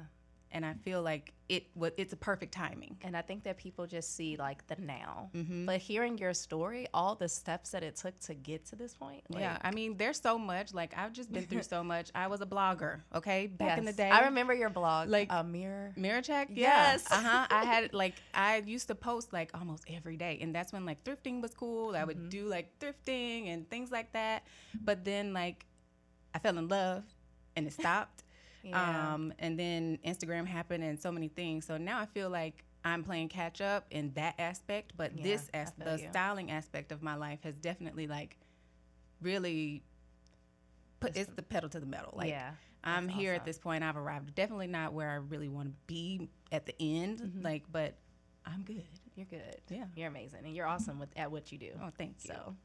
And 0.51 0.65
I 0.65 0.73
feel 0.73 1.01
like 1.01 1.33
it 1.47 1.65
was 1.75 1.91
it's 1.97 2.13
a 2.13 2.17
perfect 2.17 2.53
timing. 2.53 2.97
And 3.01 3.15
I 3.17 3.21
think 3.21 3.43
that 3.43 3.57
people 3.57 3.87
just 3.87 4.15
see 4.15 4.35
like 4.37 4.65
the 4.67 4.75
now. 4.79 5.29
Mm-hmm. 5.35 5.65
But 5.65 5.79
hearing 5.79 6.17
your 6.17 6.33
story, 6.33 6.87
all 6.93 7.15
the 7.15 7.27
steps 7.27 7.71
that 7.71 7.83
it 7.83 7.95
took 7.95 8.17
to 8.21 8.33
get 8.33 8.65
to 8.67 8.75
this 8.75 8.93
point. 8.93 9.23
Like, 9.29 9.41
yeah, 9.41 9.57
I 9.61 9.71
mean, 9.71 9.97
there's 9.97 10.19
so 10.21 10.37
much. 10.37 10.73
Like 10.73 10.93
I've 10.97 11.13
just 11.13 11.31
been 11.31 11.45
through 11.45 11.63
so 11.75 11.83
much. 11.83 12.11
I 12.13 12.27
was 12.27 12.41
a 12.41 12.45
blogger, 12.45 13.01
okay, 13.15 13.47
back 13.47 13.77
in 13.77 13.85
the 13.85 13.93
day. 13.93 14.09
I 14.09 14.25
remember 14.25 14.53
your 14.53 14.69
blog, 14.69 15.09
Like- 15.09 15.27
a 15.31 15.43
mirror. 15.43 15.93
Mirror 15.95 16.21
check, 16.21 16.49
Yes. 16.51 17.05
Uh 17.11 17.21
huh. 17.21 17.47
I 17.49 17.65
had 17.65 17.93
like 17.93 18.15
I 18.33 18.57
used 18.65 18.87
to 18.87 18.95
post 18.95 19.33
like 19.33 19.51
almost 19.53 19.85
every 19.89 20.17
day, 20.17 20.37
and 20.41 20.53
that's 20.53 20.71
when 20.71 20.85
like 20.85 21.03
thrifting 21.03 21.41
was 21.41 21.53
cool. 21.53 21.95
I 21.95 22.03
would 22.03 22.29
do 22.29 22.45
like 22.45 22.79
thrifting 22.79 23.47
and 23.53 23.69
things 23.69 23.91
like 23.91 24.13
that. 24.13 24.43
But 24.83 25.03
then 25.05 25.33
like 25.33 25.65
I 26.33 26.39
fell 26.39 26.57
in 26.57 26.67
love, 26.67 27.03
and 27.55 27.65
it 27.67 27.73
stopped. 27.73 28.23
Yeah. 28.63 29.13
Um, 29.13 29.33
and 29.39 29.57
then 29.59 29.99
Instagram 30.05 30.45
happened, 30.45 30.83
and 30.83 30.99
so 30.99 31.11
many 31.11 31.27
things. 31.29 31.65
So 31.65 31.77
now 31.77 31.99
I 31.99 32.05
feel 32.05 32.29
like 32.29 32.63
I'm 32.83 33.03
playing 33.03 33.29
catch 33.29 33.61
up 33.61 33.85
in 33.91 34.11
that 34.13 34.35
aspect. 34.39 34.93
But 34.97 35.15
Yeah, 35.17 35.23
this 35.23 35.49
as 35.53 35.71
the 35.77 35.97
you. 36.01 36.09
styling 36.09 36.51
aspect 36.51 36.91
of 36.91 37.01
my 37.01 37.15
life 37.15 37.39
has 37.43 37.55
definitely 37.55 38.07
like 38.07 38.37
really 39.21 39.83
put 40.99 41.11
It's- 41.11 41.27
it's 41.27 41.35
the 41.35 41.43
pedal 41.43 41.69
to 41.69 41.79
the 41.79 41.85
metal. 41.85 42.13
Like 42.15 42.29
yeah. 42.29 42.51
I'm 42.83 43.09
here 43.09 43.33
at 43.33 43.43
this 43.43 43.59
point. 43.59 43.83
I've 43.83 43.97
arrived. 43.97 44.33
Definitely 44.35 44.67
not 44.67 44.93
where 44.93 45.09
I 45.09 45.15
really 45.15 45.49
want 45.49 45.67
to 45.69 45.75
be 45.87 46.29
at 46.51 46.65
the 46.65 46.73
end. 46.79 47.19
Mm-hmm. 47.19 47.41
Like, 47.41 47.63
but 47.71 47.95
I'm 48.45 48.63
good. 48.63 48.83
You're 49.15 49.25
good. 49.25 49.59
Yeah. 49.69 49.85
You're 49.95 50.07
amazing. 50.07 50.45
And 50.45 50.55
you're 50.55 50.65
awesome 50.65 50.97
with 50.99 51.09
at 51.17 51.29
what 51.29 51.51
you 51.51 51.57
do. 51.57 51.71
Oh, 51.83 51.89
thank 51.97 52.15
you. 52.23 52.31
So 52.33 52.55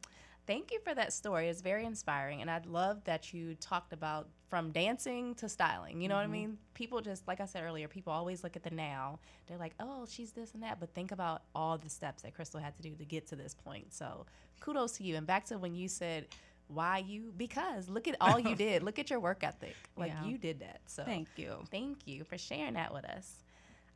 thank 0.47 0.73
you 0.73 0.81
for 0.85 0.95
that 0.95 1.13
story. 1.13 1.49
It's 1.49 1.61
very 1.61 1.85
inspiring. 1.85 2.41
And 2.41 2.51
I 2.51 2.61
love 2.67 3.03
that 3.05 3.33
you 3.33 3.55
talked 3.57 3.93
about 3.93 4.29
from 4.49 4.71
dancing 4.71 5.35
to 5.37 5.49
styling. 5.49 6.01
You 6.01 6.09
know 6.09 6.15
Mm-hmm. 6.17 6.31
what 6.31 6.37
I 6.37 6.41
mean? 6.41 6.59
People 6.75 7.01
just, 7.01 7.27
like 7.27 7.41
I 7.41 7.47
said 7.47 7.63
earlier, 7.65 7.89
people 7.89 8.13
always 8.13 8.43
look 8.45 8.57
at 8.57 8.63
the 8.63 8.71
now. 8.71 9.19
They're 9.47 9.59
like, 9.59 9.75
oh, 9.81 10.07
she's 10.09 10.33
this 10.33 10.53
and 10.55 10.63
that. 10.63 10.81
But 10.81 10.95
think 10.95 11.13
about 11.13 11.43
all 11.55 11.79
the 11.79 11.89
steps 11.89 12.23
that 12.23 12.37
Krystle 12.37 12.61
had 12.63 12.77
to 12.77 12.83
do 12.83 12.95
to 12.95 13.05
get 13.05 13.27
to 13.29 13.37
this 13.37 13.55
point. 13.55 13.93
So 13.93 14.27
kudos 14.61 14.93
to 14.99 15.05
you. 15.05 15.17
And 15.17 15.27
back 15.27 15.45
to 15.47 15.59
when 15.59 15.75
you 15.75 15.89
said, 15.89 16.27
why 16.69 16.99
you? 16.99 17.33
Because 17.37 17.89
look 17.89 18.09
at 18.09 18.17
all 18.21 18.39
you 18.39 18.55
did. 18.67 18.83
Look 18.83 18.99
at 18.99 19.11
your 19.11 19.21
work 19.21 19.45
ethic. 19.45 19.75
Like 19.97 20.13
Yeah. 20.13 20.25
you 20.25 20.39
did 20.39 20.61
that. 20.61 20.81
So 20.87 21.05
Thank 21.05 21.29
you. 21.37 21.57
Thank 21.71 22.07
you 22.07 22.25
for 22.25 22.39
sharing 22.39 22.75
that 22.75 22.93
with 22.95 23.05
us. 23.05 23.41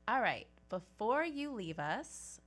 All 0.06 0.20
right, 0.20 0.46
before 0.70 1.24
you 1.24 1.50
leave 1.52 1.78
us, 1.78 2.40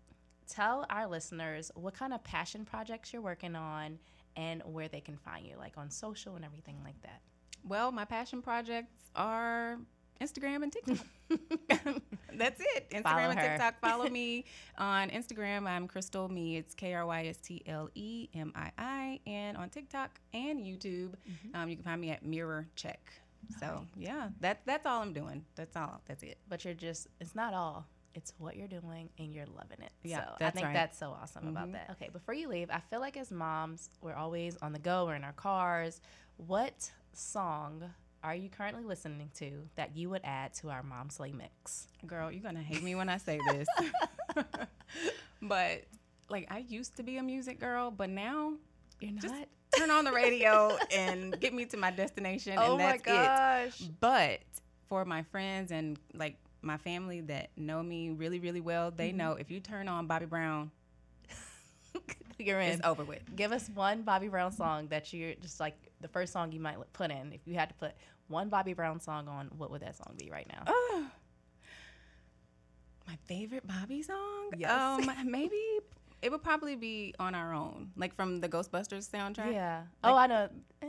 tell 0.48 0.86
our 0.90 1.08
listeners 1.08 1.72
what 1.76 1.94
kind 1.94 2.14
of 2.14 2.24
passion 2.24 2.66
projects 2.66 3.14
you're 3.14 3.22
working 3.22 3.56
on 3.56 4.00
and 4.36 4.62
where 4.66 4.88
they 4.88 5.02
can 5.02 5.18
find 5.18 5.46
you, 5.46 5.56
like 5.58 5.78
on 5.78 5.90
social 5.90 6.36
and 6.36 6.46
everything 6.46 6.78
like 6.84 7.02
that. 7.04 7.22
Well, 7.68 7.92
my 7.92 8.06
passion 8.06 8.42
projects 8.42 8.94
are 9.16 9.78
Instagram 10.22 10.64
and 10.64 10.72
TikTok. 10.72 11.06
That's 12.34 12.60
it. 12.60 12.90
Instagram 12.92 13.04
Follow 13.04 13.18
and 13.30 13.40
her. 13.40 13.48
TikTok. 13.50 13.80
Follow 13.82 14.10
me 14.10 14.46
on 14.78 15.10
Instagram. 15.10 15.68
I'm 15.68 15.88
Krystle 15.88 16.30
Me. 16.30 16.58
It's 16.58 16.74
K 16.74 16.94
R 16.94 17.06
Y 17.06 17.26
S 17.28 17.38
T 17.38 17.62
L 17.68 17.90
E 17.96 18.30
M 18.34 18.52
I 18.56 18.72
I. 18.78 19.20
And 19.28 19.58
on 19.58 19.70
TikTok 19.70 20.20
and 20.34 20.60
YouTube, 20.60 21.12
Mm-hmm. 21.30 21.56
um, 21.56 21.70
you 21.70 21.76
can 21.76 21.84
find 21.84 22.00
me 22.02 22.10
at 22.12 22.26
Mirror 22.26 22.68
Check. 22.76 23.12
So 23.60 23.86
yeah, 23.98 24.30
that 24.40 24.62
that's 24.66 24.86
all 24.86 25.02
I'm 25.02 25.14
doing. 25.14 25.44
That's 25.56 25.76
all. 25.76 26.02
That's 26.08 26.24
it. 26.24 26.38
But 26.48 26.64
you're 26.64 26.74
just, 26.76 27.08
it's 27.20 27.36
not 27.36 27.54
all. 27.54 27.86
It's 28.14 28.34
what 28.38 28.58
you're 28.58 28.68
doing 28.68 29.10
and 29.18 29.34
you're 29.34 29.46
loving 29.46 29.80
it. 29.82 29.92
Yeah, 30.04 30.26
so 30.26 30.46
I 30.46 30.50
think 30.50 30.66
right. 30.68 30.74
that's 30.74 30.98
so 30.98 31.16
awesome 31.22 31.48
about 31.48 31.66
mm-hmm. 31.66 31.74
that. 31.74 31.90
Okay, 31.92 32.10
before 32.12 32.34
you 32.34 32.50
leave, 32.50 32.70
I 32.70 32.80
feel 32.90 33.00
like 33.00 33.16
as 33.18 33.32
moms, 33.32 33.90
we're 34.02 34.16
always 34.16 34.58
on 34.62 34.74
the 34.74 34.80
go, 34.80 35.06
we're 35.06 35.16
in 35.16 35.24
our 35.24 35.32
cars. 35.34 36.02
What 36.38 36.92
song 37.14 37.84
are 38.24 38.36
you 38.36 38.50
currently 38.50 38.84
listening 38.84 39.32
to 39.36 39.52
that 39.76 39.96
you 39.96 40.10
would 40.10 40.22
add 40.24 40.54
to 40.56 40.70
our 40.70 40.84
Mom 40.84 41.10
Slay 41.10 41.32
mix? 41.32 41.88
Girl, 42.06 42.32
you're 42.32 42.44
gonna 42.44 42.62
hate 42.62 42.84
me 42.84 42.96
when 42.96 43.10
I 43.10 43.18
say 43.18 43.40
this. 43.52 43.68
but 45.42 45.84
like 46.30 46.48
I 46.50 46.60
used 46.60 46.98
to 46.98 47.04
be 47.04 47.18
a 47.18 47.24
music 47.24 47.60
girl, 47.60 47.92
but 47.92 48.10
now 48.10 48.54
You're 49.00 49.12
not? 49.12 49.22
just 49.22 49.36
turn 49.76 49.90
on 49.90 50.06
the 50.06 50.12
radio 50.12 50.78
and 50.92 51.40
get 51.40 51.54
me 51.54 51.66
to 51.66 51.78
my 51.78 51.92
destination 51.92 52.56
oh 52.58 52.76
and 52.76 52.84
my 52.84 52.92
that's 52.98 53.04
gosh. 53.04 53.82
it. 53.82 54.00
But 54.00 54.40
for 54.88 55.06
my 55.06 55.24
friends 55.24 55.72
and 55.72 55.98
like 56.14 56.38
my 56.62 56.78
family 56.78 57.22
that 57.22 57.50
know 57.58 57.82
me 57.82 58.10
really, 58.10 58.40
really 58.40 58.62
well, 58.62 58.92
they 58.92 59.12
know 59.12 59.34
if 59.34 59.50
you 59.50 59.60
turn 59.60 59.88
on 59.88 60.08
Bobby 60.08 60.26
Brown, 60.26 60.72
You're 62.38 62.60
in. 62.60 62.72
it's 62.74 62.86
over 62.86 63.04
with. 63.04 63.22
Give 63.36 63.52
us 63.52 63.70
one 63.74 64.04
Bobby 64.04 64.28
Brown 64.28 64.52
song 64.52 64.88
that 64.88 65.12
you're 65.14 65.36
just 65.36 65.60
like 65.60 65.76
the 66.02 66.08
first 66.08 66.34
song 66.34 66.52
you 66.52 66.60
might 66.60 66.78
put 66.94 67.12
in. 67.12 67.34
If 67.34 67.42
you 67.46 67.56
had 67.56 67.70
to 67.70 67.76
put 67.76 67.94
one 68.28 68.50
Bobby 68.50 68.74
Brown 68.74 69.00
song 69.00 69.28
on, 69.28 69.50
what 69.58 69.72
would 69.72 69.82
that 69.82 69.96
song 69.96 70.16
be 70.18 70.30
right 70.32 70.48
now? 70.48 70.64
Oh, 70.68 71.08
my 73.08 73.18
favorite 73.26 73.68
Bobby 73.68 74.02
song? 74.02 74.52
Yes. 74.58 74.72
Um, 74.72 75.12
maybe 75.32 75.60
it 76.22 76.32
would 76.32 76.44
probably 76.44 76.76
be 76.76 77.14
on 77.20 77.36
our 77.36 77.54
own, 77.54 77.92
like 77.96 78.16
from 78.16 78.40
the 78.40 78.50
Ghostbusters 78.50 79.10
soundtrack. 79.10 79.54
Yeah. 79.54 79.84
Oh, 80.04 80.16
I 80.16 80.28
know. 80.28 80.50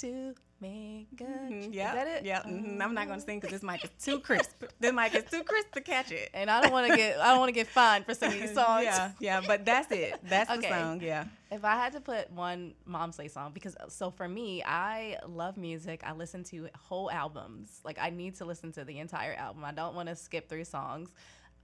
To 0.00 0.34
make 0.68 1.20
a 1.20 1.24
Mhm, 1.24 1.68
Yeah. 1.72 1.88
Is 1.90 1.94
that 1.94 2.06
it? 2.08 2.24
Yeah. 2.24 2.42
mhm. 2.42 2.80
I'm 2.82 2.94
not 2.94 3.06
gonna 3.08 3.20
sing 3.20 3.38
because 3.40 3.52
this 3.52 3.62
mic 3.62 3.84
is 3.84 3.90
too 4.02 4.18
crisp. 4.20 4.64
this 4.80 4.92
mic 4.92 5.14
is 5.14 5.24
too 5.30 5.42
crisp 5.44 5.72
to 5.72 5.80
catch 5.80 6.10
it. 6.10 6.30
And 6.34 6.50
I 6.50 6.60
don't 6.62 6.72
want 6.72 6.90
to 6.90 6.96
get 6.96 7.18
I 7.20 7.28
don't 7.30 7.38
want 7.38 7.48
to 7.50 7.52
get 7.60 7.66
fined 7.68 8.04
for 8.06 8.14
singing 8.14 8.40
these 8.40 8.54
songs. 8.62 8.84
yeah, 8.84 9.12
yeah, 9.20 9.40
but 9.46 9.64
that's 9.64 9.90
it. 9.92 10.14
That's 10.22 10.50
Okay. 10.50 10.68
the 10.68 10.74
song. 10.80 11.00
Yeah. 11.00 11.24
If 11.50 11.64
I 11.64 11.74
had 11.76 11.92
to 11.92 12.00
put 12.00 12.30
one 12.32 12.74
Mom 12.84 13.12
Slay 13.12 13.28
song, 13.28 13.52
because 13.52 13.76
so 13.88 14.10
for 14.10 14.26
me, 14.28 14.62
I 14.64 15.18
love 15.26 15.56
music. 15.56 16.02
I 16.04 16.12
listen 16.12 16.42
to 16.44 16.68
whole 16.88 17.10
albums. 17.10 17.80
Like 17.84 17.98
I 18.00 18.10
need 18.10 18.36
to 18.36 18.44
listen 18.44 18.72
to 18.72 18.84
the 18.84 18.98
entire 18.98 19.34
album. 19.34 19.64
I 19.64 19.72
don't 19.72 19.94
want 19.94 20.08
to 20.08 20.16
skip 20.16 20.48
through 20.48 20.64
songs. 20.64 21.10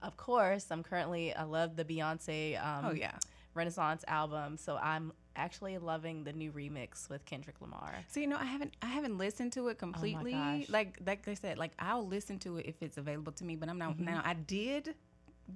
Of 0.01 0.17
course, 0.17 0.65
I'm 0.71 0.81
currently 0.83 1.33
I 1.35 1.43
love 1.43 1.75
the 1.75 1.85
Beyonce 1.85 2.63
um, 2.63 2.85
Oh 2.85 2.91
yeah. 2.93 3.17
Renaissance 3.53 4.03
album, 4.07 4.57
so 4.57 4.77
I'm 4.77 5.11
actually 5.35 5.77
loving 5.77 6.23
the 6.25 6.33
new 6.33 6.51
remix 6.51 7.09
with 7.09 7.25
Kendrick 7.25 7.55
Lamar. 7.61 7.95
So 8.09 8.19
you 8.19 8.27
know, 8.27 8.37
I 8.37 8.45
haven't 8.45 8.75
I 8.81 8.87
haven't 8.87 9.17
listened 9.17 9.53
to 9.53 9.67
it 9.69 9.77
completely. 9.77 10.33
gosh. 10.33 10.69
like 10.69 10.97
like 11.05 11.27
I 11.27 11.33
said, 11.35 11.57
like 11.57 11.71
I'll 11.79 12.05
listen 12.07 12.39
to 12.39 12.57
it 12.57 12.65
if 12.65 12.75
it's 12.81 12.97
available 12.97 13.31
to 13.33 13.43
me. 13.43 13.55
But 13.55 13.69
I'm 13.69 13.77
not 13.77 13.91
Mm-hmm. 13.95 14.05
now. 14.05 14.21
I 14.23 14.33
did 14.35 14.95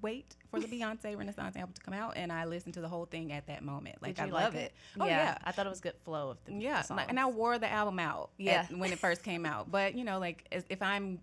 wait 0.01 0.35
for 0.51 0.59
the 0.59 0.67
Beyonce 0.81 1.17
Renaissance 1.17 1.55
album 1.55 1.73
to 1.73 1.81
come 1.81 1.93
out, 1.93 2.13
and 2.17 2.31
I 2.31 2.45
listened 2.45 2.73
to 2.73 2.81
the 2.81 2.89
whole 2.89 3.05
thing 3.05 3.31
at 3.31 3.47
that 3.47 3.63
moment. 3.63 4.01
Like 4.01 4.19
I 4.19 4.25
love 4.25 4.53
like 4.53 4.63
it. 4.63 4.73
Oh 4.99 5.05
yeah, 5.05 5.17
yeah. 5.23 5.37
I 5.43 5.51
thought 5.51 5.65
it 5.65 5.69
was 5.69 5.79
good 5.81 5.95
flow 6.03 6.31
of 6.31 6.37
the 6.45 6.53
Yeah, 6.53 6.81
the 6.81 6.95
like, 6.95 7.09
and 7.09 7.19
I 7.19 7.25
wore 7.27 7.57
the 7.59 7.71
album 7.71 7.99
out. 7.99 8.31
Yeah. 8.37 8.67
at- 8.69 8.77
when 8.77 8.91
it 8.91 8.99
first 8.99 9.23
came 9.23 9.45
out. 9.45 9.71
But 9.71 9.95
you 9.95 10.03
know, 10.03 10.19
like 10.19 10.45
as, 10.51 10.65
if 10.69 10.81
I'm 10.81 11.19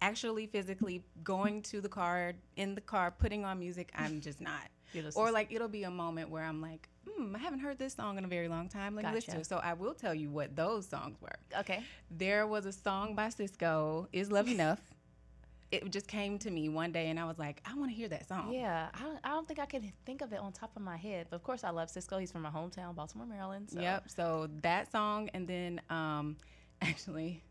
actually 0.00 0.46
physically 0.46 1.02
going 1.22 1.62
to 1.62 1.80
the 1.80 1.88
car 1.88 2.32
in 2.56 2.74
the 2.74 2.80
car 2.80 3.10
putting 3.10 3.44
on 3.44 3.58
music, 3.58 3.90
I'm 3.94 4.20
just 4.20 4.40
not. 4.40 4.62
Or 5.16 5.30
like 5.30 5.52
it'll 5.52 5.68
be 5.68 5.84
a 5.84 5.90
moment 5.90 6.30
where 6.30 6.44
I'm 6.44 6.60
like, 6.60 6.88
hmm, 7.08 7.34
I 7.34 7.38
haven't 7.38 7.60
heard 7.60 7.78
this 7.78 7.94
song 7.94 8.18
in 8.18 8.24
a 8.24 8.28
very 8.28 8.48
long 8.48 8.68
time. 8.68 8.94
Let 8.94 9.06
me 9.06 9.12
listen 9.12 9.34
to 9.34 9.40
it. 9.40 9.46
So 9.46 9.58
I 9.58 9.72
will 9.74 9.94
tell 9.94 10.14
you 10.14 10.30
what 10.30 10.54
those 10.54 10.86
songs 10.86 11.16
were. 11.20 11.36
Okay. 11.60 11.82
There 12.10 12.46
was 12.46 12.66
a 12.66 12.72
song 12.72 13.14
by 13.14 13.28
Sisqó, 13.28 14.06
Is 14.12 14.30
Love 14.30 14.48
Enough? 14.56 14.80
it 15.72 15.90
just 15.90 16.06
came 16.06 16.38
to 16.38 16.50
me 16.50 16.68
one 16.68 16.92
day 16.92 17.08
and 17.08 17.18
I 17.18 17.24
was 17.24 17.38
like, 17.38 17.62
I 17.64 17.74
want 17.74 17.90
to 17.90 17.96
hear 17.96 18.06
that 18.08 18.28
song. 18.28 18.52
Yeah, 18.52 18.88
I 18.92 19.02
don't, 19.02 19.18
I 19.24 19.28
don't 19.30 19.48
think 19.48 19.58
I 19.58 19.64
can 19.64 19.90
think 20.04 20.20
of 20.20 20.32
it 20.34 20.38
on 20.38 20.52
top 20.52 20.76
of 20.76 20.82
my 20.82 20.98
head. 20.98 21.28
But 21.30 21.36
of 21.36 21.42
course, 21.42 21.64
I 21.64 21.70
love 21.70 21.88
Sisqó. 21.88 22.20
He's 22.20 22.30
from 22.30 22.42
my 22.42 22.50
hometown, 22.50 22.94
Baltimore, 22.94 23.26
Maryland. 23.26 23.70
So. 23.70 23.80
Yep. 23.80 24.10
So 24.10 24.50
that 24.60 24.92
song, 24.92 25.30
and 25.32 25.48
then 25.48 25.80
um, 25.88 26.36
actually, 26.82 27.42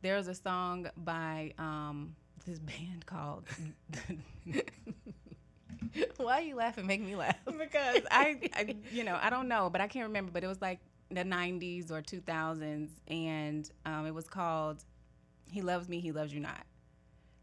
there's 0.00 0.28
a 0.28 0.34
song 0.34 0.88
by 0.96 1.52
um, 1.58 2.16
this 2.46 2.58
band 2.58 3.04
called. 3.06 3.44
Why 6.16 6.38
are 6.38 6.40
you 6.42 6.56
laughing? 6.56 6.86
Make 6.86 7.00
me 7.02 7.16
laugh. 7.16 7.36
because 7.46 8.02
I, 8.10 8.38
I, 8.54 8.76
you 8.90 9.04
know, 9.04 9.18
I 9.20 9.30
don't 9.30 9.48
know, 9.48 9.70
but 9.70 9.80
I 9.80 9.86
can't 9.88 10.06
remember. 10.06 10.30
But 10.32 10.44
it 10.44 10.48
was 10.48 10.60
like 10.60 10.80
the 11.10 11.24
'90s 11.24 11.90
or 11.90 12.02
2000s, 12.02 12.90
and 13.08 13.70
um, 13.86 14.06
it 14.06 14.14
was 14.14 14.28
called 14.28 14.84
"He 15.50 15.62
Loves 15.62 15.88
Me, 15.88 16.00
He 16.00 16.12
Loves 16.12 16.32
You 16.32 16.40
Not." 16.40 16.64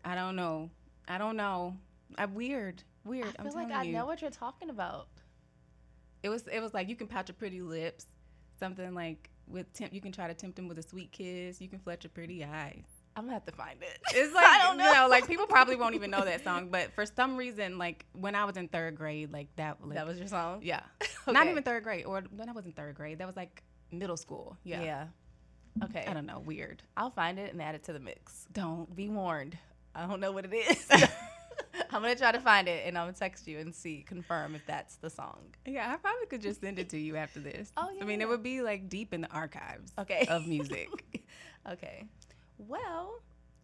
I 0.03 0.15
don't 0.15 0.35
know. 0.35 0.69
I 1.07 1.17
don't 1.17 1.37
know. 1.37 1.77
I'm 2.17 2.33
weird, 2.35 2.83
weird. 3.03 3.35
I 3.39 3.43
I'm 3.43 3.45
feel 3.45 3.55
like 3.55 3.71
I 3.71 3.83
you. 3.83 3.93
know 3.93 4.05
what 4.05 4.21
you're 4.21 4.31
talking 4.31 4.69
about. 4.69 5.07
It 6.23 6.29
was 6.29 6.47
it 6.47 6.59
was 6.61 6.73
like 6.73 6.89
you 6.89 6.95
can 6.95 7.07
pout 7.07 7.27
your 7.29 7.35
pretty 7.35 7.61
lips, 7.61 8.07
something 8.59 8.93
like 8.93 9.29
with 9.47 9.71
temp. 9.73 9.93
You 9.93 10.01
can 10.01 10.11
try 10.11 10.27
to 10.27 10.33
tempt 10.33 10.57
him 10.59 10.67
with 10.67 10.79
a 10.79 10.83
sweet 10.83 11.11
kiss. 11.11 11.61
You 11.61 11.67
can 11.69 11.79
flut 11.79 12.03
your 12.03 12.11
pretty 12.11 12.43
eyes. 12.43 12.94
I'm 13.15 13.23
gonna 13.23 13.33
have 13.33 13.45
to 13.45 13.51
find 13.51 13.81
it. 13.81 13.99
It's 14.13 14.33
like 14.35 14.45
I 14.45 14.63
don't 14.63 14.77
know. 14.77 14.87
You 14.87 14.93
know, 14.93 15.07
like 15.07 15.27
people 15.27 15.47
probably 15.47 15.75
won't 15.75 15.95
even 15.95 16.11
know 16.11 16.25
that 16.25 16.43
song, 16.43 16.69
but 16.69 16.93
for 16.93 17.05
some 17.05 17.37
reason, 17.37 17.77
like 17.77 18.05
when 18.13 18.35
I 18.35 18.45
was 18.45 18.57
in 18.57 18.67
third 18.67 18.95
grade, 18.95 19.31
like 19.31 19.47
that. 19.55 19.77
Like, 19.81 19.95
that 19.95 20.07
was 20.07 20.17
your 20.17 20.27
song. 20.27 20.61
yeah, 20.63 20.81
not 21.27 21.47
even 21.47 21.63
third 21.63 21.83
grade, 21.83 22.05
or 22.05 22.23
when 22.35 22.49
I 22.49 22.51
was 22.51 22.65
in 22.65 22.73
third 22.73 22.95
grade, 22.95 23.19
that 23.19 23.27
was 23.27 23.35
like 23.35 23.63
middle 23.91 24.17
school. 24.17 24.57
Yeah, 24.63 24.83
Yeah. 24.83 25.05
Okay. 25.83 26.05
I 26.07 26.13
don't 26.13 26.25
know, 26.25 26.39
weird. 26.39 26.83
I'll 26.95 27.11
find 27.11 27.37
it 27.37 27.51
and 27.51 27.61
add 27.61 27.75
it 27.75 27.83
to 27.85 27.93
the 27.93 27.99
mix. 27.99 28.47
Don't. 28.53 28.95
Be 28.95 29.09
warned. 29.09 29.57
I 29.93 30.07
don't 30.07 30.19
know 30.19 30.31
what 30.31 30.45
it 30.45 30.53
is. 30.53 30.89
I'm 31.91 32.01
gonna 32.01 32.15
try 32.15 32.31
to 32.31 32.39
find 32.39 32.67
it 32.67 32.85
and 32.85 32.97
I'm 32.97 33.07
gonna 33.07 33.17
text 33.17 33.47
you 33.47 33.59
and 33.59 33.73
see, 33.73 34.03
confirm 34.05 34.55
if 34.55 34.65
that's 34.65 34.95
the 34.97 35.09
song. 35.09 35.53
Yeah, 35.65 35.91
I 35.91 35.97
probably 35.97 36.27
could 36.27 36.41
just 36.41 36.61
send 36.61 36.79
it 36.79 36.89
to 36.89 36.97
you 36.97 37.15
after 37.15 37.39
this. 37.39 37.71
Oh, 37.77 37.89
yeah. 37.93 38.03
I 38.03 38.05
mean, 38.05 38.19
yeah. 38.19 38.25
it 38.25 38.29
would 38.29 38.43
be 38.43 38.61
like 38.61 38.89
deep 38.89 39.13
in 39.13 39.21
the 39.21 39.31
archives. 39.31 39.91
Okay. 39.97 40.25
Of 40.29 40.47
music. 40.47 40.89
okay. 41.71 42.05
Well, 42.57 43.19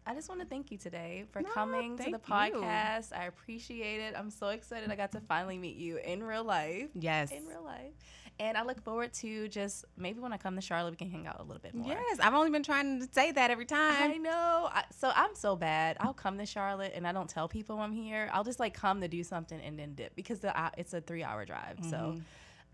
I 0.06 0.14
just 0.14 0.28
want 0.28 0.40
to 0.40 0.46
thank 0.46 0.70
you 0.70 0.78
today 0.78 1.24
for 1.30 1.42
No, 1.42 1.48
coming 1.50 1.96
to 1.98 2.10
the 2.10 2.18
thank 2.18 2.54
you. 2.54 2.60
podcast. 2.60 3.12
I 3.16 3.26
appreciate 3.26 4.00
it. 4.00 4.14
I'm 4.16 4.30
so 4.30 4.48
excited 4.48 4.90
I 4.90 4.96
got 4.96 5.12
to 5.12 5.20
finally 5.20 5.58
meet 5.58 5.76
you 5.76 5.98
in 5.98 6.22
real 6.22 6.44
life. 6.44 6.88
yes. 6.94 7.30
In 7.30 7.46
real 7.46 7.62
life. 7.64 7.92
And 8.40 8.56
I 8.56 8.64
look 8.64 8.82
forward 8.82 9.12
to 9.14 9.46
just 9.48 9.84
maybe 9.96 10.18
when 10.18 10.32
I 10.32 10.38
come 10.38 10.56
to 10.56 10.60
Charlotte, 10.62 10.90
we 10.90 10.96
can 10.96 11.10
hang 11.10 11.26
out 11.26 11.38
a 11.38 11.42
little 11.42 11.60
bit 11.62 11.74
more. 11.74 11.88
Yes, 11.92 12.18
I've 12.18 12.34
only 12.34 12.50
been 12.50 12.62
trying 12.62 12.98
to 13.00 13.08
say 13.12 13.30
that 13.30 13.50
every 13.50 13.66
time. 13.66 14.10
I 14.10 14.16
know. 14.16 14.68
I, 14.72 14.84
so 14.90 15.12
I'm 15.14 15.34
so 15.34 15.54
bad. 15.54 15.96
I'll 16.00 16.14
come 16.14 16.38
to 16.38 16.46
Charlotte 16.46 16.92
and 16.94 17.06
I 17.06 17.12
don't 17.12 17.28
tell 17.28 17.46
people 17.46 17.78
I'm 17.78 17.92
here. 17.92 18.30
I'll 18.32 18.42
just 18.42 18.58
like 18.58 18.74
come 18.74 19.00
to 19.02 19.08
do 19.08 19.22
something 19.22 19.60
and 19.60 19.78
then 19.78 19.94
dip 19.94 20.16
because 20.16 20.40
the, 20.40 20.58
I, 20.58 20.70
it's 20.78 20.94
a 20.94 21.00
three 21.00 21.22
hour 21.22 21.44
drive. 21.44 21.78
So 21.88 22.16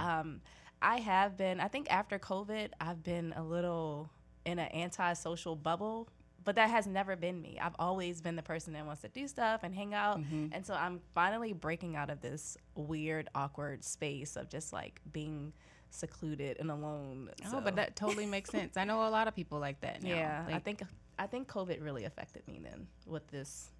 um, 0.00 0.40
I 0.80 1.00
have 1.00 1.36
been, 1.36 1.60
I 1.60 1.68
think 1.68 1.90
after 1.90 2.18
COVID, 2.18 2.70
I've 2.80 3.02
been 3.02 3.34
a 3.36 3.42
little 3.42 4.08
in 4.48 4.58
an 4.58 4.74
antisocial 4.74 5.54
bubble. 5.56 6.08
But 6.44 6.56
that 6.56 6.70
has 6.70 6.86
never 6.86 7.14
been 7.14 7.42
me. 7.42 7.58
I've 7.60 7.74
always 7.78 8.22
been 8.22 8.34
the 8.34 8.42
person 8.42 8.72
that 8.72 8.86
wants 8.86 9.02
to 9.02 9.08
do 9.08 9.28
stuff 9.28 9.60
and 9.64 9.74
hang 9.74 9.92
out. 9.92 10.18
Mm-hmm. 10.18 10.46
And 10.52 10.64
so 10.64 10.72
I'm 10.72 11.00
finally 11.14 11.52
breaking 11.52 11.94
out 11.94 12.08
of 12.08 12.22
this 12.22 12.56
weird, 12.74 13.28
awkward 13.34 13.84
space 13.84 14.34
of 14.36 14.48
just 14.48 14.72
like 14.72 15.00
being 15.12 15.52
secluded 15.90 16.56
and 16.58 16.70
alone. 16.70 17.30
Oh, 17.46 17.50
So- 17.50 17.60
but 17.60 17.76
that 17.76 17.96
totally 17.96 18.24
makes 18.24 18.50
sense. 18.50 18.76
I 18.76 18.84
know 18.84 19.06
a 19.06 19.10
lot 19.10 19.28
of 19.28 19.34
people 19.34 19.58
like 19.58 19.80
that 19.80 20.02
now. 20.02 20.08
yeah, 20.08 20.44
I 20.48 20.58
think 20.58 20.82
I 21.18 21.26
think 21.26 21.48
COVID 21.48 21.82
really 21.82 22.04
affected 22.04 22.46
me 22.46 22.60
then 22.62 22.86
with 23.04 23.26
this, 23.28 23.70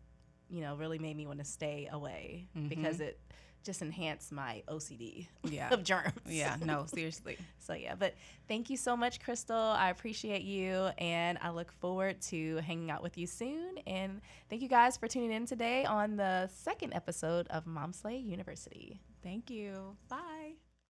you 0.51 0.61
know, 0.61 0.75
really 0.75 0.99
made 0.99 1.17
me 1.17 1.27
want 1.27 1.39
to 1.39 1.45
stay 1.45 1.89
away 1.91 2.49
mm-hmm. 2.57 2.69
because 2.69 3.01
it 3.01 3.21
just 3.65 3.83
enhance 3.83 4.31
my 4.33 4.63
OCD 4.69 5.27
Yeah. 5.45 5.69
of 5.73 5.85
germs. 5.85 6.13
Yeah, 6.27 6.57
no, 6.65 6.87
seriously. 6.95 7.37
So 7.59 7.75
yeah, 7.75 7.95
but 7.99 8.15
thank 8.49 8.71
you 8.71 8.77
so 8.77 8.97
much, 8.97 9.21
Krystle. 9.21 9.75
I 9.77 9.91
appreciate 9.91 10.43
you, 10.43 10.91
and 10.99 11.39
I 11.43 11.51
look 11.51 11.73
forward 11.73 12.21
to 12.23 12.57
hanging 12.59 12.91
out 12.91 13.03
with 13.03 13.19
you 13.19 13.27
soon. 13.27 13.79
And 13.87 14.21
thank 14.49 14.63
you 14.63 14.69
guys 14.69 14.97
for 14.97 15.09
tuning 15.09 15.33
in 15.33 15.47
today 15.47 15.85
on 15.85 16.17
the 16.17 16.49
second 16.55 16.95
episode 16.95 17.47
of 17.49 17.67
Mom 17.67 17.93
Slay 17.93 18.17
University. 18.17 19.01
Thank 19.23 19.51
you. 19.51 19.97
Bye. 20.09 20.68